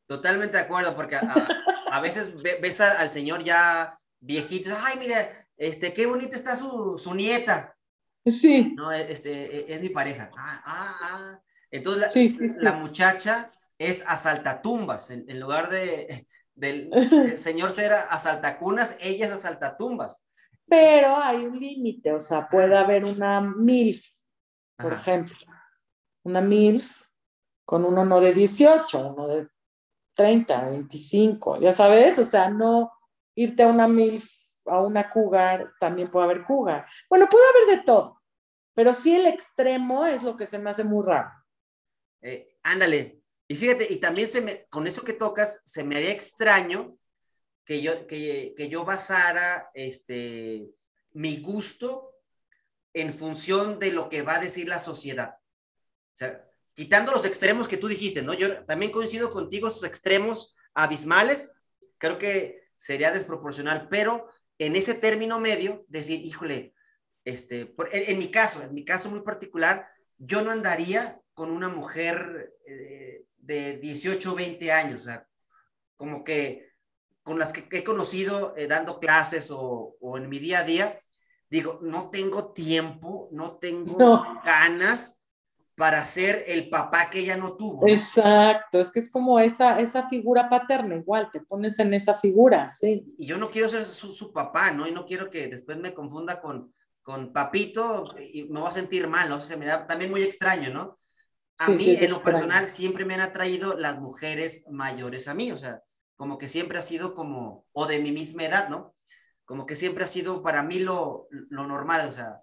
Totalmente 0.09 0.57
de 0.57 0.65
acuerdo, 0.65 0.97
porque 0.97 1.17
a, 1.17 2.01
veces 2.01 2.35
ves 2.43 2.81
al 2.81 3.09
señor 3.09 3.45
ya 3.45 4.01
viejito, 4.19 4.71
ay, 4.85 4.99
mira, 4.99 5.31
este, 5.57 5.93
qué 5.93 6.07
bonita 6.07 6.35
está 6.35 6.57
su, 6.57 6.99
su 6.99 7.15
nieta. 7.15 7.77
Sí. 8.25 8.73
No, 8.75 8.91
este, 8.91 9.71
e, 9.71 9.75
es 9.75 9.81
mi 9.81 9.91
pareja. 9.91 10.31
Ah, 10.37 10.63
ah, 10.65 10.99
ah. 11.03 11.41
Entonces 11.71 12.41
la, 12.63 12.73
muchacha 12.73 13.51
es 13.79 14.03
asaltatumbas, 14.07 15.11
en, 15.11 15.29
en 15.29 15.39
lugar 15.39 15.69
de 15.69 16.27
del 16.59 16.91
señor 17.39 17.71
ser 17.71 17.93
asaltacunas, 17.93 18.97
ella 19.01 19.27
es 19.27 19.33
asaltatumbas. 19.33 20.25
Pero 20.67 21.17
hay 21.17 21.47
un 21.47 21.59
límite, 21.59 22.13
o 22.13 22.21
sea, 22.21 22.47
puede 22.49 22.77
haber 22.77 23.05
una 23.05 23.41
MILF, 23.41 24.05
por 24.77 24.93
ejemplo. 24.93 25.37
Una 26.25 26.41
MILF 26.41 27.03
con 27.65 27.85
uno 27.85 28.05
no 28.05 28.21
de 28.21 28.33
18, 28.33 29.15
uno 29.15 29.29
de 29.29 29.49
30, 30.19 30.71
25, 30.71 31.61
ya 31.61 31.71
sabes, 31.71 32.19
o 32.19 32.25
sea, 32.25 32.51
no 32.51 32.93
irte 33.37 33.63
a 33.63 33.69
una 33.69 33.87
MILF 33.87 34.29
a 34.67 34.83
una 34.83 35.09
cougar, 35.09 35.73
también 35.79 36.11
puede 36.11 36.25
haber 36.25 36.43
cougar. 36.43 36.85
Bueno, 37.09 37.29
puede 37.31 37.45
haber 37.49 37.79
de 37.79 37.85
todo, 37.85 38.21
pero 38.75 38.93
sí 38.93 39.15
el 39.15 39.27
extremo 39.27 40.05
es 40.05 40.25
lo 40.25 40.37
que 40.37 40.45
se 40.45 40.59
me 40.59 40.71
hace 40.71 40.83
muy 40.83 41.07
raro. 41.07 41.31
Eh, 42.21 42.49
ándale, 42.65 43.23
y 43.47 43.55
fíjate, 43.55 43.87
y 43.89 43.99
también 43.99 44.29
con 44.69 44.89
eso 44.89 45.05
que 45.05 45.13
tocas, 45.13 45.63
se 45.65 45.85
me 45.85 45.97
haría 45.97 46.11
extraño 46.11 46.99
que 47.65 47.81
yo, 47.81 48.09
que 48.09 48.69
yo 48.69 48.85
basara 48.85 49.71
este, 49.73 50.69
mi 51.13 51.41
gusto 51.41 52.13
en 52.93 53.13
función 53.13 53.79
de 53.79 53.93
lo 53.93 54.09
que 54.09 54.23
va 54.23 54.35
a 54.35 54.41
decir 54.41 54.67
la 54.67 54.81
sociedad. 54.81 55.37
O 55.37 56.17
sea, 56.17 56.48
quitando 56.79 57.11
los 57.11 57.25
extremos 57.25 57.67
que 57.67 57.77
tú 57.77 57.89
dijiste, 57.89 58.23
¿no? 58.23 58.35
Yo 58.35 58.65
también 58.65 58.93
coincido 58.93 59.33
contigo, 59.33 59.67
esos 59.67 59.83
extremos 59.83 60.55
abismales, 60.75 61.53
creo 61.99 62.19
que 62.19 62.69
sería 62.77 63.11
desproporcional, 63.11 63.89
pero 63.91 64.29
en 64.59 64.77
ese 64.77 64.95
término 64.95 65.41
medio, 65.41 65.85
decir, 65.89 66.25
híjole, 66.25 66.75
este, 67.25 67.75
en, 67.91 68.19
mi 68.21 68.31
caso, 68.31 68.63
en 68.63 68.73
mi 68.75 68.85
caso 68.85 69.11
muy 69.11 69.23
particular, 69.23 69.89
yo 70.19 70.41
no 70.43 70.53
andaría 70.53 71.21
con 71.35 71.51
una 71.51 71.69
mujer 71.69 72.55
eh, 72.65 73.25
de 73.39 73.79
18 73.79 74.31
o 74.31 74.37
20 74.37 74.71
años, 74.71 75.01
o 75.01 75.05
sea, 75.07 75.27
como 75.97 76.23
que 76.23 76.75
con 77.25 77.41
las 77.41 77.53
que 77.53 77.67
he 77.77 77.83
conocido 77.83 78.55
eh, 78.57 78.69
dando 78.69 79.01
clases 79.01 79.51
o, 79.51 79.97
o, 80.01 80.17
en 80.17 80.29
mi 80.29 80.39
día 80.39 80.61
a 80.61 80.65
día, 80.65 81.03
digo, 81.51 81.81
no 81.83 82.09
tengo 82.11 82.53
tiempo, 82.53 83.29
no 83.33 83.57
tengo 83.57 84.25
ganas 84.45 85.18
para 85.79 86.05
ser 86.05 86.45
el 86.49 86.69
papá 86.69 87.09
que 87.09 87.21
ella 87.21 87.37
no 87.37 87.57
tuvo. 87.57 87.87
Exacto, 87.87 88.81
es 88.81 88.91
que 88.91 88.99
es 88.99 89.09
como 89.09 89.39
esa, 89.39 89.79
esa 89.79 90.09
figura 90.09 90.51
paterna, 90.51 90.97
igual, 90.97 91.31
te 91.33 91.41
pones 91.41 91.79
en 91.79 91.95
esa 91.95 92.15
figura, 92.15 92.69
sí. 92.69 93.15
Y 93.17 93.27
yo 93.27 93.39
no 93.39 93.49
quiero 93.49 93.69
ser 93.69 93.85
su, 93.85 94.33
papá, 94.33 94.73
¿no? 94.73 94.89
Y 94.89 94.91
no 94.91 95.07
quiero 95.07 95.31
que 95.31 95.47
después 95.47 95.79
me 95.79 95.95
confunda 95.95 96.41
con, 96.41 96.75
con 97.01 97.33
papito 97.33 98.05
y 98.21 98.43
me 98.43 98.59
voy 98.59 98.69
a 98.69 98.73
sentir 98.73 99.07
mal, 99.07 99.29
¿no? 99.29 99.41
se 99.41 99.57
me 99.57 99.67
da 99.67 99.87
también 99.87 100.11
muy 100.11 100.25
extraño, 100.25 100.71
¿no? 100.71 100.97
A 101.59 101.69
mí, 101.71 101.97
en 101.97 102.11
lo 102.11 102.25
personal, 102.25 102.67
siempre 102.67 103.05
me 103.05 103.15
han 103.15 103.21
atraído 103.21 103.77
las 103.77 104.01
mujeres 104.01 104.65
mayores 104.69 105.29
a 105.29 105.35
mí, 105.35 105.53
o 105.53 105.59
sea, 105.59 105.81
como 106.17 106.39
que 106.39 106.49
siempre 106.49 106.79
ha 106.79 106.83
sido 106.83 107.15
como, 107.15 107.67
o 107.71 107.87
de 107.87 108.01
mi 108.01 108.11
misma 108.11 108.43
edad, 108.43 108.69
¿no? 108.69 108.97
Como 109.45 109.65
que 109.65 109.77
siempre 109.77 110.03
ha 110.03 110.09
sido 110.09 110.43
para 110.43 110.65
mí 110.65 110.81
lo, 110.81 111.29
lo 111.31 111.69
normal, 111.69 112.09
o 112.09 112.13
sea, 112.13 112.43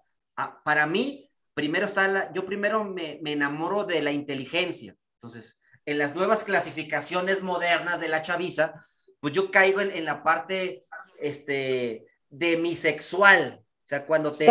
para 0.64 0.86
mí 0.86 1.25
primero 1.56 1.86
está 1.86 2.06
la, 2.06 2.30
yo 2.34 2.44
primero 2.44 2.84
me, 2.84 3.18
me, 3.22 3.32
enamoro 3.32 3.84
de 3.84 4.02
la 4.02 4.12
inteligencia. 4.12 4.94
Entonces, 5.14 5.58
en 5.86 5.96
las 5.96 6.14
nuevas 6.14 6.44
clasificaciones 6.44 7.42
modernas 7.42 7.98
de 7.98 8.10
la 8.10 8.20
chaviza, 8.20 8.74
pues 9.20 9.32
yo 9.32 9.50
caigo 9.50 9.80
en, 9.80 9.90
en 9.90 10.04
la 10.04 10.22
parte 10.22 10.84
este, 11.18 12.04
demisexual. 12.28 13.62
O 13.62 13.88
sea, 13.88 14.04
cuando 14.04 14.32
te 14.32 14.46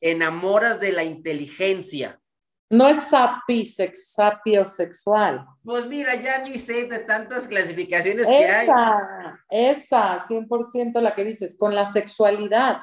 enamoras 0.00 0.78
de 0.78 0.92
la 0.92 1.02
inteligencia. 1.02 2.20
No 2.70 2.86
es 2.86 3.08
sapi, 3.08 3.66
sex, 3.66 4.14
sexual. 4.76 5.44
Pues 5.64 5.86
mira, 5.86 6.14
ya 6.14 6.38
ni 6.44 6.56
sé 6.56 6.84
de 6.84 7.00
tantas 7.00 7.48
clasificaciones 7.48 8.28
que 8.28 8.46
hay. 8.46 8.68
Esa, 9.50 10.18
100% 10.18 11.00
la 11.00 11.14
que 11.14 11.24
dices, 11.24 11.56
con 11.58 11.74
la 11.74 11.84
sexualidad. 11.84 12.78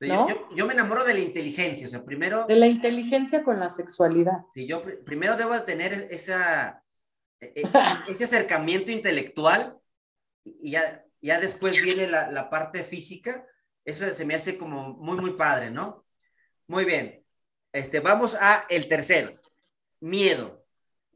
Yo, 0.00 0.66
me 0.66 0.74
enamoro 0.74 1.04
de 1.04 1.14
la 1.14 1.20
inteligencia, 1.20 1.86
o 1.86 1.90
sea, 1.90 2.04
primero... 2.04 2.46
De 2.46 2.56
la 2.56 2.66
inteligencia 2.66 3.42
con 3.42 3.58
la 3.58 3.68
sexualidad. 3.68 4.44
Sí, 4.52 4.66
yo 4.66 4.82
primero 5.04 5.36
debo 5.36 5.58
tener 5.62 5.92
esa, 5.92 6.84
e, 7.40 7.52
e, 7.54 7.62
ese 8.08 8.24
acercamiento 8.24 8.90
intelectual 8.90 9.78
y 10.44 10.72
ya, 10.72 11.04
ya 11.22 11.40
después 11.40 11.80
viene 11.80 12.08
la, 12.08 12.30
la, 12.30 12.50
parte 12.50 12.84
física. 12.84 13.46
Eso 13.84 14.04
se 14.12 14.24
me 14.26 14.34
hace 14.34 14.58
como 14.58 14.94
muy, 14.94 15.16
muy 15.16 15.32
padre, 15.32 15.70
¿no? 15.70 16.04
Muy 16.66 16.84
bien. 16.84 17.24
Este, 17.72 18.00
vamos 18.00 18.36
a 18.38 18.66
el 18.68 18.88
tercero. 18.88 19.40
Miedo. 20.00 20.64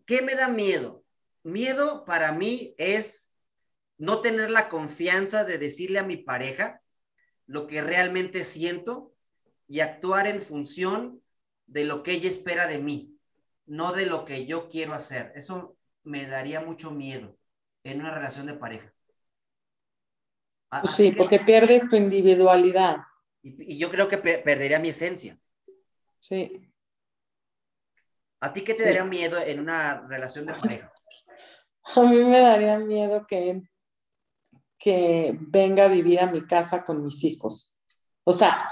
¿Qué 0.06 0.22
me 0.22 0.34
da 0.34 0.48
miedo? 0.48 1.04
Miedo 1.42 2.04
para 2.04 2.32
mí 2.32 2.74
es 2.78 3.32
no 3.98 4.20
tener 4.22 4.50
la 4.50 4.70
confianza 4.70 5.44
de 5.44 5.58
decirle 5.58 5.98
a 5.98 6.04
mi 6.04 6.16
pareja 6.16 6.79
lo 7.50 7.66
que 7.66 7.82
realmente 7.82 8.44
siento 8.44 9.12
y 9.66 9.80
actuar 9.80 10.28
en 10.28 10.40
función 10.40 11.20
de 11.66 11.84
lo 11.84 12.04
que 12.04 12.12
ella 12.12 12.28
espera 12.28 12.68
de 12.68 12.78
mí, 12.78 13.18
no 13.66 13.92
de 13.92 14.06
lo 14.06 14.24
que 14.24 14.46
yo 14.46 14.68
quiero 14.68 14.94
hacer. 14.94 15.32
Eso 15.34 15.76
me 16.04 16.26
daría 16.26 16.60
mucho 16.60 16.92
miedo 16.92 17.36
en 17.82 17.98
una 17.98 18.14
relación 18.14 18.46
de 18.46 18.54
pareja. 18.54 18.94
Pues 20.70 20.94
sí, 20.94 21.10
porque 21.10 21.40
pierdes 21.40 21.88
tu 21.88 21.96
individualidad. 21.96 22.98
Y, 23.42 23.76
yo 23.76 23.90
creo 23.90 24.06
que 24.06 24.18
perdería 24.18 24.78
mi 24.78 24.90
esencia. 24.90 25.36
Sí. 26.20 26.72
¿A 28.38 28.52
ti 28.52 28.60
qué 28.60 28.74
te 28.74 28.84
daría 28.84 29.04
miedo 29.04 29.40
en 29.44 29.58
una 29.58 30.06
relación 30.06 30.46
de 30.46 30.52
pareja? 30.62 30.92
A 31.96 32.02
mí 32.02 32.22
me 32.22 32.38
daría 32.38 32.78
miedo 32.78 33.26
que 33.26 33.60
que 34.80 35.36
venga 35.38 35.84
a 35.84 35.88
vivir 35.88 36.18
a 36.20 36.26
mi 36.26 36.44
casa 36.46 36.82
con 36.82 37.04
mis 37.04 37.22
hijos. 37.22 37.76
O 38.24 38.32
sea, 38.32 38.66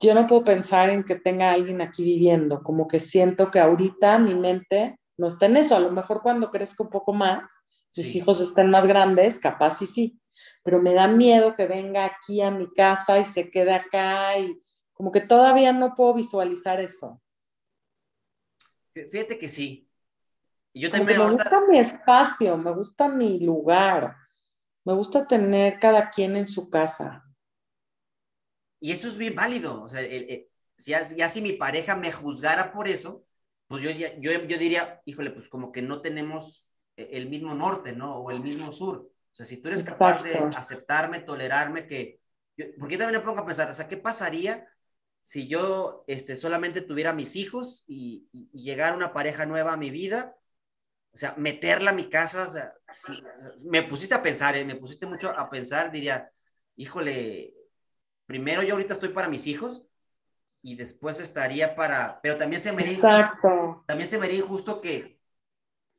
yo 0.00 0.14
no 0.14 0.26
puedo 0.26 0.42
pensar 0.42 0.88
en 0.88 1.04
que 1.04 1.14
tenga 1.14 1.52
alguien 1.52 1.82
aquí 1.82 2.02
viviendo, 2.02 2.62
como 2.62 2.88
que 2.88 2.98
siento 2.98 3.50
que 3.50 3.60
ahorita 3.60 4.18
mi 4.18 4.34
mente 4.34 4.98
no 5.18 5.28
está 5.28 5.46
en 5.46 5.58
eso. 5.58 5.76
A 5.76 5.80
lo 5.80 5.92
mejor 5.92 6.22
cuando 6.22 6.50
crezca 6.50 6.82
un 6.82 6.88
poco 6.88 7.12
más, 7.12 7.60
mis 7.94 8.16
hijos 8.16 8.40
estén 8.40 8.70
más 8.70 8.86
grandes, 8.86 9.38
capaz 9.38 9.82
y 9.82 9.86
sí, 9.86 10.20
pero 10.62 10.80
me 10.80 10.94
da 10.94 11.06
miedo 11.06 11.54
que 11.54 11.66
venga 11.66 12.06
aquí 12.06 12.40
a 12.40 12.50
mi 12.50 12.72
casa 12.72 13.18
y 13.18 13.24
se 13.26 13.50
quede 13.50 13.74
acá 13.74 14.38
y 14.38 14.58
como 14.94 15.10
que 15.10 15.20
todavía 15.20 15.74
no 15.74 15.94
puedo 15.94 16.14
visualizar 16.14 16.80
eso. 16.80 17.20
Fíjate 18.94 19.38
que 19.38 19.48
sí. 19.48 19.86
Y 20.72 20.80
yo 20.80 20.90
también. 20.90 21.18
Me 21.18 21.30
gusta 21.30 21.56
mi 21.68 21.78
espacio, 21.78 22.56
me 22.56 22.72
gusta 22.72 23.08
mi 23.08 23.40
lugar, 23.40 24.16
me 24.84 24.94
gusta 24.94 25.26
tener 25.26 25.78
cada 25.78 26.10
quien 26.10 26.36
en 26.36 26.46
su 26.46 26.70
casa. 26.70 27.22
Y 28.80 28.92
eso 28.92 29.08
es 29.08 29.16
bien 29.16 29.34
válido. 29.34 29.82
O 29.82 29.88
sea, 29.88 30.02
si 30.76 30.92
ya 31.16 31.28
si 31.28 31.42
mi 31.42 31.52
pareja 31.52 31.96
me 31.96 32.12
juzgara 32.12 32.72
por 32.72 32.88
eso, 32.88 33.24
pues 33.70 33.84
yo, 33.84 33.90
yo, 33.92 34.32
yo 34.32 34.58
diría, 34.58 35.00
híjole, 35.04 35.30
pues 35.30 35.48
como 35.48 35.70
que 35.70 35.80
no 35.80 36.00
tenemos 36.00 36.74
e, 36.96 37.10
el 37.12 37.28
mismo 37.28 37.54
norte, 37.54 37.92
¿no? 37.92 38.16
O 38.16 38.32
el 38.32 38.40
mismo 38.40 38.72
sur. 38.72 38.96
O 38.96 39.34
sea, 39.34 39.46
si 39.46 39.58
tú 39.58 39.68
eres 39.68 39.84
capaz 39.84 40.24
de 40.24 40.38
aceptarme, 40.38 41.20
tolerarme, 41.20 41.86
que... 41.86 42.20
porque 42.80 42.94
yo 42.94 42.98
también 42.98 43.20
me 43.20 43.24
pongo 43.24 43.42
a 43.42 43.46
pensar, 43.46 43.70
o 43.70 43.74
sea, 43.74 43.86
¿qué 43.86 43.96
pasaría 43.96 44.66
si 45.22 45.46
yo 45.46 46.02
este, 46.08 46.34
solamente 46.34 46.80
tuviera 46.80 47.12
mis 47.12 47.36
hijos 47.36 47.84
y, 47.86 48.26
y, 48.32 48.48
llegara 48.60 48.96
una 48.96 49.12
pareja 49.12 49.46
nueva 49.46 49.74
a 49.74 49.76
mi 49.76 49.90
vida? 49.90 50.34
O 51.12 51.18
sea, 51.18 51.34
meterla 51.36 51.90
a 51.90 51.94
mi 51.94 52.08
casa, 52.08 52.46
o 52.48 52.50
sea, 52.52 52.72
me 53.66 53.82
pusiste 53.82 54.14
a 54.14 54.22
pensar, 54.22 54.56
¿eh? 54.56 54.64
me 54.64 54.76
pusiste 54.76 55.06
mucho 55.06 55.30
a 55.30 55.50
pensar, 55.50 55.90
diría, 55.90 56.30
híjole, 56.76 57.52
primero 58.26 58.62
yo 58.62 58.74
ahorita 58.74 58.94
estoy 58.94 59.08
para 59.08 59.28
mis 59.28 59.46
hijos, 59.46 59.90
y 60.62 60.74
después 60.74 61.20
estaría 61.20 61.74
para, 61.74 62.20
pero 62.22 62.36
también 62.36 62.60
se 62.60 62.72
me 62.72 62.82
Exacto. 62.82 63.82
también 63.86 64.08
se 64.08 64.18
me 64.18 64.26
haría 64.26 64.38
injusto 64.38 64.80
que, 64.80 65.18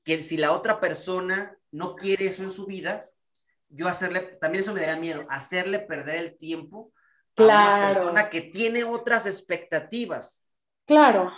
que 0.04 0.22
si 0.24 0.38
la 0.38 0.52
otra 0.52 0.80
persona 0.80 1.58
no 1.72 1.96
quiere 1.96 2.28
eso 2.28 2.44
en 2.44 2.52
su 2.52 2.66
vida, 2.66 3.10
yo 3.70 3.88
hacerle, 3.88 4.20
también 4.40 4.62
eso 4.62 4.74
me 4.74 4.82
daría 4.82 4.98
miedo, 4.98 5.26
hacerle 5.30 5.80
perder 5.80 6.18
el 6.18 6.38
tiempo 6.38 6.94
claro. 7.34 7.76
a 7.76 7.78
una 7.78 7.88
persona 7.88 8.30
que 8.30 8.42
tiene 8.42 8.84
otras 8.84 9.26
expectativas. 9.26 10.46
Claro. 10.86 11.32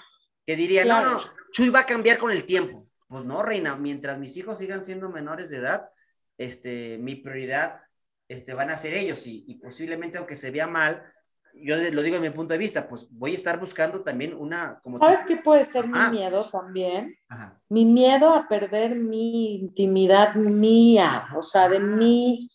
Que 0.46 0.56
diría, 0.56 0.84
no, 0.84 1.02
no, 1.02 1.22
Chuy 1.52 1.70
va 1.70 1.82
a 1.82 1.86
cambiar 1.86 2.18
con 2.18 2.32
el 2.32 2.46
tiempo. 2.46 2.88
Pues 3.08 3.26
no, 3.26 3.44
reina, 3.44 3.76
mientras 3.76 4.20
mis 4.20 4.36
hijos 4.38 4.58
sigan 4.58 4.84
siendo 4.84 5.10
menores 5.10 5.50
de 5.50 5.58
edad, 5.58 5.90
este, 6.38 6.98
mi 6.98 7.16
prioridad 7.16 7.82
este, 8.28 8.54
van 8.54 8.70
a 8.70 8.76
ser 8.76 8.94
ellos 8.94 9.28
y, 9.28 9.44
y 9.48 9.56
posiblemente 9.56 10.18
aunque 10.18 10.36
se 10.36 10.52
vea 10.52 10.68
mal, 10.68 11.04
yo 11.56 11.76
lo 11.78 12.02
digo 12.02 12.18
desde 12.18 12.30
mi 12.30 12.36
punto 12.36 12.54
de 12.54 12.58
vista, 12.58 12.88
pues 12.88 13.08
voy 13.12 13.32
a 13.32 13.36
estar 13.36 13.60
buscando 13.60 14.02
también 14.02 14.34
una... 14.34 14.80
Como 14.82 14.98
¿Sabes 14.98 15.24
qué 15.26 15.38
puede 15.38 15.64
ser 15.64 15.88
mi 15.88 16.00
miedo 16.10 16.44
también? 16.44 17.16
Mi 17.70 17.86
miedo 17.86 18.34
a 18.34 18.48
perder 18.48 18.96
mi 18.96 19.56
intimidad 19.56 20.36
mía, 20.36 21.28
o 21.36 21.42
sea, 21.42 21.70
de 21.70 21.80
mí. 21.80 22.50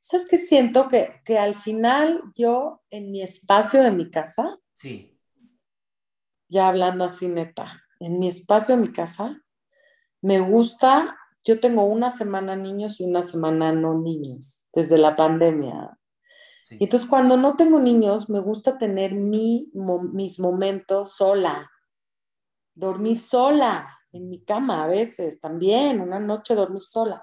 ¿Sabes 0.00 0.26
qué 0.28 0.38
siento? 0.38 0.88
Que, 0.88 1.20
que 1.24 1.38
al 1.38 1.54
final 1.54 2.22
yo 2.34 2.82
en 2.90 3.10
mi 3.10 3.22
espacio 3.22 3.82
de 3.82 3.90
mi 3.90 4.10
casa, 4.10 4.58
sí. 4.72 5.18
ya 6.48 6.68
hablando 6.68 7.04
así 7.04 7.28
neta, 7.28 7.84
en 8.00 8.18
mi 8.18 8.28
espacio 8.28 8.76
de 8.76 8.80
mi 8.80 8.92
casa, 8.92 9.42
me 10.20 10.40
gusta, 10.40 11.16
yo 11.44 11.60
tengo 11.60 11.84
una 11.84 12.10
semana 12.10 12.56
niños 12.56 13.00
y 13.00 13.04
una 13.04 13.22
semana 13.22 13.72
no 13.72 13.98
niños, 13.98 14.66
desde 14.72 14.98
la 14.98 15.16
pandemia. 15.16 15.98
Y 16.70 16.84
entonces 16.84 17.08
cuando 17.08 17.36
no 17.36 17.56
tengo 17.56 17.78
niños, 17.78 18.28
me 18.28 18.40
gusta 18.40 18.76
tener 18.78 19.14
mi, 19.14 19.70
mis 20.12 20.38
momentos 20.38 21.12
sola, 21.12 21.70
dormir 22.74 23.18
sola 23.18 23.98
en 24.12 24.28
mi 24.28 24.42
cama 24.44 24.84
a 24.84 24.86
veces 24.86 25.40
también, 25.40 26.00
una 26.00 26.18
noche 26.18 26.54
dormir 26.54 26.82
sola. 26.82 27.22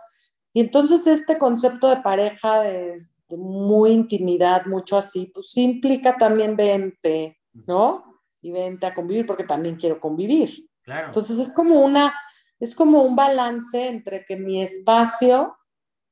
Y 0.53 0.61
entonces 0.61 1.05
este 1.07 1.37
concepto 1.37 1.89
de 1.89 1.97
pareja, 1.97 2.61
de, 2.61 2.95
muy 3.29 3.91
intimidad, 3.91 4.65
mucho 4.67 4.97
así, 4.97 5.31
pues 5.33 5.55
implica 5.57 6.15
también 6.15 6.55
vente, 6.55 7.39
¿no? 7.53 8.21
Y 8.41 8.51
vente 8.51 8.85
a 8.85 8.93
convivir 8.93 9.25
porque 9.25 9.43
también 9.43 9.75
quiero 9.75 9.99
convivir. 9.99 10.69
Claro. 10.83 11.07
Entonces 11.07 11.39
es 11.39 11.51
como 11.51 11.83
una, 11.83 12.13
es 12.59 12.75
como 12.75 13.03
un 13.03 13.15
balance 13.15 13.87
entre 13.87 14.23
que 14.25 14.37
mi 14.37 14.61
espacio 14.61 15.57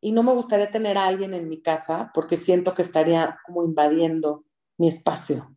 y 0.01 0.11
no 0.11 0.23
me 0.23 0.33
gustaría 0.33 0.69
tener 0.69 0.97
a 0.97 1.05
alguien 1.05 1.33
en 1.33 1.47
mi 1.47 1.61
casa 1.61 2.11
porque 2.13 2.35
siento 2.35 2.73
que 2.73 2.81
estaría 2.81 3.39
como 3.45 3.63
invadiendo 3.63 4.45
mi 4.77 4.87
espacio. 4.87 5.55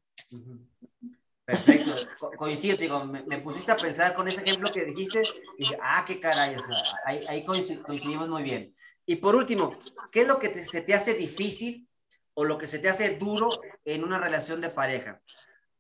Perfecto, 1.45 1.95
coincido, 2.37 2.77
digo, 2.77 3.05
me, 3.05 3.39
pusiste 3.39 3.71
a 3.71 3.77
pensar 3.77 4.15
con 4.15 4.27
ese 4.27 4.43
ejemplo 4.43 4.71
que 4.73 4.85
dijiste, 4.85 5.23
y 5.57 5.63
dije, 5.63 5.79
ah, 5.81 6.05
qué 6.05 6.19
caray, 6.19 6.57
o 6.57 6.63
sea, 6.63 6.77
ahí, 7.05 7.45
coincidimos 7.45 8.29
muy 8.29 8.43
bien. 8.43 8.75
Y 9.05 9.17
por 9.17 9.37
último, 9.37 9.79
¿qué 10.11 10.23
es 10.23 10.29
lo 10.29 10.41
que 10.41 10.53
se 10.65 10.81
te 10.81 10.93
hace 10.93 11.15
difícil 11.15 11.89
o 12.35 12.45
lo 12.45 12.59
que 12.59 12.67
se 12.67 12.81
te 12.81 12.89
hace 12.89 13.17
duro 13.17 13.51
en 13.85 14.03
una 14.03 14.19
relación 14.19 14.61
de 14.61 14.71
pareja? 14.71 15.23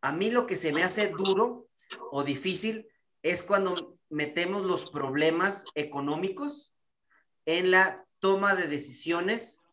A 0.00 0.12
mí 0.12 0.30
lo 0.30 0.46
que 0.46 0.54
se 0.54 0.72
me 0.72 0.84
hace 0.84 1.08
duro 1.08 1.68
o 2.12 2.22
difícil 2.22 2.86
es 3.22 3.42
cuando 3.42 3.95
metemos 4.16 4.64
los 4.64 4.90
problemas 4.90 5.66
económicos 5.74 6.74
en 7.44 7.70
la 7.70 8.06
toma 8.18 8.54
de 8.54 8.66
decisiones 8.66 9.66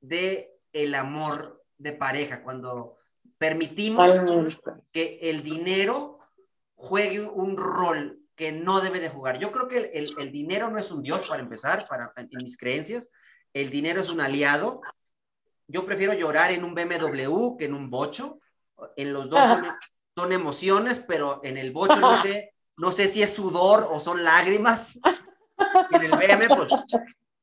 de 0.00 0.54
el 0.72 0.94
amor 0.94 1.64
de 1.76 1.92
pareja, 1.92 2.44
cuando 2.44 2.96
permitimos 3.38 4.08
que 4.92 5.18
el 5.20 5.42
dinero 5.42 6.20
juegue 6.76 7.22
un 7.22 7.56
rol 7.56 8.20
que 8.36 8.52
no 8.52 8.80
debe 8.80 9.00
de 9.00 9.08
jugar. 9.08 9.40
Yo 9.40 9.50
creo 9.50 9.66
que 9.66 9.90
el, 9.94 10.30
dinero 10.30 10.70
no 10.70 10.78
es 10.78 10.92
un 10.92 11.02
dios 11.02 11.26
para 11.26 11.42
empezar, 11.42 11.88
para, 11.88 12.12
en 12.14 12.28
mis 12.34 12.56
creencias. 12.56 13.10
El 13.52 13.70
dinero 13.70 14.00
es 14.00 14.10
un 14.10 14.20
aliado. 14.20 14.78
Yo 15.66 15.84
prefiero 15.84 16.12
llorar 16.12 16.52
en 16.52 16.62
un 16.62 16.72
BMW 16.72 17.56
que 17.56 17.64
en 17.64 17.74
un 17.74 17.90
bocho. 17.90 18.38
En 18.94 19.12
los 19.12 19.28
dos 19.28 19.44
son, 20.14 20.32
emociones, 20.32 21.00
pero 21.00 21.40
en 21.42 21.56
el 21.56 21.72
bocho 21.72 21.98
no 21.98 22.16
sé, 22.22 22.54
no 22.76 22.92
sé 22.92 23.08
si 23.08 23.22
es 23.22 23.32
sudor 23.32 23.88
o 23.90 24.00
son 24.00 24.22
lágrimas. 24.24 25.00
en 25.90 26.02
el 26.02 26.10
BMW, 26.10 26.54
pues 26.54 26.86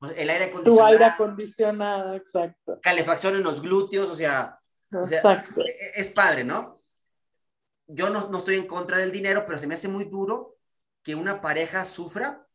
pues, 0.04 0.16
el 0.18 0.30
aire 0.30 0.46
acondicionado. 0.46 0.76
Tu 0.76 0.94
aire 0.94 1.06
acondicionado, 1.06 2.14
exacto. 2.16 2.78
Calefacción 2.82 3.36
en 3.38 3.44
los 3.44 3.62
glúteos, 3.62 4.10
o 4.10 4.16
sea, 4.16 4.60
exacto. 4.92 5.62
E, 5.62 5.70
e, 5.70 5.92
es 5.96 6.10
padre, 6.12 6.44
¿no? 6.44 6.82
Yo 7.88 8.10
no, 8.10 8.28
no 8.30 8.38
estoy 8.38 8.56
en 8.56 8.68
contra 8.68 8.98
del 8.98 9.14
dinero, 9.14 9.46
pero 9.46 9.58
se 9.58 9.66
me 9.66 9.76
hace 9.76 9.88
muy 9.88 10.04
duro 10.04 10.58
que 11.04 11.16
una 11.16 11.40
pareja 11.40 11.86
sufra 11.86 12.46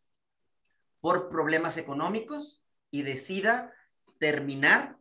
por 1.01 1.31
problemas 1.31 1.79
económicos 1.79 2.63
y 2.91 3.01
decida 3.01 3.73
terminar 4.19 4.99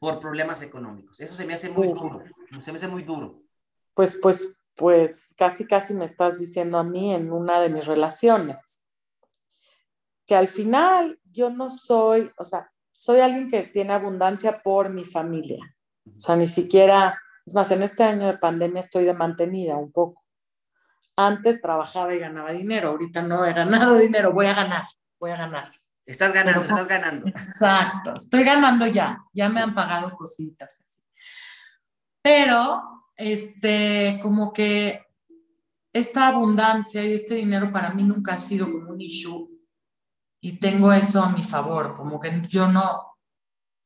por 0.00 0.18
problemas 0.18 0.62
económicos. 0.62 1.20
Eso 1.20 1.36
se 1.36 1.44
me 1.44 1.54
hace 1.54 1.70
muy 1.70 1.92
duro, 1.92 2.24
se 2.58 2.72
me 2.72 2.76
hace 2.76 2.88
muy 2.88 3.04
duro. 3.04 3.40
Pues, 3.94 4.16
pues, 4.20 4.52
pues 4.78 5.34
casi, 5.36 5.66
casi 5.66 5.92
me 5.92 6.04
estás 6.04 6.38
diciendo 6.38 6.78
a 6.78 6.84
mí 6.84 7.12
en 7.12 7.32
una 7.32 7.60
de 7.60 7.68
mis 7.68 7.86
relaciones 7.86 8.80
que 10.28 10.36
al 10.36 10.46
final 10.46 11.18
yo 11.24 11.50
no 11.50 11.68
soy, 11.68 12.30
o 12.36 12.44
sea, 12.44 12.70
soy 12.92 13.20
alguien 13.20 13.48
que 13.48 13.62
tiene 13.62 13.94
abundancia 13.94 14.62
por 14.62 14.90
mi 14.90 15.04
familia. 15.04 15.58
O 16.04 16.18
sea, 16.18 16.36
ni 16.36 16.46
siquiera, 16.46 17.18
es 17.46 17.54
más, 17.54 17.70
en 17.70 17.82
este 17.82 18.04
año 18.04 18.26
de 18.26 18.38
pandemia 18.38 18.80
estoy 18.80 19.04
de 19.04 19.14
mantenida 19.14 19.76
un 19.76 19.90
poco. 19.90 20.22
Antes 21.16 21.62
trabajaba 21.62 22.14
y 22.14 22.18
ganaba 22.18 22.52
dinero, 22.52 22.90
ahorita 22.90 23.22
no 23.22 23.44
he 23.44 23.54
ganado 23.54 23.94
dinero, 23.98 24.32
voy 24.32 24.46
a 24.46 24.54
ganar, 24.54 24.84
voy 25.18 25.30
a 25.30 25.36
ganar. 25.36 25.72
Estás 26.04 26.32
ganando, 26.32 26.60
estás 26.60 26.86
ganando. 26.86 27.26
Exacto, 27.26 28.14
estoy 28.14 28.44
ganando 28.44 28.86
ya, 28.86 29.18
ya 29.32 29.48
me 29.48 29.60
han 29.60 29.74
pagado 29.74 30.14
cositas 30.16 30.80
así. 30.80 31.02
Pero, 32.22 32.82
este, 33.18 34.20
como 34.22 34.52
que 34.52 35.02
esta 35.92 36.28
abundancia 36.28 37.04
y 37.04 37.12
este 37.12 37.34
dinero 37.34 37.72
para 37.72 37.92
mí 37.92 38.04
nunca 38.04 38.34
ha 38.34 38.36
sido 38.36 38.70
como 38.70 38.90
un 38.90 39.00
issue 39.00 39.48
y 40.40 40.58
tengo 40.60 40.92
eso 40.92 41.20
a 41.20 41.32
mi 41.32 41.42
favor, 41.42 41.94
como 41.94 42.20
que 42.20 42.46
yo 42.46 42.68
no, 42.68 43.16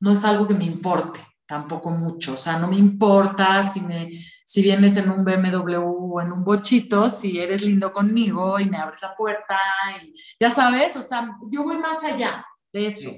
no 0.01 0.13
es 0.13 0.23
algo 0.23 0.47
que 0.47 0.55
me 0.55 0.67
importe 0.67 1.21
tampoco 1.47 1.91
mucho, 1.91 2.35
o 2.35 2.37
sea, 2.37 2.59
no 2.59 2.69
me 2.69 2.77
importa 2.77 3.63
si, 3.63 3.81
me, 3.81 4.11
si 4.45 4.63
vienes 4.63 4.97
en 4.97 5.11
un 5.11 5.25
BMW 5.25 5.77
o 5.77 6.21
en 6.21 6.33
un 6.33 6.45
bochito, 6.45 7.09
si 7.09 7.39
eres 7.39 7.63
lindo 7.63 7.93
conmigo 7.93 8.59
y 8.61 8.67
me 8.67 8.77
abres 8.79 9.03
la 9.03 9.15
puerta 9.15 9.59
y 10.03 10.15
ya 10.41 10.51
sabes, 10.51 10.97
o 10.97 11.03
sea, 11.03 11.37
yo 11.51 11.63
voy 11.63 11.79
más 11.79 12.03
allá 12.05 12.47
de 12.73 12.87
eso. 12.87 13.11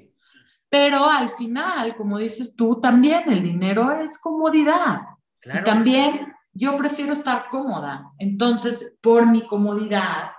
Pero 0.68 1.04
al 1.04 1.28
final, 1.28 1.94
como 1.96 2.18
dices 2.18 2.56
tú, 2.56 2.80
también 2.80 3.30
el 3.32 3.40
dinero 3.40 3.92
es 3.92 4.18
comodidad. 4.18 5.13
Y 5.44 5.64
también 5.64 6.34
yo 6.52 6.76
prefiero 6.76 7.12
estar 7.12 7.48
cómoda. 7.50 8.12
Entonces, 8.18 8.94
por 9.00 9.26
mi 9.26 9.46
comodidad, 9.46 10.30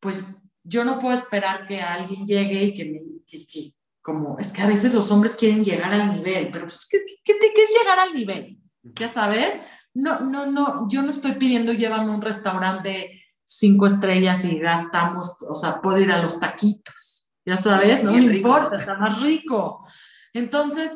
pues 0.00 0.26
yo 0.62 0.84
no 0.84 0.98
puedo 0.98 1.14
esperar 1.14 1.66
que 1.66 1.80
alguien 1.80 2.24
llegue 2.24 2.64
y 2.64 2.74
que 2.74 2.84
me, 2.84 3.00
que, 3.26 3.74
como, 4.00 4.38
es 4.38 4.52
que 4.52 4.62
a 4.62 4.66
veces 4.66 4.92
los 4.92 5.10
hombres 5.10 5.34
quieren 5.34 5.62
llegar 5.62 5.92
al 5.92 6.14
nivel, 6.14 6.50
pero 6.50 6.66
pues, 6.66 6.86
¿qué, 6.90 6.98
qué, 7.24 7.38
qué 7.38 7.62
es 7.62 7.76
llegar 7.78 7.98
al 7.98 8.14
nivel? 8.14 8.58
Ya 8.82 9.08
sabes, 9.08 9.58
no, 9.94 10.20
no, 10.20 10.46
no, 10.46 10.88
yo 10.88 11.02
no 11.02 11.10
estoy 11.10 11.32
pidiendo 11.32 11.72
llévame 11.72 12.10
a 12.10 12.14
un 12.14 12.20
restaurante 12.20 13.22
cinco 13.44 13.86
estrellas 13.86 14.44
y 14.44 14.58
gastamos, 14.58 15.36
o 15.48 15.54
sea, 15.54 15.80
puedo 15.80 15.98
ir 15.98 16.10
a 16.10 16.22
los 16.22 16.38
taquitos, 16.38 17.30
ya 17.46 17.56
sabes, 17.56 18.02
no 18.02 18.12
me 18.12 18.36
importa, 18.36 18.74
está 18.74 18.98
más 18.98 19.20
rico. 19.20 19.86
Entonces, 20.32 20.90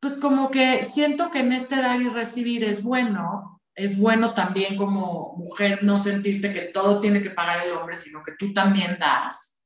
pues 0.00 0.16
como 0.16 0.50
que 0.50 0.82
siento 0.82 1.30
que 1.30 1.40
en 1.40 1.52
este 1.52 1.76
dar 1.76 2.00
y 2.00 2.08
recibir 2.08 2.64
es 2.64 2.82
bueno, 2.82 3.60
es 3.74 3.98
bueno 3.98 4.34
también 4.34 4.76
como 4.76 5.34
mujer 5.36 5.80
no 5.82 5.98
sentirte 5.98 6.52
que 6.52 6.62
todo 6.62 7.00
tiene 7.00 7.22
que 7.22 7.30
pagar 7.30 7.66
el 7.66 7.72
hombre, 7.72 7.96
sino 7.96 8.22
que 8.22 8.32
tú 8.38 8.52
también 8.52 8.98
das. 8.98 9.60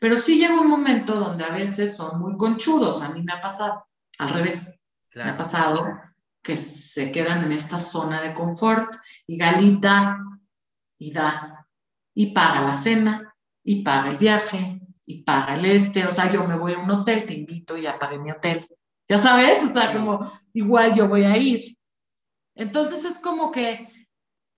Pero 0.00 0.16
sí 0.16 0.38
llega 0.38 0.60
un 0.60 0.68
momento 0.68 1.16
donde 1.16 1.44
a 1.44 1.50
veces 1.50 1.96
son 1.96 2.20
muy 2.20 2.36
conchudos, 2.36 3.02
a 3.02 3.10
mí 3.10 3.22
me 3.22 3.32
ha 3.32 3.40
pasado, 3.40 3.86
al 4.18 4.30
revés, 4.30 4.78
me 5.14 5.30
ha 5.30 5.36
pasado 5.36 6.00
que 6.42 6.56
se 6.56 7.12
quedan 7.12 7.44
en 7.44 7.52
esta 7.52 7.78
zona 7.78 8.22
de 8.22 8.32
confort 8.32 8.94
y 9.26 9.36
Galita 9.36 10.18
y 10.98 11.12
da 11.12 11.66
y 12.14 12.32
paga 12.32 12.62
la 12.62 12.74
cena 12.74 13.34
y 13.62 13.82
paga 13.82 14.10
el 14.10 14.16
viaje 14.16 14.80
y 15.04 15.22
paga 15.22 15.54
el 15.54 15.64
este, 15.64 16.06
o 16.06 16.10
sea, 16.10 16.30
yo 16.30 16.44
me 16.44 16.56
voy 16.56 16.74
a 16.74 16.78
un 16.78 16.90
hotel, 16.90 17.24
te 17.24 17.34
invito 17.34 17.76
y 17.76 17.82
ya 17.82 17.98
pagué 17.98 18.18
mi 18.18 18.30
hotel. 18.30 18.60
Ya 19.10 19.18
sabes, 19.18 19.64
o 19.64 19.66
sea, 19.66 19.92
como 19.92 20.32
igual 20.52 20.94
yo 20.94 21.08
voy 21.08 21.24
a 21.24 21.36
ir. 21.36 21.76
Entonces 22.54 23.04
es 23.04 23.18
como 23.18 23.50
que 23.50 23.88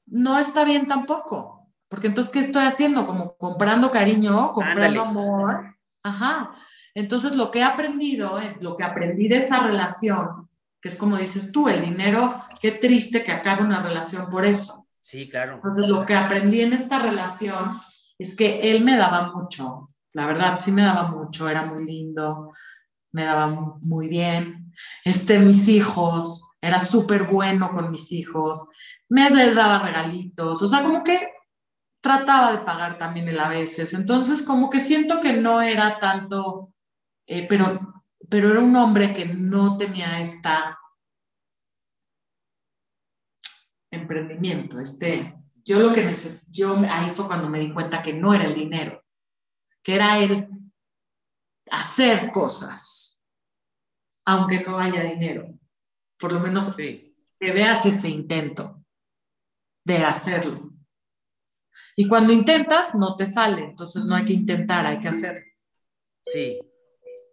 no 0.05 0.39
está 0.39 0.63
bien 0.63 0.87
tampoco, 0.87 1.71
porque 1.89 2.09
entonces, 2.09 2.31
¿qué 2.31 2.41
estoy 2.41 2.65
haciendo? 2.65 3.07
Como 3.07 3.35
comprando 3.39 3.91
cariño, 3.91 4.53
comprando 4.53 5.01
amor. 5.01 5.77
Ajá. 6.03 6.51
Entonces, 6.95 7.35
lo 7.35 7.51
que 7.51 7.61
he 7.61 7.65
aprendido, 7.65 8.39
eh, 8.39 8.55
lo 8.61 8.77
que 8.77 8.85
aprendí 8.85 9.27
de 9.27 9.39
esa 9.39 9.61
relación, 9.61 10.51
que 10.83 10.91
es 10.91 10.97
como 10.99 11.17
dices 11.17 11.51
tú, 11.51 11.71
el 11.71 11.81
dinero, 11.81 12.45
qué 12.61 12.73
triste 12.73 13.25
que 13.25 13.33
acabe 13.33 13.63
una 13.63 13.83
relación 13.83 14.29
por 14.29 14.45
eso. 14.45 14.87
Sí, 15.01 15.31
claro. 15.31 15.55
Entonces, 15.55 15.89
lo 15.89 16.05
que 16.05 16.15
aprendí 16.15 16.61
en 16.61 16.75
esta 16.75 16.99
relación 16.99 17.71
es 18.19 18.37
que 18.37 18.71
él 18.71 18.85
me 18.85 18.99
daba 18.99 19.33
mucho, 19.35 19.87
la 20.13 20.27
verdad, 20.27 20.59
sí 20.59 20.73
me 20.73 20.83
daba 20.83 21.11
mucho, 21.11 21.49
era 21.49 21.65
muy 21.65 21.87
lindo, 21.87 22.53
me 23.13 23.25
daba 23.25 23.47
muy 23.47 24.09
bien. 24.09 24.73
Este, 25.05 25.39
mis 25.39 25.69
hijos, 25.69 26.43
era 26.61 26.81
súper 26.81 27.25
bueno 27.25 27.71
con 27.73 27.91
mis 27.91 28.11
hijos, 28.13 28.69
me 29.09 29.29
daba 29.31 29.81
regalitos, 29.81 30.63
o 30.63 30.69
sea, 30.69 30.83
como 30.83 31.05
que 31.05 31.29
trataba 32.01 32.53
de 32.53 32.59
pagar 32.59 32.99
también 32.99 33.29
él 33.29 33.39
a 33.39 33.49
veces. 33.49 33.93
Entonces, 33.93 34.43
como 34.43 34.71
que 34.71 34.81
siento 34.81 35.21
que 35.21 35.35
no 35.35 35.61
era 35.61 35.99
tanto, 35.99 36.73
eh, 37.27 37.47
pero, 37.49 38.05
pero 38.29 38.51
era 38.51 38.61
un 38.61 38.75
hombre 38.77 39.13
que 39.13 39.27
no 39.27 39.77
tenía 39.77 40.21
esta 40.21 40.79
emprendimiento, 43.91 44.81
este, 44.81 45.37
yo 45.65 45.79
lo 45.79 45.93
que 45.93 46.03
necesito, 46.03 46.51
yo 46.51 46.77
ahí 46.91 47.11
fue 47.11 47.27
cuando 47.27 47.49
me 47.49 47.61
di 47.61 47.73
cuenta 47.73 48.01
que 48.01 48.15
no 48.15 48.33
era 48.33 48.45
el 48.45 48.55
dinero, 48.55 49.05
que 49.83 49.95
era 49.95 50.19
el 50.19 50.49
hacer 51.71 52.31
cosas, 52.31 53.02
aunque 54.25 54.61
no 54.61 54.79
haya 54.79 55.03
dinero 55.03 55.53
por 56.23 56.33
lo 56.33 56.39
menos 56.39 56.75
que 56.75 57.13
veas 57.41 57.85
ese 57.85 58.09
intento 58.09 58.81
de 59.85 59.99
hacerlo. 59.99 60.71
Y 61.97 62.07
cuando 62.07 62.33
intentas, 62.33 62.95
no 62.95 63.17
te 63.17 63.27
sale, 63.27 63.65
entonces 63.65 64.05
no 64.05 64.15
hay 64.15 64.25
que 64.25 64.33
intentar, 64.33 64.87
hay 64.87 65.01
que 65.01 65.09
hacerlo. 65.09 65.45
Sí. 66.23 66.61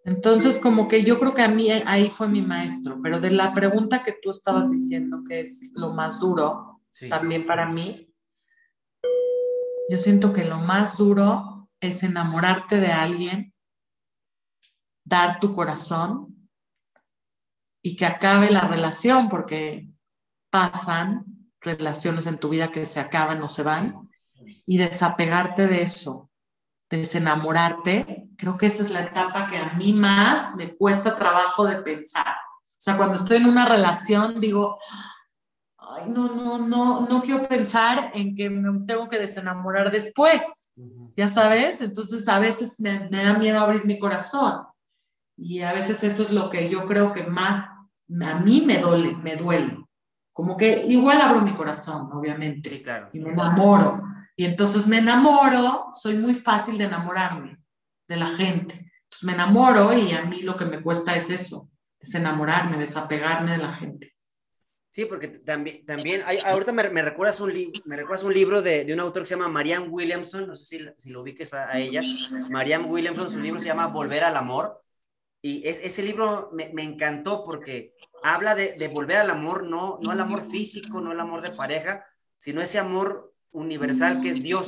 Entonces, 0.04 0.58
como 0.58 0.88
que 0.88 1.04
yo 1.04 1.20
creo 1.20 1.36
que 1.36 1.44
a 1.44 1.48
mí 1.48 1.70
ahí 1.70 2.10
fue 2.10 2.28
mi 2.28 2.42
maestro, 2.42 3.00
pero 3.02 3.20
de 3.20 3.30
la 3.30 3.54
pregunta 3.54 4.02
que 4.02 4.18
tú 4.20 4.32
estabas 4.32 4.72
diciendo, 4.72 5.20
que 5.28 5.42
es 5.42 5.70
lo 5.76 5.94
más 5.94 6.20
duro, 6.20 6.82
también 7.10 7.46
para 7.46 7.70
mí, 7.70 8.12
yo 9.88 9.98
siento 10.00 10.34
que 10.34 10.46
lo 10.46 10.58
más 10.58 10.98
duro 10.98 11.70
es 11.80 12.02
enamorarte 12.02 12.80
de 12.80 12.92
alguien, 12.92 13.54
dar 15.06 15.40
tu 15.40 15.54
corazón 15.54 16.39
y 17.82 17.96
que 17.96 18.06
acabe 18.06 18.50
la 18.50 18.62
relación, 18.62 19.30
porque 19.30 19.88
pasan 20.50 21.26
relaciones 21.62 22.26
en 22.26 22.38
tu 22.38 22.50
vida 22.50 22.72
que 22.72 22.86
se 22.86 23.00
acaban 23.00 23.42
o 23.42 23.48
se 23.48 23.64
van, 23.64 24.10
y 24.66 24.78
desapegarte 24.78 25.68
de 25.68 25.84
eso, 25.84 26.30
desenamorarte, 26.90 28.30
creo 28.38 28.58
que 28.58 28.68
esa 28.68 28.84
es 28.84 28.90
la 28.90 29.02
etapa 29.02 29.48
que 29.48 29.58
a 29.58 29.74
mí 29.74 29.94
más 29.94 30.56
me 30.56 30.76
cuesta 30.76 31.16
trabajo 31.16 31.66
de 31.66 31.78
pensar. 31.78 32.36
O 32.36 32.82
sea, 32.82 32.98
cuando 32.98 33.16
estoy 33.16 33.38
en 33.38 33.48
una 33.48 33.66
relación, 33.66 34.40
digo, 34.40 34.78
ay, 35.78 36.04
no, 36.08 36.34
no, 36.34 36.60
no, 36.60 37.02
no 37.02 37.22
quiero 37.22 37.48
pensar 37.48 38.12
en 38.14 38.36
que 38.36 38.50
me 38.50 38.86
tengo 38.86 39.10
que 39.10 39.20
desenamorar 39.20 39.92
después, 39.92 40.72
ya 41.16 41.28
sabes, 41.28 41.82
entonces 41.82 42.28
a 42.28 42.40
veces 42.40 42.80
me, 42.80 43.10
me 43.10 43.24
da 43.24 43.34
miedo 43.34 43.60
abrir 43.60 43.86
mi 43.86 44.00
corazón. 44.00 44.69
Y 45.42 45.62
a 45.62 45.74
veces 45.74 46.04
eso 46.04 46.24
es 46.24 46.32
lo 46.32 46.50
que 46.50 46.68
yo 46.68 46.86
creo 46.86 47.14
que 47.14 47.24
más 47.24 47.66
a 48.22 48.40
mí 48.40 48.64
me 48.66 48.80
duele, 48.80 49.16
me 49.16 49.36
duele. 49.36 49.78
Como 50.34 50.58
que 50.58 50.86
igual 50.88 51.22
abro 51.22 51.42
mi 51.42 51.56
corazón, 51.56 52.10
obviamente. 52.12 52.82
claro. 52.82 53.10
Y 53.14 53.20
me 53.20 53.32
enamoro. 53.32 54.02
Y 54.36 54.46
entonces 54.46 54.88
me 54.88 55.00
enamoro, 55.00 55.90
soy 55.94 56.18
muy 56.18 56.34
fácil 56.34 56.78
de 56.78 56.86
enamorarme 56.86 57.58
de 58.08 58.16
la 58.16 58.28
gente. 58.28 58.76
Entonces 58.76 59.24
me 59.24 59.34
enamoro 59.34 59.92
y 59.94 60.14
a 60.14 60.24
mí 60.24 60.42
lo 60.42 60.56
que 60.56 60.66
me 60.66 60.82
cuesta 60.82 61.16
es 61.16 61.30
eso, 61.30 61.70
es 62.00 62.16
enamorarme, 62.16 62.78
desapegarme 62.78 63.52
de 63.52 63.58
la 63.58 63.74
gente. 63.74 64.14
Sí, 64.92 65.06
porque 65.06 65.28
también, 65.28 65.86
también 65.86 66.24
hay, 66.26 66.40
ahorita 66.40 66.72
me, 66.72 66.90
me, 66.90 67.02
recuerdas 67.02 67.40
un 67.42 67.54
me 67.86 67.96
recuerdas 67.96 68.24
un 68.24 68.34
libro 68.34 68.62
de, 68.62 68.86
de, 68.86 68.94
un 68.94 69.00
autor 69.00 69.24
que 69.24 69.28
se 69.28 69.36
llama 69.36 69.48
Marianne 69.48 69.88
Williamson, 69.88 70.48
no 70.48 70.56
sé 70.56 70.64
si, 70.64 70.90
si 70.98 71.10
lo 71.12 71.22
ubiques 71.22 71.54
a, 71.54 71.70
a, 71.70 71.78
ella. 71.78 72.02
Marianne 72.50 72.86
Williamson, 72.86 73.30
su 73.30 73.40
libro 73.40 73.60
se 73.60 73.68
llama 73.68 73.88
Volver 73.88 74.24
al 74.24 74.36
Amor. 74.36 74.82
Y 75.42 75.68
es, 75.68 75.80
ese 75.84 76.04
libro 76.04 76.50
me, 76.52 76.70
me, 76.74 76.84
encantó 76.84 77.46
porque 77.46 77.96
habla 78.24 78.56
de, 78.56 78.74
de, 78.74 78.88
volver 78.90 79.18
al 79.18 79.30
amor, 79.30 79.64
no, 79.64 79.98
no 80.02 80.12
al 80.12 80.20
amor 80.20 80.42
físico, 80.42 81.00
no 81.00 81.12
al 81.12 81.20
amor 81.20 81.42
de 81.42 81.52
pareja, 81.52 82.06
sino 82.38 82.62
ese 82.62 82.78
amor 82.78 83.34
universal 83.52 84.22
que 84.22 84.30
es 84.30 84.44
Dios. 84.44 84.68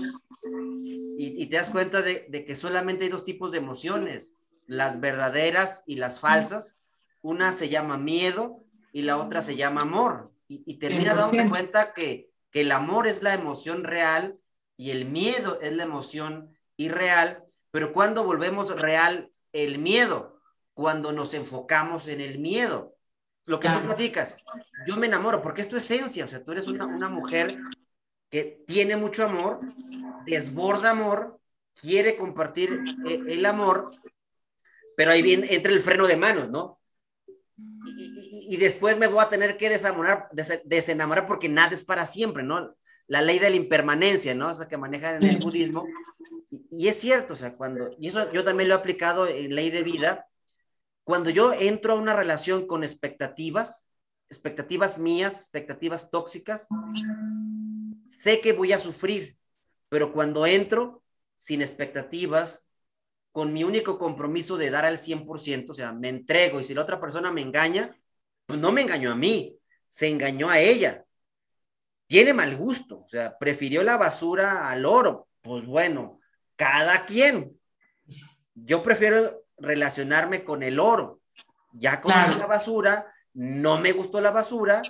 Y, 1.18 1.42
y 1.44 1.46
te 1.48 1.58
das 1.58 1.70
cuenta 1.70 2.02
de, 2.02 2.26
de, 2.30 2.46
que 2.46 2.56
solamente 2.56 3.06
hay 3.06 3.12
dos 3.12 3.26
tipos 3.26 3.52
de 3.52 3.58
emociones, 3.58 4.34
las 4.66 5.02
verdaderas 5.02 5.84
y 5.86 5.98
las 5.98 6.20
falsas. 6.20 6.80
Una 7.22 7.52
se 7.52 7.70
llama 7.70 7.98
miedo 7.98 8.64
y 8.94 9.02
la 9.02 9.18
otra 9.18 9.42
se 9.42 9.58
llama 9.58 9.82
amor. 9.82 10.32
Y, 10.48 10.64
y 10.66 10.80
terminas 10.80 11.18
dándote 11.18 11.50
cuenta 11.50 11.94
que, 11.94 12.32
que 12.50 12.62
el 12.62 12.72
amor 12.72 13.08
es 13.08 13.24
la 13.24 13.34
emoción 13.34 13.84
real 13.84 14.40
y 14.78 14.92
el 14.92 15.06
miedo 15.06 15.60
es 15.62 15.74
la 15.74 15.84
emoción 15.84 16.58
irreal, 16.76 17.44
pero 17.72 17.94
cuando 17.94 18.24
volvemos 18.24 18.70
real 18.80 19.32
el 19.54 19.78
miedo, 19.78 20.41
cuando 20.82 21.12
nos 21.12 21.36
enfocamos 21.36 22.08
en 22.08 22.22
el 22.22 22.40
miedo. 22.40 22.96
Lo 23.46 23.60
que 23.60 23.70
tú 23.70 23.84
platicas, 23.84 24.38
yo 24.88 24.98
me 24.98 25.06
enamoro, 25.06 25.44
porque 25.44 25.62
es 25.62 25.70
tu 25.70 25.78
esencia, 25.78 26.26
o 26.26 26.28
sea, 26.28 26.44
tú 26.44 26.54
eres 26.54 26.68
una, 26.68 26.88
una 26.88 27.08
mujer 27.08 27.56
que 28.32 28.64
tiene 28.66 28.96
mucho 28.96 29.24
amor, 29.26 29.60
desborda 30.26 30.90
amor, 30.90 31.40
quiere 31.80 32.16
compartir 32.16 32.82
el, 33.06 33.30
el 33.30 33.46
amor, 33.46 33.92
pero 34.98 35.12
ahí 35.12 35.22
viene, 35.22 35.54
entra 35.54 35.72
el 35.72 35.82
freno 35.82 36.08
de 36.08 36.18
manos, 36.18 36.50
¿no? 36.50 36.80
Y, 37.56 38.48
y, 38.50 38.56
y, 38.56 38.58
después 38.58 38.98
me 38.98 39.06
voy 39.06 39.24
a 39.24 39.30
tener 39.30 39.58
que 39.58 39.70
desamorar, 39.70 40.30
des, 40.32 40.62
desenamorar 40.66 41.28
porque 41.28 41.48
nada 41.48 41.76
es 41.76 41.84
para 41.84 42.08
siempre, 42.08 42.42
¿no? 42.42 42.76
La 43.06 43.22
ley 43.22 43.38
de 43.38 43.52
la 43.52 43.56
impermanencia, 43.56 44.34
¿no? 44.34 44.50
O 44.50 44.56
sea, 44.56 44.68
que 44.68 44.78
manejan 44.78 45.18
en 45.22 45.30
el 45.30 45.38
budismo. 45.38 45.86
Y, 46.50 46.66
y, 46.72 46.88
es 46.88 47.00
cierto, 47.00 47.34
o 47.34 47.38
sea, 47.38 47.56
cuando, 47.56 47.92
y 48.00 48.08
eso 48.08 48.32
yo 48.32 48.44
también 48.44 48.68
lo 48.68 48.76
he 48.76 48.80
aplicado 48.80 49.28
en 49.28 49.54
ley 49.54 49.70
de 49.70 49.84
vida, 49.84 50.28
cuando 51.12 51.30
yo 51.30 51.52
entro 51.52 51.92
a 51.92 51.98
una 51.98 52.14
relación 52.14 52.66
con 52.66 52.86
expectativas, 52.86 53.90
expectativas 54.30 54.98
mías, 54.98 55.42
expectativas 55.42 56.10
tóxicas, 56.10 56.70
sé 58.08 58.40
que 58.40 58.54
voy 58.54 58.72
a 58.72 58.80
sufrir, 58.80 59.36
pero 59.90 60.14
cuando 60.14 60.46
entro 60.46 61.04
sin 61.36 61.62
expectativas, 61.62 62.66
con 63.34 63.52
mi 63.52 63.66
único 63.66 64.00
compromiso 64.00 64.56
de 64.56 64.70
dar 64.70 64.86
al 64.86 65.00
100%, 65.00 65.72
o 65.72 65.74
sea, 65.74 65.92
me 65.92 66.08
entrego 66.08 66.62
y 66.62 66.64
si 66.64 66.74
la 66.74 66.84
otra 66.84 67.02
persona 67.02 67.30
me 67.30 67.42
engaña, 67.42 67.94
pues 68.46 68.58
no 68.58 68.72
me 68.72 68.80
engañó 68.80 69.12
a 69.12 69.16
mí, 69.16 69.58
se 69.90 70.08
engañó 70.08 70.50
a 70.50 70.60
ella. 70.60 71.04
Tiene 72.08 72.34
mal 72.34 72.56
gusto, 72.56 73.02
o 73.02 73.08
sea, 73.10 73.38
prefirió 73.38 73.84
la 73.84 73.98
basura 73.98 74.70
al 74.70 74.86
oro. 74.86 75.28
Pues 75.42 75.66
bueno, 75.66 76.22
cada 76.56 77.06
quien. 77.06 77.60
Yo 78.56 78.82
prefiero 78.82 79.41
relacionarme 79.62 80.44
con 80.44 80.64
el 80.64 80.80
oro. 80.80 81.22
Ya 81.74 82.02
conocí 82.02 82.32
claro. 82.32 82.40
la 82.40 82.48
basura, 82.48 83.14
no 83.34 83.80
me 83.80 83.94
gustó 83.94 84.20
la 84.20 84.32
basura, 84.32 84.82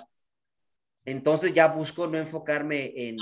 entonces 1.04 1.52
ya 1.52 1.68
busco 1.68 2.06
no 2.06 2.18
enfocarme 2.18 2.92
en, 2.96 3.16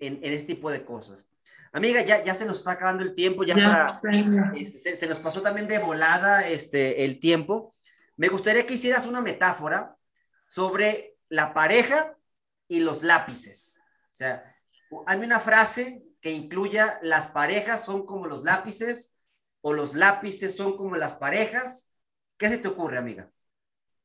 en, 0.00 0.24
en 0.24 0.32
este 0.32 0.54
tipo 0.54 0.70
de 0.70 0.84
cosas. 0.84 1.28
Amiga, 1.72 2.02
ya, 2.02 2.22
ya 2.22 2.34
se 2.34 2.44
nos 2.44 2.58
está 2.58 2.72
acabando 2.72 3.02
el 3.02 3.14
tiempo, 3.14 3.44
ya, 3.44 3.56
ya 3.56 3.64
para, 3.64 4.00
este, 4.12 4.78
se, 4.78 4.96
se, 4.96 5.06
nos 5.06 5.18
pasó 5.18 5.40
también 5.40 5.66
de 5.66 5.78
volada 5.78 6.46
este, 6.46 7.04
el 7.04 7.18
tiempo. 7.18 7.72
Me 8.16 8.28
gustaría 8.28 8.66
que 8.66 8.74
hicieras 8.74 9.06
una 9.06 9.22
metáfora 9.22 9.96
sobre 10.46 11.16
la 11.30 11.54
pareja 11.54 12.14
y 12.68 12.80
los 12.80 13.02
lápices. 13.02 13.80
O 14.04 14.14
sea, 14.14 14.54
hay 15.06 15.18
una 15.20 15.40
frase 15.40 16.04
que 16.20 16.30
incluya 16.30 16.98
las 17.02 17.28
parejas 17.28 17.84
son 17.84 18.04
como 18.04 18.26
los 18.26 18.44
lápices 18.44 19.16
o 19.62 19.72
los 19.72 19.94
lápices 19.94 20.54
son 20.54 20.76
como 20.76 20.96
las 20.96 21.14
parejas. 21.14 21.94
¿Qué 22.36 22.48
se 22.48 22.58
te 22.58 22.68
ocurre, 22.68 22.98
amiga? 22.98 23.30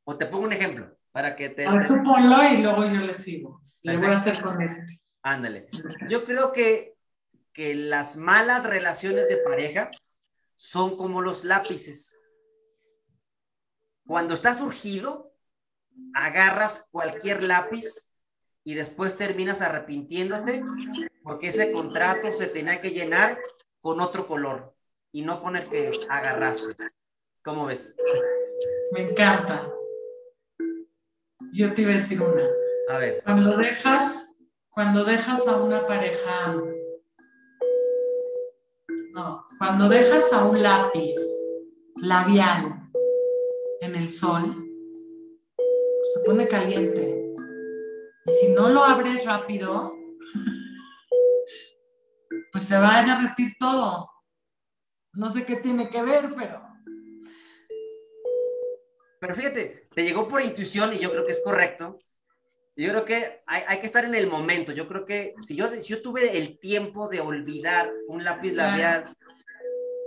O 0.05 0.18
te 0.18 0.28
pongo 0.28 0.45
un 0.45 0.53
ejemplo. 0.53 0.95
para 1.12 1.36
que 1.36 1.49
te... 1.49 1.66
A 1.66 1.72
ver, 1.76 1.88
tú 1.88 1.95
ponlo 2.03 2.43
y 2.43 2.58
luego 2.62 2.86
yo 2.86 3.01
le 3.01 3.14
sigo. 3.14 3.62
Le 3.82 3.97
voy 3.97 4.08
a 4.08 4.16
hacer 4.16 4.39
con 4.41 4.62
este. 4.62 5.01
Ándale. 5.24 5.68
Yo 6.08 6.24
creo 6.24 6.51
que, 6.51 6.95
que 7.51 7.74
las 7.74 8.18
malas 8.18 8.66
relaciones 8.66 9.28
de 9.28 9.38
pareja 9.38 9.89
son 10.55 10.95
como 10.95 11.22
los 11.22 11.43
lápices. 11.43 12.22
Cuando 14.05 14.36
estás 14.36 14.60
surgido, 14.60 15.34
agarras 16.14 16.88
cualquier 16.91 17.41
lápiz 17.41 18.14
y 18.64 18.76
después 18.76 19.16
terminas 19.16 19.62
arrepintiéndote 19.62 20.64
porque 21.24 21.47
ese 21.47 21.72
contrato 21.72 22.32
se 22.32 22.47
tenía 22.47 22.80
que 22.80 22.91
llenar 22.91 23.39
con 23.82 23.99
otro 23.99 24.28
color 24.28 24.77
y 25.12 25.22
no 25.22 25.41
con 25.41 25.55
el 25.55 25.68
que 25.70 25.91
agarraste. 26.10 26.88
¿Cómo 27.43 27.66
ves? 27.66 27.95
Me 28.91 29.10
encanta. 29.10 29.72
Yo 31.53 31.74
te 31.74 31.84
iba 31.84 31.91
a 31.91 31.95
decir 31.95 32.22
una. 32.22 32.47
A 32.89 32.97
ver. 32.99 33.22
Cuando 33.24 33.58
dejas, 33.58 34.30
cuando 34.70 35.03
dejas 35.03 35.47
a 35.47 35.58
una 35.58 35.86
pareja, 35.88 36.55
no, 39.14 39.45
cuando 39.58 39.89
dejas 39.89 40.32
a 40.34 40.45
un 40.45 40.62
lápiz 40.62 41.14
labial 42.01 42.89
en 43.82 43.95
el 43.95 44.10
sol, 44.10 44.64
se 46.14 46.20
pone 46.26 46.47
caliente. 46.47 47.34
Y 48.26 48.32
si 48.32 48.49
no 48.49 48.70
lo 48.70 48.84
abres 48.84 49.26
rápido, 49.26 49.93
pues 52.51 52.66
se 52.66 52.78
va 52.78 52.99
a 52.99 53.03
derretir 53.03 53.53
todo. 53.60 54.10
No 55.18 55.32
sé 55.32 55.45
qué 55.45 55.55
tiene 55.55 55.89
que 55.89 56.01
ver, 56.03 56.30
pero... 56.38 56.61
Pero 59.20 59.34
fíjate, 59.34 59.88
te 59.93 60.03
llegó 60.03 60.28
por 60.28 60.41
intuición 60.41 60.93
y 60.93 60.99
yo 60.99 61.09
creo 61.09 61.26
que 61.26 61.32
es 61.32 61.41
correcto. 61.43 61.97
Yo 62.76 62.89
creo 62.89 63.03
que 63.03 63.41
hay, 63.47 63.63
hay, 63.68 63.80
que 63.80 63.88
estar 63.88 64.05
en 64.05 64.13
el 64.13 64.28
momento. 64.28 64.74
Yo 64.74 64.88
creo 64.88 65.05
que 65.05 65.34
si 65.39 65.55
yo, 65.55 65.70
si 65.70 65.91
yo 65.91 66.03
tuve 66.03 66.38
el 66.38 66.59
tiempo 66.59 67.09
de 67.09 67.20
olvidar 67.20 67.91
un 68.07 68.24
lápiz 68.24 68.53
labial, 68.53 69.05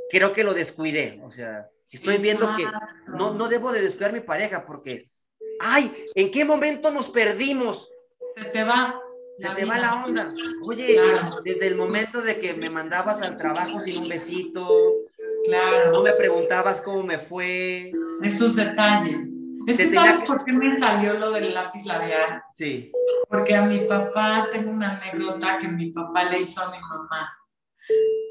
creo 0.08 0.32
que 0.32 0.44
lo 0.44 0.54
descuidé. 0.54 1.20
O 1.24 1.32
sea, 1.32 1.68
si 1.82 1.96
estoy 1.96 2.18
viendo 2.18 2.54
que 2.54 2.64
no, 3.08 3.34
no 3.34 3.48
debo 3.48 3.72
de 3.72 3.82
descuidar 3.82 4.12
mi 4.12 4.20
pareja 4.20 4.64
porque, 4.64 5.10
ay, 5.58 5.92
¿en 6.14 6.30
qué 6.30 6.44
momento 6.44 6.92
nos 6.92 7.08
perdimos? 7.08 7.90
Se 8.36 8.44
te 8.44 8.62
va. 8.62 9.00
Se 9.38 9.48
te 9.50 9.64
va 9.64 9.78
la 9.78 10.04
onda. 10.04 10.28
Oye, 10.62 10.94
claro. 10.94 11.40
desde 11.42 11.66
el 11.66 11.74
momento 11.74 12.20
de 12.20 12.38
que 12.38 12.54
me 12.54 12.70
mandabas 12.70 13.22
al 13.22 13.38
trabajo 13.38 13.80
sin 13.80 14.02
un 14.02 14.08
besito, 14.08 14.68
claro. 15.50 15.92
no 15.92 16.02
me 16.02 16.12
preguntabas 16.12 16.80
cómo 16.80 17.02
me 17.02 17.18
fue. 17.18 17.90
Esos 18.22 18.56
detalles. 18.56 19.30
Es 19.66 19.76
que 19.76 19.90
¿sabes 19.90 20.20
que... 20.20 20.26
por 20.26 20.44
qué 20.44 20.52
me 20.52 20.78
salió 20.78 21.14
lo 21.14 21.32
del 21.32 21.54
lápiz 21.54 21.84
labial? 21.84 22.42
Sí. 22.52 22.92
Porque 23.28 23.54
a 23.54 23.62
mi 23.62 23.80
papá, 23.80 24.48
tengo 24.50 24.70
una 24.70 24.96
anécdota 24.96 25.58
que 25.58 25.68
mi 25.68 25.92
papá 25.92 26.24
le 26.24 26.40
hizo 26.40 26.62
a 26.62 26.70
mi 26.70 26.78
mamá. 26.80 27.36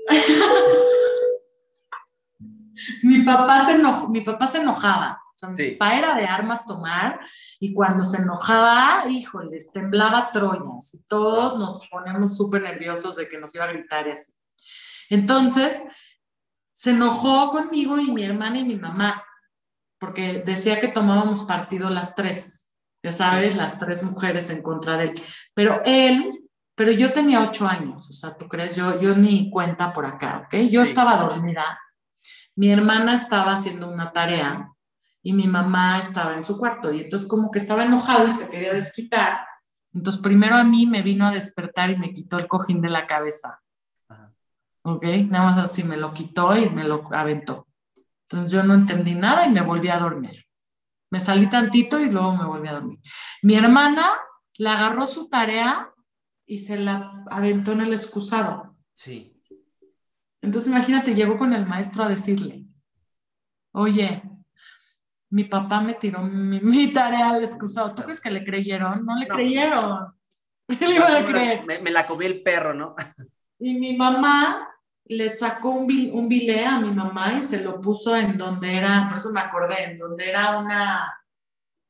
mi, 3.04 3.24
papá 3.24 3.66
se 3.66 3.74
enojó, 3.74 4.08
mi 4.08 4.22
papá 4.22 4.48
se 4.48 4.60
enojaba. 4.60 5.22
O 5.36 5.38
sea, 5.38 5.50
mi 5.50 5.58
sí. 5.58 5.72
papá 5.72 5.98
era 5.98 6.16
de 6.16 6.26
armas 6.26 6.66
tomar 6.66 7.20
y 7.60 7.74
cuando 7.74 8.04
se 8.04 8.18
enojaba, 8.18 9.10
híjoles, 9.10 9.72
temblaba 9.72 10.32
Troyas 10.32 10.94
y 10.94 11.04
todos 11.04 11.58
nos 11.58 11.88
ponemos 11.90 12.36
súper 12.36 12.64
nerviosos 12.64 13.16
de 13.16 13.30
que 13.30 13.40
nos 13.40 13.56
iba 13.56 13.66
a 13.66 13.72
gritar 13.72 14.08
y 14.08 14.12
así. 14.12 14.34
Entonces, 15.10 15.86
se 16.80 16.92
enojó 16.92 17.52
conmigo 17.52 18.00
y 18.00 18.10
mi 18.10 18.24
hermana 18.24 18.60
y 18.60 18.64
mi 18.64 18.78
mamá, 18.78 19.22
porque 20.00 20.42
decía 20.46 20.80
que 20.80 20.88
tomábamos 20.88 21.44
partido 21.44 21.90
las 21.90 22.16
tres, 22.16 22.72
ya 23.04 23.12
sabes, 23.12 23.58
las 23.58 23.78
tres 23.78 24.02
mujeres 24.02 24.50
en 24.50 24.62
contra 24.62 24.96
de 24.96 25.08
él. 25.08 25.22
Pero 25.54 25.82
él, 25.84 26.40
pero 26.76 26.94
yo 26.94 27.12
tenía 27.12 27.42
ocho 27.42 27.68
años, 27.68 28.10
o 28.10 28.14
sea, 28.14 28.38
¿tú 28.38 28.48
crees? 28.48 28.78
Yo, 28.78 28.98
yo 28.98 29.14
ni 29.14 29.50
cuenta 29.50 29.92
por 29.92 30.06
acá, 30.06 30.46
¿ok? 30.46 30.56
Yo 30.70 30.82
estaba 30.82 31.18
dormida, 31.18 31.78
mi 32.56 32.72
hermana 32.72 33.14
estaba 33.14 33.52
haciendo 33.52 33.92
una 33.92 34.14
tarea 34.14 34.72
y 35.22 35.34
mi 35.34 35.48
mamá 35.48 36.00
estaba 36.00 36.36
en 36.36 36.46
su 36.46 36.58
cuarto 36.58 36.94
y 36.94 37.02
entonces 37.02 37.28
como 37.28 37.52
que 37.52 37.60
estaba 37.60 37.84
enojado 37.84 38.26
y 38.30 38.32
se 38.32 38.50
quería 38.50 38.74
desquitar. 38.74 39.42
Entonces 39.94 40.22
primero 40.22 40.56
a 40.56 40.64
mí 40.64 40.86
me 40.86 41.02
vino 41.02 41.28
a 41.28 41.32
despertar 41.32 41.90
y 41.90 41.98
me 41.98 42.14
quitó 42.14 42.40
el 42.40 42.48
cojín 42.48 42.80
de 42.80 42.90
la 42.90 43.06
cabeza. 43.06 43.60
¿Ok? 44.96 45.06
Nada 45.30 45.52
más 45.52 45.58
así 45.66 45.84
me 45.84 45.98
lo 45.98 46.14
quitó 46.14 46.58
y 46.58 46.70
me 46.70 46.84
lo 46.84 47.04
aventó. 47.14 47.68
Entonces 48.24 48.52
yo 48.52 48.64
no 48.64 48.74
entendí 48.74 49.16
nada 49.16 49.48
y 49.48 49.52
me 49.52 49.62
volví 49.62 49.90
a 49.90 50.00
dormir. 50.00 50.46
Me 51.12 51.20
salí 51.20 51.50
tantito 51.50 52.00
y 52.00 52.10
luego 52.10 52.36
me 52.36 52.46
volví 52.46 52.68
a 52.68 52.74
dormir. 52.74 53.00
Mi 53.42 53.56
hermana 53.56 54.08
la 54.58 54.74
agarró 54.74 55.08
su 55.08 55.28
tarea 55.30 55.92
y 56.46 56.60
se 56.60 56.78
la 56.78 57.24
aventó 57.32 57.72
en 57.72 57.82
el 57.82 57.94
excusado. 57.94 58.76
Sí. 58.94 59.36
Entonces 60.42 60.72
imagínate, 60.72 61.16
llegó 61.16 61.38
con 61.38 61.54
el 61.54 61.66
maestro 61.66 62.04
a 62.04 62.10
decirle, 62.10 62.66
oye, 63.72 64.24
mi 65.32 65.44
papá 65.44 65.82
me 65.82 65.94
tiró 65.96 66.22
mi, 66.22 66.60
mi 66.62 66.92
tarea 66.92 67.32
al 67.32 67.44
excusado. 67.44 67.94
¿Tú 67.94 68.04
crees 68.04 68.22
que 68.22 68.32
le 68.32 68.44
creyeron? 68.44 69.06
No 69.06 69.16
le 69.16 69.28
no. 69.28 69.36
creyeron. 69.36 70.14
¿Qué 70.68 70.88
le? 70.88 71.64
Me, 71.66 71.80
me, 71.80 71.92
la 71.92 72.06
comí 72.06 72.26
el 72.26 72.42
perro, 72.44 72.74
¿no? 72.74 72.96
Y 73.62 73.74
mi 73.74 73.98
mamá 73.98 74.69
le 75.10 75.36
sacó 75.38 75.72
un, 75.72 75.92
un 76.14 76.30
bilé 76.30 76.66
a 76.66 76.80
mi 76.80 76.92
mamá 76.92 77.40
y 77.40 77.44
se 77.44 77.62
lo 77.62 77.82
puso 77.82 78.16
en 78.16 78.38
donde 78.38 78.78
era, 78.78 79.08
por 79.10 79.18
eso 79.18 79.32
me 79.32 79.40
acordé, 79.40 79.84
en 79.86 79.98
donde 79.98 80.30
era 80.30 80.60
una, 80.60 81.20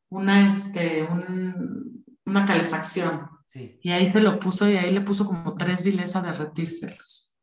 una, 0.09 0.47
este, 0.47 1.03
un, 1.03 2.05
una 2.25 2.45
calefacción. 2.45 3.29
Sí. 3.45 3.77
Y 3.83 3.91
ahí 3.91 4.07
se 4.07 4.21
lo 4.21 4.39
puso 4.39 4.69
y 4.69 4.77
ahí 4.77 4.93
le 4.93 5.01
puso 5.01 5.25
como 5.25 5.53
tres 5.53 5.83
bilés 5.83 6.15
a 6.15 6.21
derretírselos. 6.21 7.33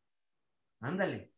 Ándale. 0.80 1.32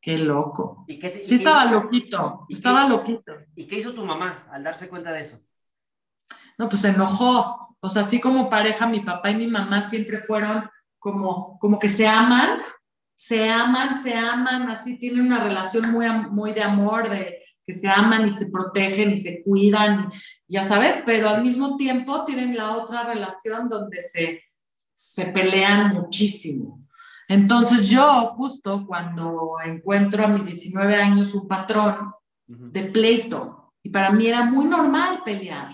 Qué 0.00 0.18
loco. 0.18 0.84
¿Y 0.86 0.98
qué 0.98 1.10
te, 1.10 1.20
sí, 1.20 1.34
y 1.34 1.38
estaba 1.38 1.64
qué, 1.64 1.70
loquito. 1.70 2.46
Estaba 2.48 2.82
qué, 2.82 2.88
loquito. 2.90 3.32
¿Y 3.56 3.66
qué 3.66 3.76
hizo 3.78 3.94
tu 3.94 4.04
mamá 4.04 4.46
al 4.52 4.62
darse 4.62 4.88
cuenta 4.88 5.12
de 5.12 5.22
eso? 5.22 5.40
No, 6.58 6.68
pues 6.68 6.82
se 6.82 6.88
enojó. 6.88 7.76
O 7.80 7.88
sea, 7.88 8.02
así 8.02 8.20
como 8.20 8.48
pareja, 8.48 8.86
mi 8.86 9.00
papá 9.00 9.30
y 9.30 9.36
mi 9.36 9.46
mamá 9.46 9.82
siempre 9.82 10.18
fueron 10.18 10.68
como, 10.98 11.58
como 11.58 11.78
que 11.78 11.88
se 11.88 12.06
aman, 12.06 12.58
se 13.14 13.48
aman, 13.48 13.94
se 13.94 14.14
aman, 14.14 14.70
así 14.70 14.98
tienen 14.98 15.26
una 15.26 15.40
relación 15.40 15.90
muy, 15.92 16.06
muy 16.30 16.52
de 16.52 16.62
amor, 16.62 17.08
de 17.08 17.38
que 17.64 17.72
se 17.72 17.88
aman 17.88 18.26
y 18.26 18.30
se 18.30 18.50
protegen 18.50 19.10
y 19.10 19.16
se 19.16 19.42
cuidan, 19.42 20.08
ya 20.48 20.62
sabes, 20.62 20.98
pero 21.06 21.28
al 21.28 21.42
mismo 21.42 21.76
tiempo 21.76 22.24
tienen 22.24 22.56
la 22.56 22.76
otra 22.76 23.04
relación 23.04 23.68
donde 23.68 24.00
se, 24.00 24.42
se 24.92 25.26
pelean 25.26 25.94
muchísimo. 25.94 26.82
Entonces 27.28 27.88
yo 27.88 28.26
justo 28.36 28.84
cuando 28.86 29.56
encuentro 29.64 30.24
a 30.24 30.28
mis 30.28 30.44
19 30.44 30.94
años 30.94 31.34
un 31.34 31.48
patrón 31.48 32.12
uh 32.48 32.52
-huh. 32.52 32.70
de 32.70 32.82
pleito, 32.82 33.72
y 33.82 33.90
para 33.90 34.10
mí 34.10 34.26
era 34.26 34.44
muy 34.44 34.66
normal 34.66 35.22
pelear, 35.24 35.68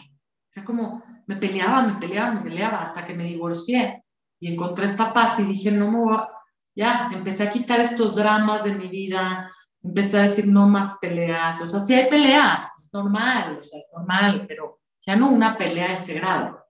era 0.53 0.65
como 0.65 1.03
me 1.27 1.37
peleaba, 1.37 1.83
me 1.83 1.95
peleaba, 1.95 2.33
me 2.33 2.41
peleaba, 2.41 2.83
hasta 2.83 3.05
que 3.05 3.15
me 3.15 3.23
divorcié 3.25 4.05
y 4.41 4.53
encontré 4.53 4.87
esta 4.87 5.13
paz 5.13 5.39
y 5.39 5.45
dije, 5.45 5.71
no 5.71 5.89
me 5.91 5.99
voy 5.99 6.17
a... 6.17 6.29
ya, 6.75 7.11
empecé 7.13 7.45
a 7.45 7.51
quitar 7.51 7.81
estos 7.81 8.15
dramas 8.15 8.65
de 8.65 8.75
mi 8.75 8.89
vida, 8.89 9.51
empecé 9.83 10.19
a 10.19 10.23
decir 10.23 10.47
no 10.47 10.69
más 10.69 10.99
peleas, 11.01 11.61
o 11.61 11.67
sea, 11.67 11.81
sí 11.81 11.95
hay 11.95 12.09
peleas, 12.09 12.65
es 12.79 12.91
normal, 12.93 13.57
o 13.59 13.63
sea, 13.63 13.79
es 13.79 13.89
normal, 13.93 14.45
pero 14.47 14.81
ya 15.07 15.17
no 15.17 15.31
una 15.31 15.57
pelea 15.57 15.89
de 15.89 15.95
ese 15.95 16.15
grado, 16.15 16.65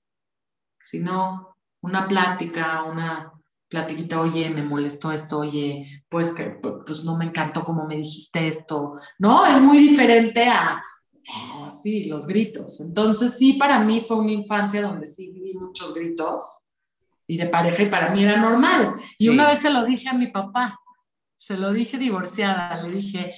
sino 0.83 1.57
una 1.83 2.07
plática, 2.07 2.85
una 2.85 3.33
platiquita, 3.69 4.21
oye, 4.21 4.51
me 4.51 4.63
molestó 4.63 5.13
esto, 5.13 5.39
oye, 5.39 5.85
pues 6.09 6.33
que 6.33 6.61
pues 6.85 7.05
no 7.05 7.17
me 7.17 7.27
encantó 7.27 7.65
como 7.65 7.87
me 7.87 7.97
dijiste 7.97 8.49
esto, 8.49 8.99
¿no? 9.19 9.47
Es 9.47 9.61
muy 9.61 9.79
diferente 9.79 10.49
a 10.49 10.83
oh, 11.55 11.71
sí, 11.71 12.05
los 12.05 12.27
gritos. 12.27 12.81
Entonces, 12.81 13.37
sí, 13.37 13.55
para 13.55 13.79
mí 13.81 14.01
fue 14.01 14.19
una 14.19 14.33
infancia 14.33 14.83
donde 14.83 15.07
sí 15.07 15.31
viví 15.31 15.55
muchos 15.55 15.95
gritos 15.95 16.59
y 17.31 17.37
de 17.37 17.47
pareja 17.47 17.85
y 17.85 17.89
para 17.89 18.11
mí 18.11 18.25
era 18.25 18.37
normal. 18.37 18.97
Y 19.17 19.27
sí. 19.27 19.29
una 19.29 19.47
vez 19.47 19.61
se 19.61 19.71
lo 19.71 19.85
dije 19.85 20.09
a 20.09 20.15
mi 20.15 20.27
papá, 20.27 20.81
se 21.37 21.57
lo 21.57 21.73
dije 21.73 21.97
divorciada, 21.97 22.83
le 22.83 22.91
dije, 22.91 23.33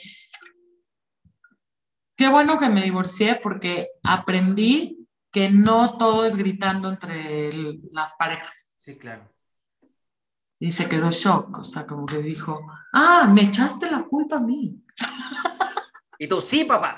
qué 2.16 2.28
bueno 2.28 2.58
que 2.58 2.70
me 2.70 2.82
divorcié 2.82 3.38
porque 3.42 3.88
aprendí 4.02 5.06
que 5.30 5.50
no 5.50 5.98
todo 5.98 6.24
es 6.24 6.36
gritando 6.36 6.88
entre 6.88 7.50
el, 7.50 7.82
las 7.92 8.14
parejas. 8.14 8.72
Sí, 8.78 8.96
claro. 8.96 9.30
Y 10.58 10.72
se 10.72 10.88
quedó 10.88 11.10
shock, 11.10 11.58
o 11.58 11.64
sea, 11.64 11.86
como 11.86 12.06
que 12.06 12.22
dijo, 12.22 12.66
ah, 12.94 13.28
me 13.30 13.42
echaste 13.42 13.90
la 13.90 14.04
culpa 14.04 14.36
a 14.36 14.40
mí. 14.40 14.82
Y 16.18 16.28
tú, 16.28 16.40
sí, 16.40 16.64
papá. 16.64 16.96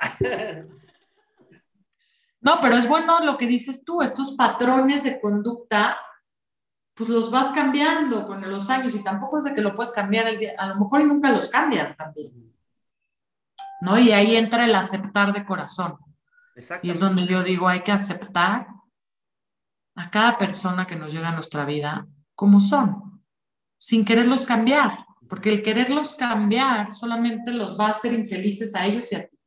No, 2.41 2.59
pero 2.61 2.77
es 2.77 2.87
bueno 2.87 3.21
lo 3.21 3.39
que 3.39 3.47
dices 3.47 3.87
tú, 3.87 4.03
estos 4.03 4.33
patrones 4.33 5.03
de 5.03 5.19
conducta, 5.19 5.97
pues 6.95 7.11
los 7.11 7.31
vas 7.31 7.51
cambiando 7.51 8.27
con 8.27 8.49
los 8.49 8.71
años 8.71 8.95
y 8.95 9.03
tampoco 9.03 9.39
es 9.39 9.45
de 9.45 9.53
que 9.53 9.61
lo 9.61 9.75
puedes 9.75 9.93
cambiar, 9.93 10.27
a 10.59 10.67
lo 10.69 10.77
mejor 10.77 11.01
y 11.01 11.05
nunca 11.05 11.31
los 11.31 11.49
cambias 11.49 11.97
también. 11.97 12.33
¿No? 13.81 13.99
Y 13.99 14.13
ahí 14.13 14.37
entra 14.37 14.65
el 14.65 14.75
aceptar 14.75 15.33
de 15.33 15.45
corazón. 15.45 15.99
Y 16.83 16.91
es 16.91 17.01
donde 17.01 17.27
yo 17.27 17.43
digo, 17.43 17.67
hay 17.67 17.83
que 17.83 17.91
aceptar 17.91 18.69
a 19.97 20.11
cada 20.11 20.39
persona 20.39 20.87
que 20.87 20.97
nos 20.97 21.13
llega 21.13 21.29
a 21.29 21.35
nuestra 21.35 21.65
vida 21.65 22.07
como 22.35 22.61
son, 22.61 23.23
sin 23.77 24.05
quererlos 24.05 24.45
cambiar, 24.45 25.05
porque 25.29 25.51
el 25.51 25.63
quererlos 25.63 26.15
cambiar 26.15 26.93
solamente 26.93 27.53
los 27.53 27.79
va 27.79 27.87
a 27.87 27.91
hacer 27.91 28.13
infelices 28.13 28.75
a 28.75 28.87
ellos 28.87 29.11
y 29.13 29.17
a 29.17 29.29
ti. 29.29 29.39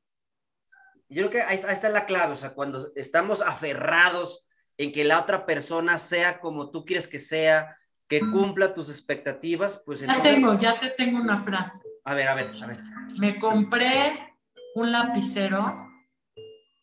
Yo 1.09 1.21
creo 1.21 1.29
que 1.29 1.41
ahí, 1.41 1.55
está 1.55 1.89
la 1.89 2.05
clave, 2.05 2.33
o 2.33 2.35
sea, 2.35 2.53
cuando 2.53 2.91
estamos 2.95 3.41
aferrados 3.41 4.46
en 4.77 4.91
que 4.91 5.03
la 5.03 5.19
otra 5.19 5.45
persona 5.45 5.97
sea 5.97 6.39
como 6.39 6.69
tú 6.69 6.85
quieres 6.85 7.07
que 7.07 7.19
sea, 7.19 7.75
que 8.07 8.19
cumpla 8.19 8.73
tus 8.73 8.89
expectativas, 8.89 9.81
pues 9.85 9.99
Ya 9.99 10.21
tengo, 10.21 10.57
ya 10.57 10.79
te 10.79 10.89
tengo 10.91 11.19
una 11.19 11.37
frase. 11.37 11.83
A 12.05 12.13
ver, 12.13 12.27
a 12.27 12.35
ver, 12.35 12.51
a 12.63 12.67
ver. 12.67 12.77
Me 13.17 13.37
compré 13.37 14.35
un 14.75 14.91
lapicero, 14.91 15.89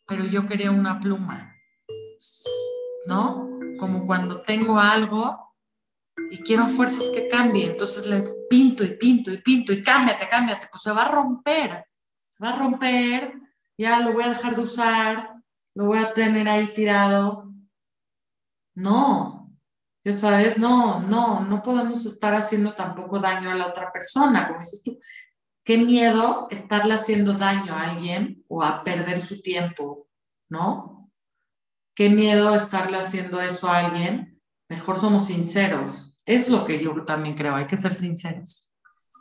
pero 0.06 0.24
yo 0.24 0.46
quería 0.46 0.70
una 0.70 1.00
pluma, 1.00 1.56
¿no? 3.06 3.58
Como 3.78 4.04
cuando 4.06 4.42
tengo 4.42 4.78
algo 4.78 5.54
y 6.30 6.38
quiero 6.38 6.68
fuerzas 6.68 7.08
que 7.14 7.28
cambie, 7.28 7.70
entonces 7.70 8.06
le 8.06 8.22
pinto 8.50 8.84
y 8.84 8.96
pinto 8.96 9.32
y 9.32 9.38
pinto 9.38 9.72
y 9.72 9.82
cámbiate, 9.82 10.28
cámbiate, 10.28 10.68
pues 10.70 10.82
se 10.82 10.92
va 10.92 11.02
a 11.02 11.08
romper, 11.08 11.86
se 12.28 12.44
va 12.44 12.50
a 12.50 12.58
romper, 12.58 13.32
ya 13.78 14.00
lo 14.00 14.12
voy 14.12 14.24
a 14.24 14.28
dejar 14.28 14.54
de 14.54 14.62
usar, 14.62 15.34
lo 15.74 15.86
voy 15.86 15.98
a 15.98 16.12
tener 16.12 16.48
ahí 16.48 16.72
tirado. 16.74 17.53
No, 18.74 19.44
ya 20.04 20.12
sabes, 20.12 20.58
no, 20.58 21.00
no, 21.00 21.40
no 21.40 21.62
podemos 21.62 22.04
estar 22.04 22.34
haciendo 22.34 22.74
tampoco 22.74 23.18
daño 23.18 23.50
a 23.50 23.54
la 23.54 23.68
otra 23.68 23.90
persona, 23.90 24.46
como 24.46 24.60
dices 24.60 24.82
tú. 24.82 25.00
Qué 25.64 25.78
miedo 25.78 26.46
estarle 26.50 26.92
haciendo 26.92 27.32
daño 27.32 27.72
a 27.72 27.90
alguien 27.90 28.44
o 28.48 28.62
a 28.62 28.84
perder 28.84 29.20
su 29.20 29.40
tiempo, 29.40 30.08
¿no? 30.50 31.10
Qué 31.94 32.10
miedo 32.10 32.54
estarle 32.54 32.98
haciendo 32.98 33.40
eso 33.40 33.68
a 33.68 33.78
alguien. 33.78 34.42
Mejor 34.68 34.96
somos 34.96 35.26
sinceros. 35.26 36.18
Es 36.26 36.50
lo 36.50 36.66
que 36.66 36.82
yo 36.82 37.04
también 37.04 37.34
creo, 37.34 37.54
hay 37.54 37.66
que 37.66 37.78
ser 37.78 37.94
sinceros. 37.94 38.70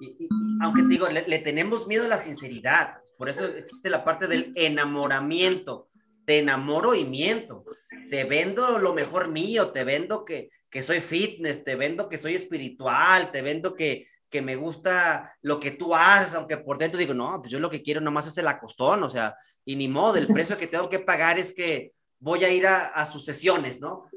Y, 0.02 0.28
aunque 0.62 0.84
digo, 0.84 1.08
le, 1.08 1.26
le, 1.26 1.40
tenemos 1.40 1.88
miedo 1.88 2.06
a 2.06 2.10
la 2.10 2.18
sinceridad, 2.18 2.98
por 3.18 3.30
eso 3.30 3.46
existe 3.46 3.90
la 3.90 4.04
parte 4.04 4.28
del 4.28 4.52
enamoramiento. 4.56 5.90
Te 6.26 6.40
enamoro 6.40 6.96
y 6.96 7.06
miento. 7.06 7.66
Te 8.10 8.24
vendo 8.24 8.78
lo 8.80 8.94
mejor 8.94 9.28
mío, 9.30 9.72
te 9.72 9.84
vendo 9.84 10.24
que, 10.26 10.50
que 10.70 10.82
soy 10.82 11.02
fitness, 11.02 11.64
te 11.64 11.76
vendo 11.76 12.10
que 12.10 12.18
soy 12.18 12.36
espiritual, 12.36 13.32
te 13.32 13.42
vendo 13.42 13.76
que, 13.76 14.08
que 14.34 14.42
me 14.42 14.56
gusta 14.56 15.38
lo 15.44 15.60
que 15.60 15.70
tú 15.70 15.94
haces, 15.94 16.34
aunque 16.34 16.58
por 16.58 16.80
dentro 16.80 16.98
digo, 16.98 17.14
no, 17.14 17.40
pues 17.40 17.52
yo 17.52 17.60
lo 17.60 17.70
que 17.70 17.84
quiero 17.84 18.02
nomás 18.02 18.26
es 18.26 18.38
el 18.40 18.48
acostón, 18.48 19.04
o 19.04 19.10
sea, 19.10 19.36
y 19.64 19.76
ni 19.76 19.88
modo, 19.88 20.16
el 20.18 20.28
precio 20.28 20.58
que 20.58 20.66
tengo 20.66 20.90
que 20.90 20.98
pagar 20.98 21.38
es 21.38 21.54
que 21.54 21.94
voy 22.18 22.44
a 22.44 22.50
ir 22.50 22.66
a, 22.66 23.06
sus 23.06 23.24
sesiones, 23.24 23.80
¿no? 23.80 24.10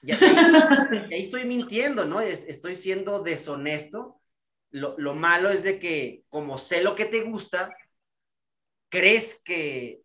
Y 0.00 0.12
ahí, 0.12 1.06
estoy 1.10 1.44
mintiendo, 1.44 2.06
¿no? 2.06 2.22
Estoy 2.22 2.74
siendo 2.74 3.22
deshonesto. 3.22 4.20
Lo, 4.70 4.94
lo, 4.98 5.14
malo 5.14 5.50
es 5.50 5.62
de 5.62 5.78
que 5.78 6.24
como 6.30 6.56
sé 6.56 6.82
lo 6.82 6.94
que 6.94 7.04
te 7.04 7.20
gusta, 7.20 7.68
crees 8.88 9.42
que, 9.44 10.03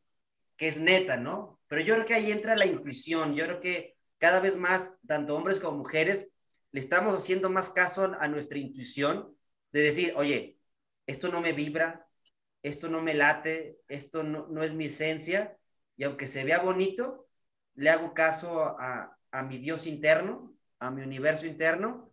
que 0.59 0.67
es 0.67 0.77
neta, 0.77 1.15
¿no? 1.15 1.57
Pero 1.67 1.81
yo 1.81 1.95
creo 1.95 2.05
que 2.05 2.13
ahí 2.13 2.31
entra 2.33 2.53
la 2.57 2.65
intuición, 2.65 3.33
yo 3.33 3.45
creo 3.45 3.61
que 3.61 3.95
cada 4.17 4.41
vez 4.41 4.57
más, 4.57 4.99
tanto 5.07 5.35
hombres 5.35 5.57
como 5.57 5.77
mujeres, 5.77 6.33
le 6.71 6.81
estamos 6.81 7.15
haciendo 7.15 7.49
más 7.49 7.69
caso 7.69 8.13
a 8.19 8.27
nuestra 8.27 8.59
intuición 8.59 9.33
de 9.71 9.81
decir, 9.81 10.13
oye, 10.17 10.59
esto 11.07 11.29
no 11.29 11.39
me 11.39 11.53
vibra, 11.53 12.05
esto 12.61 12.89
no 12.89 13.01
me 13.01 13.13
late, 13.13 13.79
esto 13.87 14.21
no, 14.21 14.61
es 14.61 14.73
mi 14.73 14.87
esencia, 14.87 15.57
y 15.95 16.03
aunque 16.03 16.27
se 16.27 16.43
vea 16.43 16.59
bonito, 16.59 17.29
le 17.75 17.89
hago 17.89 18.13
caso 18.13 18.61
a, 18.61 19.15
mi 19.47 19.59
Dios 19.59 19.87
interno, 19.87 20.53
a 20.79 20.91
mi 20.91 21.03
universo 21.03 21.45
interno, 21.47 22.11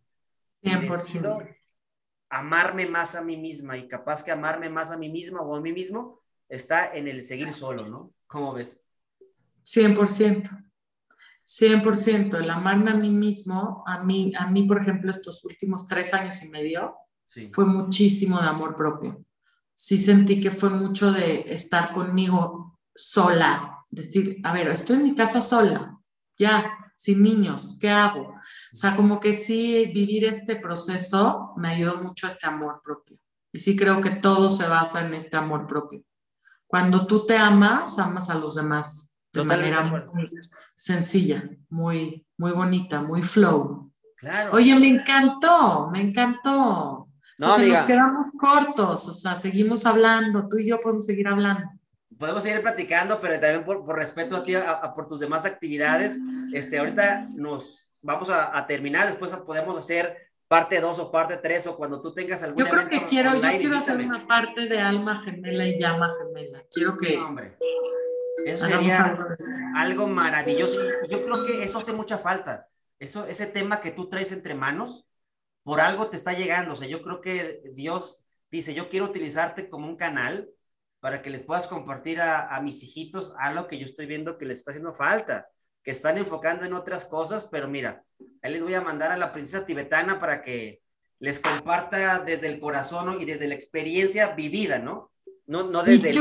y 0.60 0.72
decido 0.76 1.42
amarme 2.28 2.86
más 2.86 3.16
a 3.16 3.22
mí 3.22 3.36
misma, 3.36 3.76
y 3.76 3.88
capaz 3.88 4.22
que 4.22 4.30
amarme 4.30 4.70
más 4.70 4.92
a 4.92 4.96
mí 4.96 5.08
misma 5.08 5.40
o 5.40 5.56
a 5.56 5.60
mí 5.60 5.72
mismo 5.72 6.22
está 6.48 6.94
en 6.96 7.08
el 7.08 7.22
seguir 7.22 7.52
solo, 7.52 7.88
¿no? 7.88 8.12
¿Cómo 8.26 8.52
ves? 8.52 8.84
100%. 9.64 10.66
100%, 11.46 12.40
el 12.40 12.50
amarme 12.50 12.90
a 12.90 12.94
mí 12.94 13.10
mismo, 13.10 13.84
a 13.86 14.02
mí, 14.02 14.32
a 14.36 14.48
mí, 14.48 14.64
por 14.64 14.80
ejemplo, 14.80 15.10
estos 15.10 15.44
últimos 15.44 15.86
tres 15.86 16.12
años 16.12 16.42
y 16.42 16.48
medio, 16.48 16.96
fue 17.52 17.64
muchísimo 17.64 18.40
de 18.40 18.48
amor 18.48 18.74
propio. 18.74 19.24
Sí 19.72 19.96
sentí 19.96 20.40
que 20.40 20.50
fue 20.50 20.70
mucho 20.70 21.12
de 21.12 21.44
estar 21.52 21.92
conmigo 21.92 22.80
sola, 22.94 23.84
decir, 23.90 24.38
a 24.42 24.52
ver, 24.52 24.68
estoy 24.68 24.96
en 24.96 25.04
mi 25.04 25.14
casa 25.14 25.40
sola, 25.40 25.96
ya, 26.36 26.68
sin 26.96 27.22
niños, 27.22 27.76
¿qué 27.78 27.90
hago? 27.90 28.34
O 28.72 28.76
sea, 28.76 28.96
como 28.96 29.20
que 29.20 29.32
sí, 29.32 29.86
vivir 29.94 30.24
este 30.24 30.56
proceso 30.56 31.52
me 31.56 31.68
ayudó 31.68 32.02
mucho 32.02 32.26
a 32.26 32.30
este 32.30 32.46
amor 32.46 32.80
propio. 32.82 33.18
Y 33.52 33.60
sí 33.60 33.76
creo 33.76 34.00
que 34.00 34.10
todo 34.10 34.50
se 34.50 34.66
basa 34.66 35.06
en 35.06 35.14
este 35.14 35.36
amor 35.36 35.66
propio. 35.66 36.02
Cuando 36.66 37.06
tú 37.06 37.24
te 37.24 37.36
amas, 37.36 37.98
amas 37.98 38.28
a 38.28 38.34
los 38.34 38.54
demás 38.54 39.14
de 39.32 39.44
manera 39.44 39.84
muy 39.84 40.30
sencilla, 40.74 41.48
muy, 41.68 42.26
muy 42.36 42.52
bonita, 42.52 43.00
muy 43.02 43.22
flow. 43.22 43.92
Claro. 44.16 44.52
Oye, 44.54 44.74
me 44.78 44.88
encantó, 44.88 45.90
me 45.90 46.00
encantó. 46.00 47.08
No, 47.38 47.58
nos 47.58 47.82
quedamos 47.82 48.32
cortos, 48.38 49.08
o 49.08 49.12
sea, 49.12 49.36
seguimos 49.36 49.84
hablando, 49.84 50.48
tú 50.48 50.56
y 50.56 50.68
yo 50.68 50.80
podemos 50.80 51.04
seguir 51.04 51.28
hablando. 51.28 51.68
Podemos 52.18 52.42
seguir 52.42 52.62
platicando, 52.62 53.20
pero 53.20 53.38
también 53.38 53.62
por, 53.62 53.84
por 53.84 53.96
respeto 53.96 54.36
a 54.36 54.42
ti, 54.42 54.54
a, 54.54 54.94
por 54.94 55.06
tus 55.06 55.20
demás 55.20 55.44
actividades, 55.44 56.18
este, 56.54 56.78
ahorita 56.78 57.28
nos 57.34 57.90
vamos 58.00 58.30
a, 58.30 58.56
a 58.56 58.66
terminar, 58.66 59.06
después 59.06 59.36
podemos 59.44 59.76
hacer 59.76 60.16
parte 60.48 60.80
2 60.80 60.98
o 60.98 61.10
parte 61.10 61.36
3 61.36 61.66
o 61.68 61.76
cuando 61.76 62.00
tú 62.00 62.12
tengas 62.14 62.42
algún 62.42 62.64
Yo 62.64 62.70
creo 62.70 62.88
que 62.88 63.06
quiero, 63.06 63.34
yo 63.34 63.58
quiero 63.58 63.76
hacer 63.76 64.06
una 64.06 64.26
parte 64.26 64.66
de 64.66 64.80
alma 64.80 65.22
gemela 65.22 65.66
y 65.66 65.78
llama 65.78 66.14
gemela. 66.18 66.62
Quiero 66.70 66.96
que... 66.96 67.16
No, 67.16 67.28
hombre. 67.28 67.56
Eso 68.44 68.66
sería 68.66 69.16
algo 69.74 70.06
maravilloso. 70.06 70.78
Yo 71.08 71.24
creo 71.24 71.44
que 71.44 71.64
eso 71.64 71.78
hace 71.78 71.92
mucha 71.92 72.18
falta. 72.18 72.68
Eso, 72.98 73.26
ese 73.26 73.46
tema 73.46 73.80
que 73.80 73.90
tú 73.90 74.08
traes 74.08 74.30
entre 74.30 74.54
manos, 74.54 75.06
por 75.64 75.80
algo 75.80 76.08
te 76.08 76.16
está 76.16 76.32
llegando. 76.32 76.74
O 76.74 76.76
sea, 76.76 76.86
yo 76.86 77.02
creo 77.02 77.20
que 77.20 77.62
Dios 77.74 78.26
dice, 78.50 78.72
yo 78.72 78.88
quiero 78.88 79.06
utilizarte 79.06 79.68
como 79.68 79.88
un 79.88 79.96
canal 79.96 80.48
para 81.00 81.22
que 81.22 81.30
les 81.30 81.42
puedas 81.42 81.66
compartir 81.66 82.20
a, 82.20 82.54
a 82.54 82.60
mis 82.60 82.82
hijitos 82.84 83.34
algo 83.38 83.66
que 83.66 83.78
yo 83.78 83.84
estoy 83.84 84.06
viendo 84.06 84.38
que 84.38 84.46
les 84.46 84.58
está 84.58 84.70
haciendo 84.70 84.94
falta, 84.94 85.48
que 85.82 85.90
están 85.90 86.16
enfocando 86.16 86.64
en 86.64 86.72
otras 86.72 87.04
cosas, 87.04 87.48
pero 87.50 87.68
mira, 87.68 88.05
ahí 88.42 88.52
les 88.52 88.62
voy 88.62 88.74
a 88.74 88.80
mandar 88.80 89.12
a 89.12 89.16
la 89.16 89.32
princesa 89.32 89.66
tibetana 89.66 90.18
para 90.20 90.42
que 90.42 90.82
les 91.18 91.40
comparta 91.40 92.20
desde 92.20 92.48
el 92.48 92.60
corazón 92.60 93.20
y 93.20 93.24
desde 93.24 93.48
la 93.48 93.54
experiencia 93.54 94.34
vivida, 94.34 94.78
¿no? 94.78 95.10
No, 95.46 95.64
no 95.64 95.82
desde. 95.82 96.12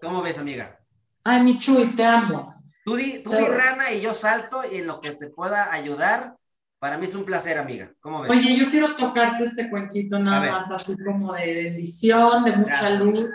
¿Cómo 0.00 0.22
ves, 0.22 0.38
amiga? 0.38 0.78
Ay, 1.24 1.42
mi 1.42 1.58
Chuy, 1.58 1.94
te 1.96 2.04
amo. 2.04 2.54
Tú 2.84 2.94
di, 2.94 3.22
tú 3.22 3.30
di 3.30 3.44
rana 3.44 3.92
y 3.92 4.00
yo 4.00 4.14
salto 4.14 4.60
y 4.70 4.76
en 4.76 4.86
lo 4.86 5.00
que 5.00 5.10
te 5.12 5.28
pueda 5.28 5.72
ayudar, 5.72 6.36
para 6.78 6.98
mí 6.98 7.06
es 7.06 7.14
un 7.14 7.24
placer, 7.24 7.58
amiga. 7.58 7.92
¿Cómo 8.00 8.22
ves? 8.22 8.30
Oye, 8.30 8.56
yo 8.56 8.70
quiero 8.70 8.94
tocarte 8.94 9.44
este 9.44 9.68
cuentito 9.68 10.18
nada 10.18 10.52
más, 10.52 10.70
así 10.70 11.02
como 11.04 11.32
de 11.32 11.64
bendición, 11.64 12.44
de 12.44 12.56
mucha 12.56 12.90
luz. 12.90 13.28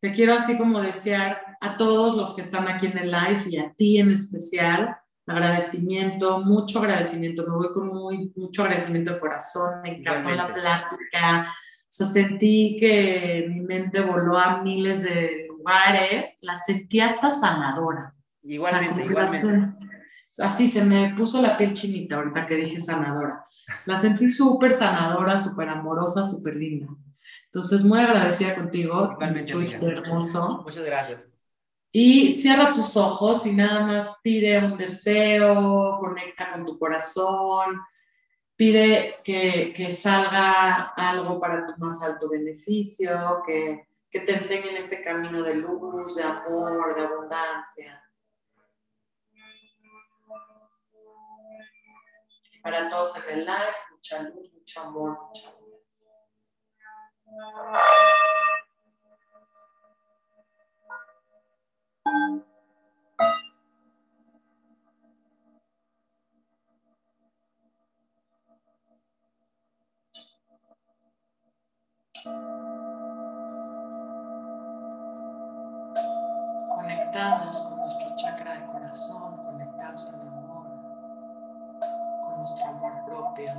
Te 0.00 0.12
quiero 0.12 0.34
así 0.34 0.58
como 0.58 0.80
desear 0.80 1.40
a 1.60 1.76
todos 1.76 2.16
los 2.16 2.34
que 2.34 2.40
están 2.40 2.66
aquí 2.68 2.86
en 2.86 2.98
el 2.98 3.10
live 3.10 3.42
y 3.48 3.58
a 3.58 3.72
ti 3.72 3.98
en 3.98 4.10
especial, 4.10 4.96
agradecimiento, 5.26 6.40
mucho 6.40 6.80
agradecimiento. 6.80 7.44
Me 7.48 7.56
voy 7.56 7.72
con 7.72 7.88
muy, 7.88 8.32
mucho 8.36 8.62
agradecimiento 8.62 9.14
de 9.14 9.20
corazón. 9.20 9.80
Me 9.82 9.98
encantó 9.98 10.30
la 10.34 10.52
plática. 10.52 11.48
O 11.50 11.96
sea, 11.96 12.06
sentí 12.06 12.76
que 12.78 13.46
mi 13.48 13.60
mente 13.60 14.00
voló 14.00 14.38
a 14.38 14.62
miles 14.62 15.02
de 15.02 15.48
la 16.42 16.56
sentí 16.56 17.00
hasta 17.00 17.30
sanadora. 17.30 18.14
Igualmente, 18.42 19.04
igualmente. 19.04 19.86
así 20.38 20.68
se 20.68 20.84
me 20.84 21.14
puso 21.14 21.40
la 21.40 21.56
piel 21.56 21.72
chinita 21.72 22.16
ahorita 22.16 22.46
que 22.46 22.56
dije 22.56 22.78
sanadora. 22.78 23.44
La 23.86 23.96
sentí 23.96 24.28
súper 24.28 24.72
sanadora, 24.72 25.38
súper 25.38 25.68
amorosa, 25.68 26.22
súper 26.22 26.56
linda. 26.56 26.88
Entonces, 27.46 27.82
muy 27.82 28.00
agradecida 28.00 28.54
contigo. 28.54 29.12
Igualmente, 29.12 29.86
hermoso. 29.86 30.62
Muchas 30.62 30.84
gracias. 30.84 31.28
Y 31.96 32.32
cierra 32.32 32.72
tus 32.72 32.96
ojos 32.96 33.46
y 33.46 33.52
nada 33.52 33.86
más 33.86 34.18
pide 34.20 34.58
un 34.58 34.76
deseo, 34.76 35.96
conecta 36.00 36.50
con 36.50 36.66
tu 36.66 36.76
corazón, 36.76 37.80
pide 38.56 39.20
que, 39.22 39.72
que 39.72 39.92
salga 39.92 40.92
algo 40.96 41.38
para 41.38 41.64
tu 41.64 41.74
más 41.78 42.02
alto 42.02 42.28
beneficio, 42.28 43.44
que, 43.46 43.86
que 44.10 44.20
te 44.20 44.34
enseñen 44.34 44.76
este 44.76 45.04
camino 45.04 45.40
de 45.44 45.54
luz, 45.54 46.16
de 46.16 46.24
amor, 46.24 46.96
de 46.96 47.04
abundancia. 47.04 48.02
Para 52.60 52.88
todos 52.88 53.16
en 53.18 53.38
el 53.38 53.46
live, 53.46 53.76
mucha 53.92 54.20
luz, 54.22 54.52
mucho 54.52 54.80
amor, 54.80 55.16
mucha 55.28 55.48
abundancia. 55.48 56.10
Conectados 76.74 77.62
con 77.62 77.78
nuestro 77.78 78.14
chakra 78.16 78.52
de 78.52 78.66
corazón, 78.66 79.42
conectados 79.42 80.08
al 80.08 80.20
amor, 80.20 80.66
con 82.22 82.36
nuestro 82.36 82.66
amor 82.66 83.04
propio. 83.06 83.54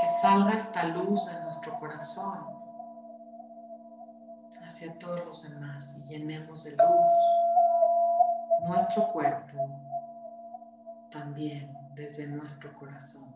que 0.00 0.08
salga 0.10 0.52
esta 0.54 0.84
luz 0.88 1.24
de 1.24 1.40
nuestro 1.40 1.78
corazón 1.78 2.63
hacia 4.74 4.92
todos 4.98 5.24
los 5.24 5.48
demás 5.48 5.94
y 6.00 6.02
llenemos 6.02 6.64
de 6.64 6.72
luz 6.72 7.14
nuestro 8.66 9.06
cuerpo 9.12 9.80
también 11.12 11.78
desde 11.94 12.26
nuestro 12.26 12.74
corazón. 12.74 13.33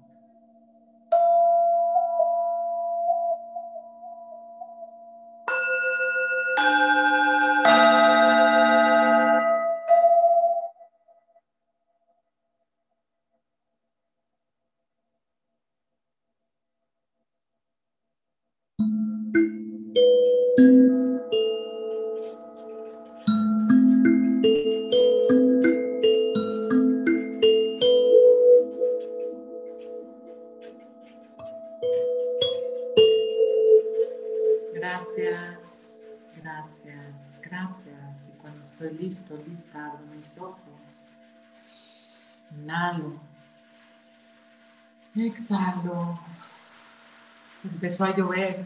Exhalo. 45.39 46.19
Empezó 47.63 48.05
a 48.05 48.17
llover. 48.17 48.65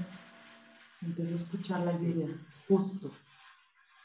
Se 0.99 1.05
empezó 1.07 1.35
a 1.35 1.37
escuchar 1.37 1.81
la 1.81 1.93
lluvia, 1.93 2.29
justo. 2.67 3.13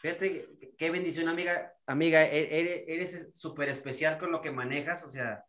Fíjate, 0.02 0.76
qué 0.78 0.92
bendición, 0.92 1.30
amiga. 1.30 1.74
Amiga, 1.86 2.26
e-, 2.26 2.94
eres 2.94 3.30
súper 3.34 3.70
especial 3.70 4.20
con 4.20 4.32
lo 4.32 4.42
que 4.42 4.52
manejas. 4.52 5.06
O 5.06 5.10
sea, 5.10 5.46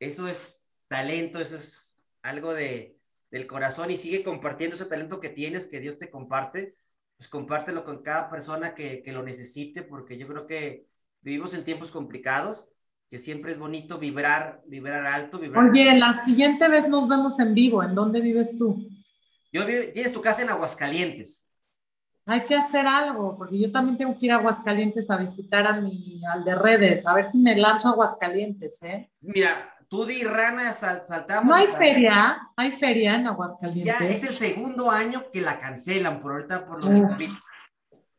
eso 0.00 0.26
es 0.26 0.66
talento, 0.88 1.40
eso 1.40 1.54
es 1.54 1.96
algo 2.22 2.52
de, 2.52 2.98
del 3.30 3.46
corazón 3.46 3.92
y 3.92 3.96
sigue 3.96 4.24
compartiendo 4.24 4.74
ese 4.74 4.86
talento 4.86 5.20
que 5.20 5.28
tienes, 5.28 5.66
que 5.66 5.78
Dios 5.78 5.98
te 5.98 6.10
comparte, 6.10 6.74
pues 7.16 7.28
compártelo 7.28 7.84
con 7.84 8.02
cada 8.02 8.28
persona 8.28 8.74
que, 8.74 9.02
que 9.02 9.12
lo 9.12 9.22
necesite, 9.22 9.82
porque 9.82 10.18
yo 10.18 10.26
creo 10.26 10.46
que 10.46 10.86
vivimos 11.20 11.54
en 11.54 11.64
tiempos 11.64 11.92
complicados, 11.92 12.68
que 13.10 13.18
siempre 13.18 13.50
es 13.50 13.58
bonito 13.58 13.98
vibrar, 13.98 14.62
vibrar 14.66 15.04
alto. 15.04 15.40
Vibrar 15.40 15.68
Oye, 15.68 15.98
la 15.98 16.14
siguiente 16.14 16.68
vez 16.68 16.88
nos 16.88 17.08
vemos 17.08 17.40
en 17.40 17.54
vivo, 17.54 17.82
¿en 17.82 17.94
dónde 17.94 18.20
vives 18.20 18.56
tú? 18.56 18.88
Yo 19.52 19.66
vivo, 19.66 19.82
tienes 19.92 20.12
tu 20.12 20.20
casa 20.20 20.42
en 20.42 20.50
Aguascalientes. 20.50 21.48
Hay 22.24 22.44
que 22.44 22.54
hacer 22.54 22.86
algo, 22.86 23.36
porque 23.36 23.58
yo 23.58 23.72
también 23.72 23.98
tengo 23.98 24.16
que 24.16 24.26
ir 24.26 24.32
a 24.32 24.36
Aguascalientes 24.36 25.10
a 25.10 25.16
visitar 25.16 25.66
a 25.66 25.72
mi, 25.72 26.22
al 26.24 26.44
de 26.44 26.54
redes, 26.54 27.04
a 27.04 27.14
ver 27.14 27.24
si 27.24 27.38
me 27.38 27.56
lanzo 27.56 27.88
a 27.88 27.92
Aguascalientes, 27.92 28.80
¿eh? 28.84 29.10
Mira, 29.20 29.50
tú 29.88 30.04
di 30.04 30.22
rana, 30.22 30.72
saltamos. 30.72 31.46
No 31.46 31.56
hay 31.56 31.66
feria, 31.66 32.40
hay 32.54 32.70
feria 32.70 33.16
en 33.16 33.26
Aguascalientes. 33.26 33.98
Ya 33.98 34.06
es 34.06 34.22
el 34.22 34.34
segundo 34.34 34.88
año 34.88 35.24
que 35.32 35.40
la 35.40 35.58
cancelan 35.58 36.20
por 36.20 36.32
ahorita 36.32 36.64
por 36.64 36.84
los. 36.84 37.18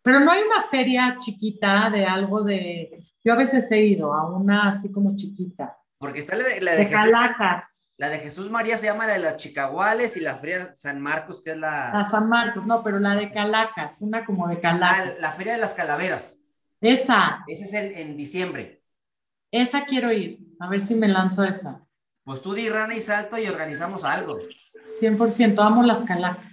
Pero 0.02 0.20
no 0.20 0.32
hay 0.32 0.42
una 0.42 0.64
feria 0.70 1.16
chiquita 1.18 1.90
de 1.90 2.06
algo 2.06 2.44
de. 2.44 3.08
Yo 3.24 3.34
a 3.34 3.36
veces 3.38 3.72
he 3.72 3.80
ido 3.86 4.14
a 4.14 4.30
una 4.30 4.70
así 4.70 4.92
como 4.92 5.16
chiquita. 5.16 5.78
Porque 5.98 6.20
está 6.20 6.36
la 6.36 6.44
de, 6.44 6.62
la 6.62 6.72
de, 6.72 6.78
de 6.78 6.86
Jesús, 6.86 7.00
Calacas. 7.00 7.86
la 7.98 8.10
de 8.10 8.18
Jesús 8.20 8.50
María 8.50 8.78
se 8.78 8.88
llama 8.88 9.06
la 9.06 9.14
de 9.14 9.20
las 9.20 9.36
Chicaguales 9.36 10.18
y 10.18 10.22
la 10.22 10.36
Feria 10.38 10.74
San 10.74 11.00
Marcos, 11.00 11.42
que 11.44 11.52
es 11.52 11.58
la. 11.58 11.92
La 11.94 12.10
San 12.10 12.28
Marcos, 12.30 12.66
no, 12.66 12.84
pero 12.84 13.00
la 13.00 13.16
de 13.16 13.32
Calacas, 13.32 14.02
una 14.02 14.26
como 14.26 14.48
de 14.48 14.56
Ah, 14.56 14.62
Calacas. 14.62 15.20
la 15.22 15.32
Feria 15.32 15.54
de 15.54 15.60
las 15.60 15.74
Calaveras. 15.76 16.40
Esa, 16.80 17.44
Ese 17.48 17.64
es 17.66 17.74
en, 17.76 17.96
en 17.96 18.18
diciembre. 18.18 18.82
esa 19.52 19.86
quiero 19.86 20.12
ir. 20.12 20.40
A 20.60 20.68
ver 20.68 20.80
si 20.80 20.96
me 20.96 21.08
lanzo 21.08 21.44
esa. 21.44 21.84
Pues 22.24 22.42
tú 22.42 22.54
di 22.54 22.70
rana 22.70 22.96
y 22.96 23.02
salto 23.02 23.38
y 23.38 23.48
organizamos 23.48 24.04
algo. 24.04 24.38
100%, 25.00 25.60
amo 25.64 25.84
las 25.84 26.04
Calacas. 26.04 26.46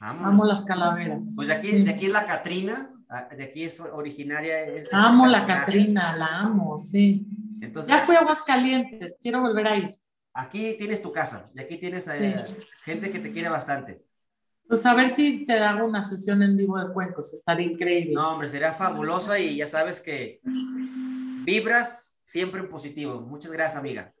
Vamos. 0.00 0.26
Amo 0.26 0.44
las 0.44 0.64
calaveras. 0.64 1.32
Pues 1.36 1.48
de 1.48 1.54
aquí, 1.54 1.66
Sí. 1.68 1.82
de 1.82 1.90
aquí 1.90 2.06
es 2.06 2.12
la 2.12 2.24
Catrina, 2.26 2.90
ah, 2.92 2.93
de 3.36 3.44
aquí 3.44 3.64
es 3.64 3.80
originaria. 3.80 4.62
es- 4.64 4.92
Amo 4.92 5.26
la. 5.26 5.46
Catrina, 5.46 6.16
la 6.18 6.40
amo, 6.40 6.76
sí. 6.78 7.26
Entonces, 7.60 7.90
Ya 7.92 7.98
fui 7.98 8.14
a 8.16 8.20
Aguascalientes, 8.20 9.16
quiero 9.20 9.40
volver 9.40 9.66
a 9.66 9.76
ir. 9.76 9.90
aquí 10.34 10.74
tienes 10.78 11.00
tu 11.00 11.10
casa, 11.12 11.50
y 11.54 11.60
aquí 11.60 11.76
tienes 11.78 12.06
eh, 12.08 12.44
gente 12.82 13.10
que 13.10 13.18
te 13.20 13.30
quiere 13.32 13.48
bastante. 13.48 14.02
Pues 14.66 14.84
a 14.86 14.94
ver 14.94 15.10
si 15.10 15.44
te 15.44 15.52
hago 15.58 15.86
una 15.86 16.02
sesión 16.02 16.42
en 16.42 16.56
vivo 16.56 16.78
de 16.78 16.92
cuencos, 16.92 17.32
estaría 17.34 17.66
increíble. 17.66 18.14
No, 18.14 18.32
hombre, 18.32 18.48
sería 18.48 18.72
fabulosa 18.72 19.38
y 19.38 19.56
ya 19.56 19.66
sabes 19.66 20.00
que 20.00 20.40
vibras 21.44 22.20
siempre 22.26 22.60
en 22.60 22.68
positivo. 22.68 23.20
Muchas 23.20 23.52
gracias, 23.52 23.78
amiga. 23.78 24.12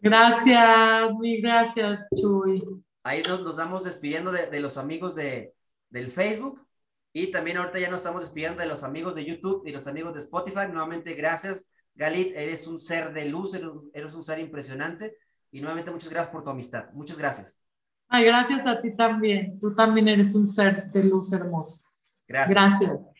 Gracias, 0.00 1.14
mil 1.20 1.40
gracias, 1.42 2.08
Chuy. 2.20 2.62
Ahí 3.02 3.22
nos, 3.28 3.40
nos 3.42 3.56
vamos 3.56 3.84
despidiendo 3.84 4.32
de, 4.32 4.46
de 4.46 4.60
los 4.60 4.76
amigos 4.76 5.14
de, 5.14 5.52
del 5.90 6.08
Facebook 6.08 6.65
y 7.18 7.30
también 7.30 7.56
ahorita 7.56 7.78
ya 7.78 7.88
nos 7.88 8.00
estamos 8.00 8.20
despidiendo 8.20 8.60
de 8.62 8.68
los 8.68 8.82
amigos 8.84 9.14
de 9.14 9.24
YouTube 9.24 9.62
y 9.66 9.70
los 9.72 9.86
amigos 9.86 10.12
de 10.12 10.18
Spotify. 10.20 10.68
Nuevamente, 10.70 11.14
gracias, 11.14 11.66
Galit. 11.94 12.36
Eres 12.36 12.66
un 12.66 12.78
ser 12.78 13.14
de 13.14 13.24
luz, 13.24 13.54
eres 13.94 14.14
un- 14.14 14.22
ser 14.22 14.38
impresionante 14.38 15.16
y 15.50 15.60
nuevamente 15.62 15.90
muchas 15.90 16.10
gracias 16.10 16.30
por 16.30 16.42
tu 16.44 16.50
amistad. 16.50 16.90
Muchas 16.92 17.16
gracias. 17.16 17.62
Ay, 18.08 18.24
gracias 18.26 18.66
a 18.66 18.82
ti 18.82 18.94
también. 18.94 19.58
Tú 19.58 19.74
también 19.74 20.08
eres 20.08 20.34
un 20.34 20.46
ser 20.46 20.76
de 20.76 21.04
luz 21.04 21.32
hermoso. 21.32 21.86
Gracias. 22.28 22.50
Gracias. 22.54 23.12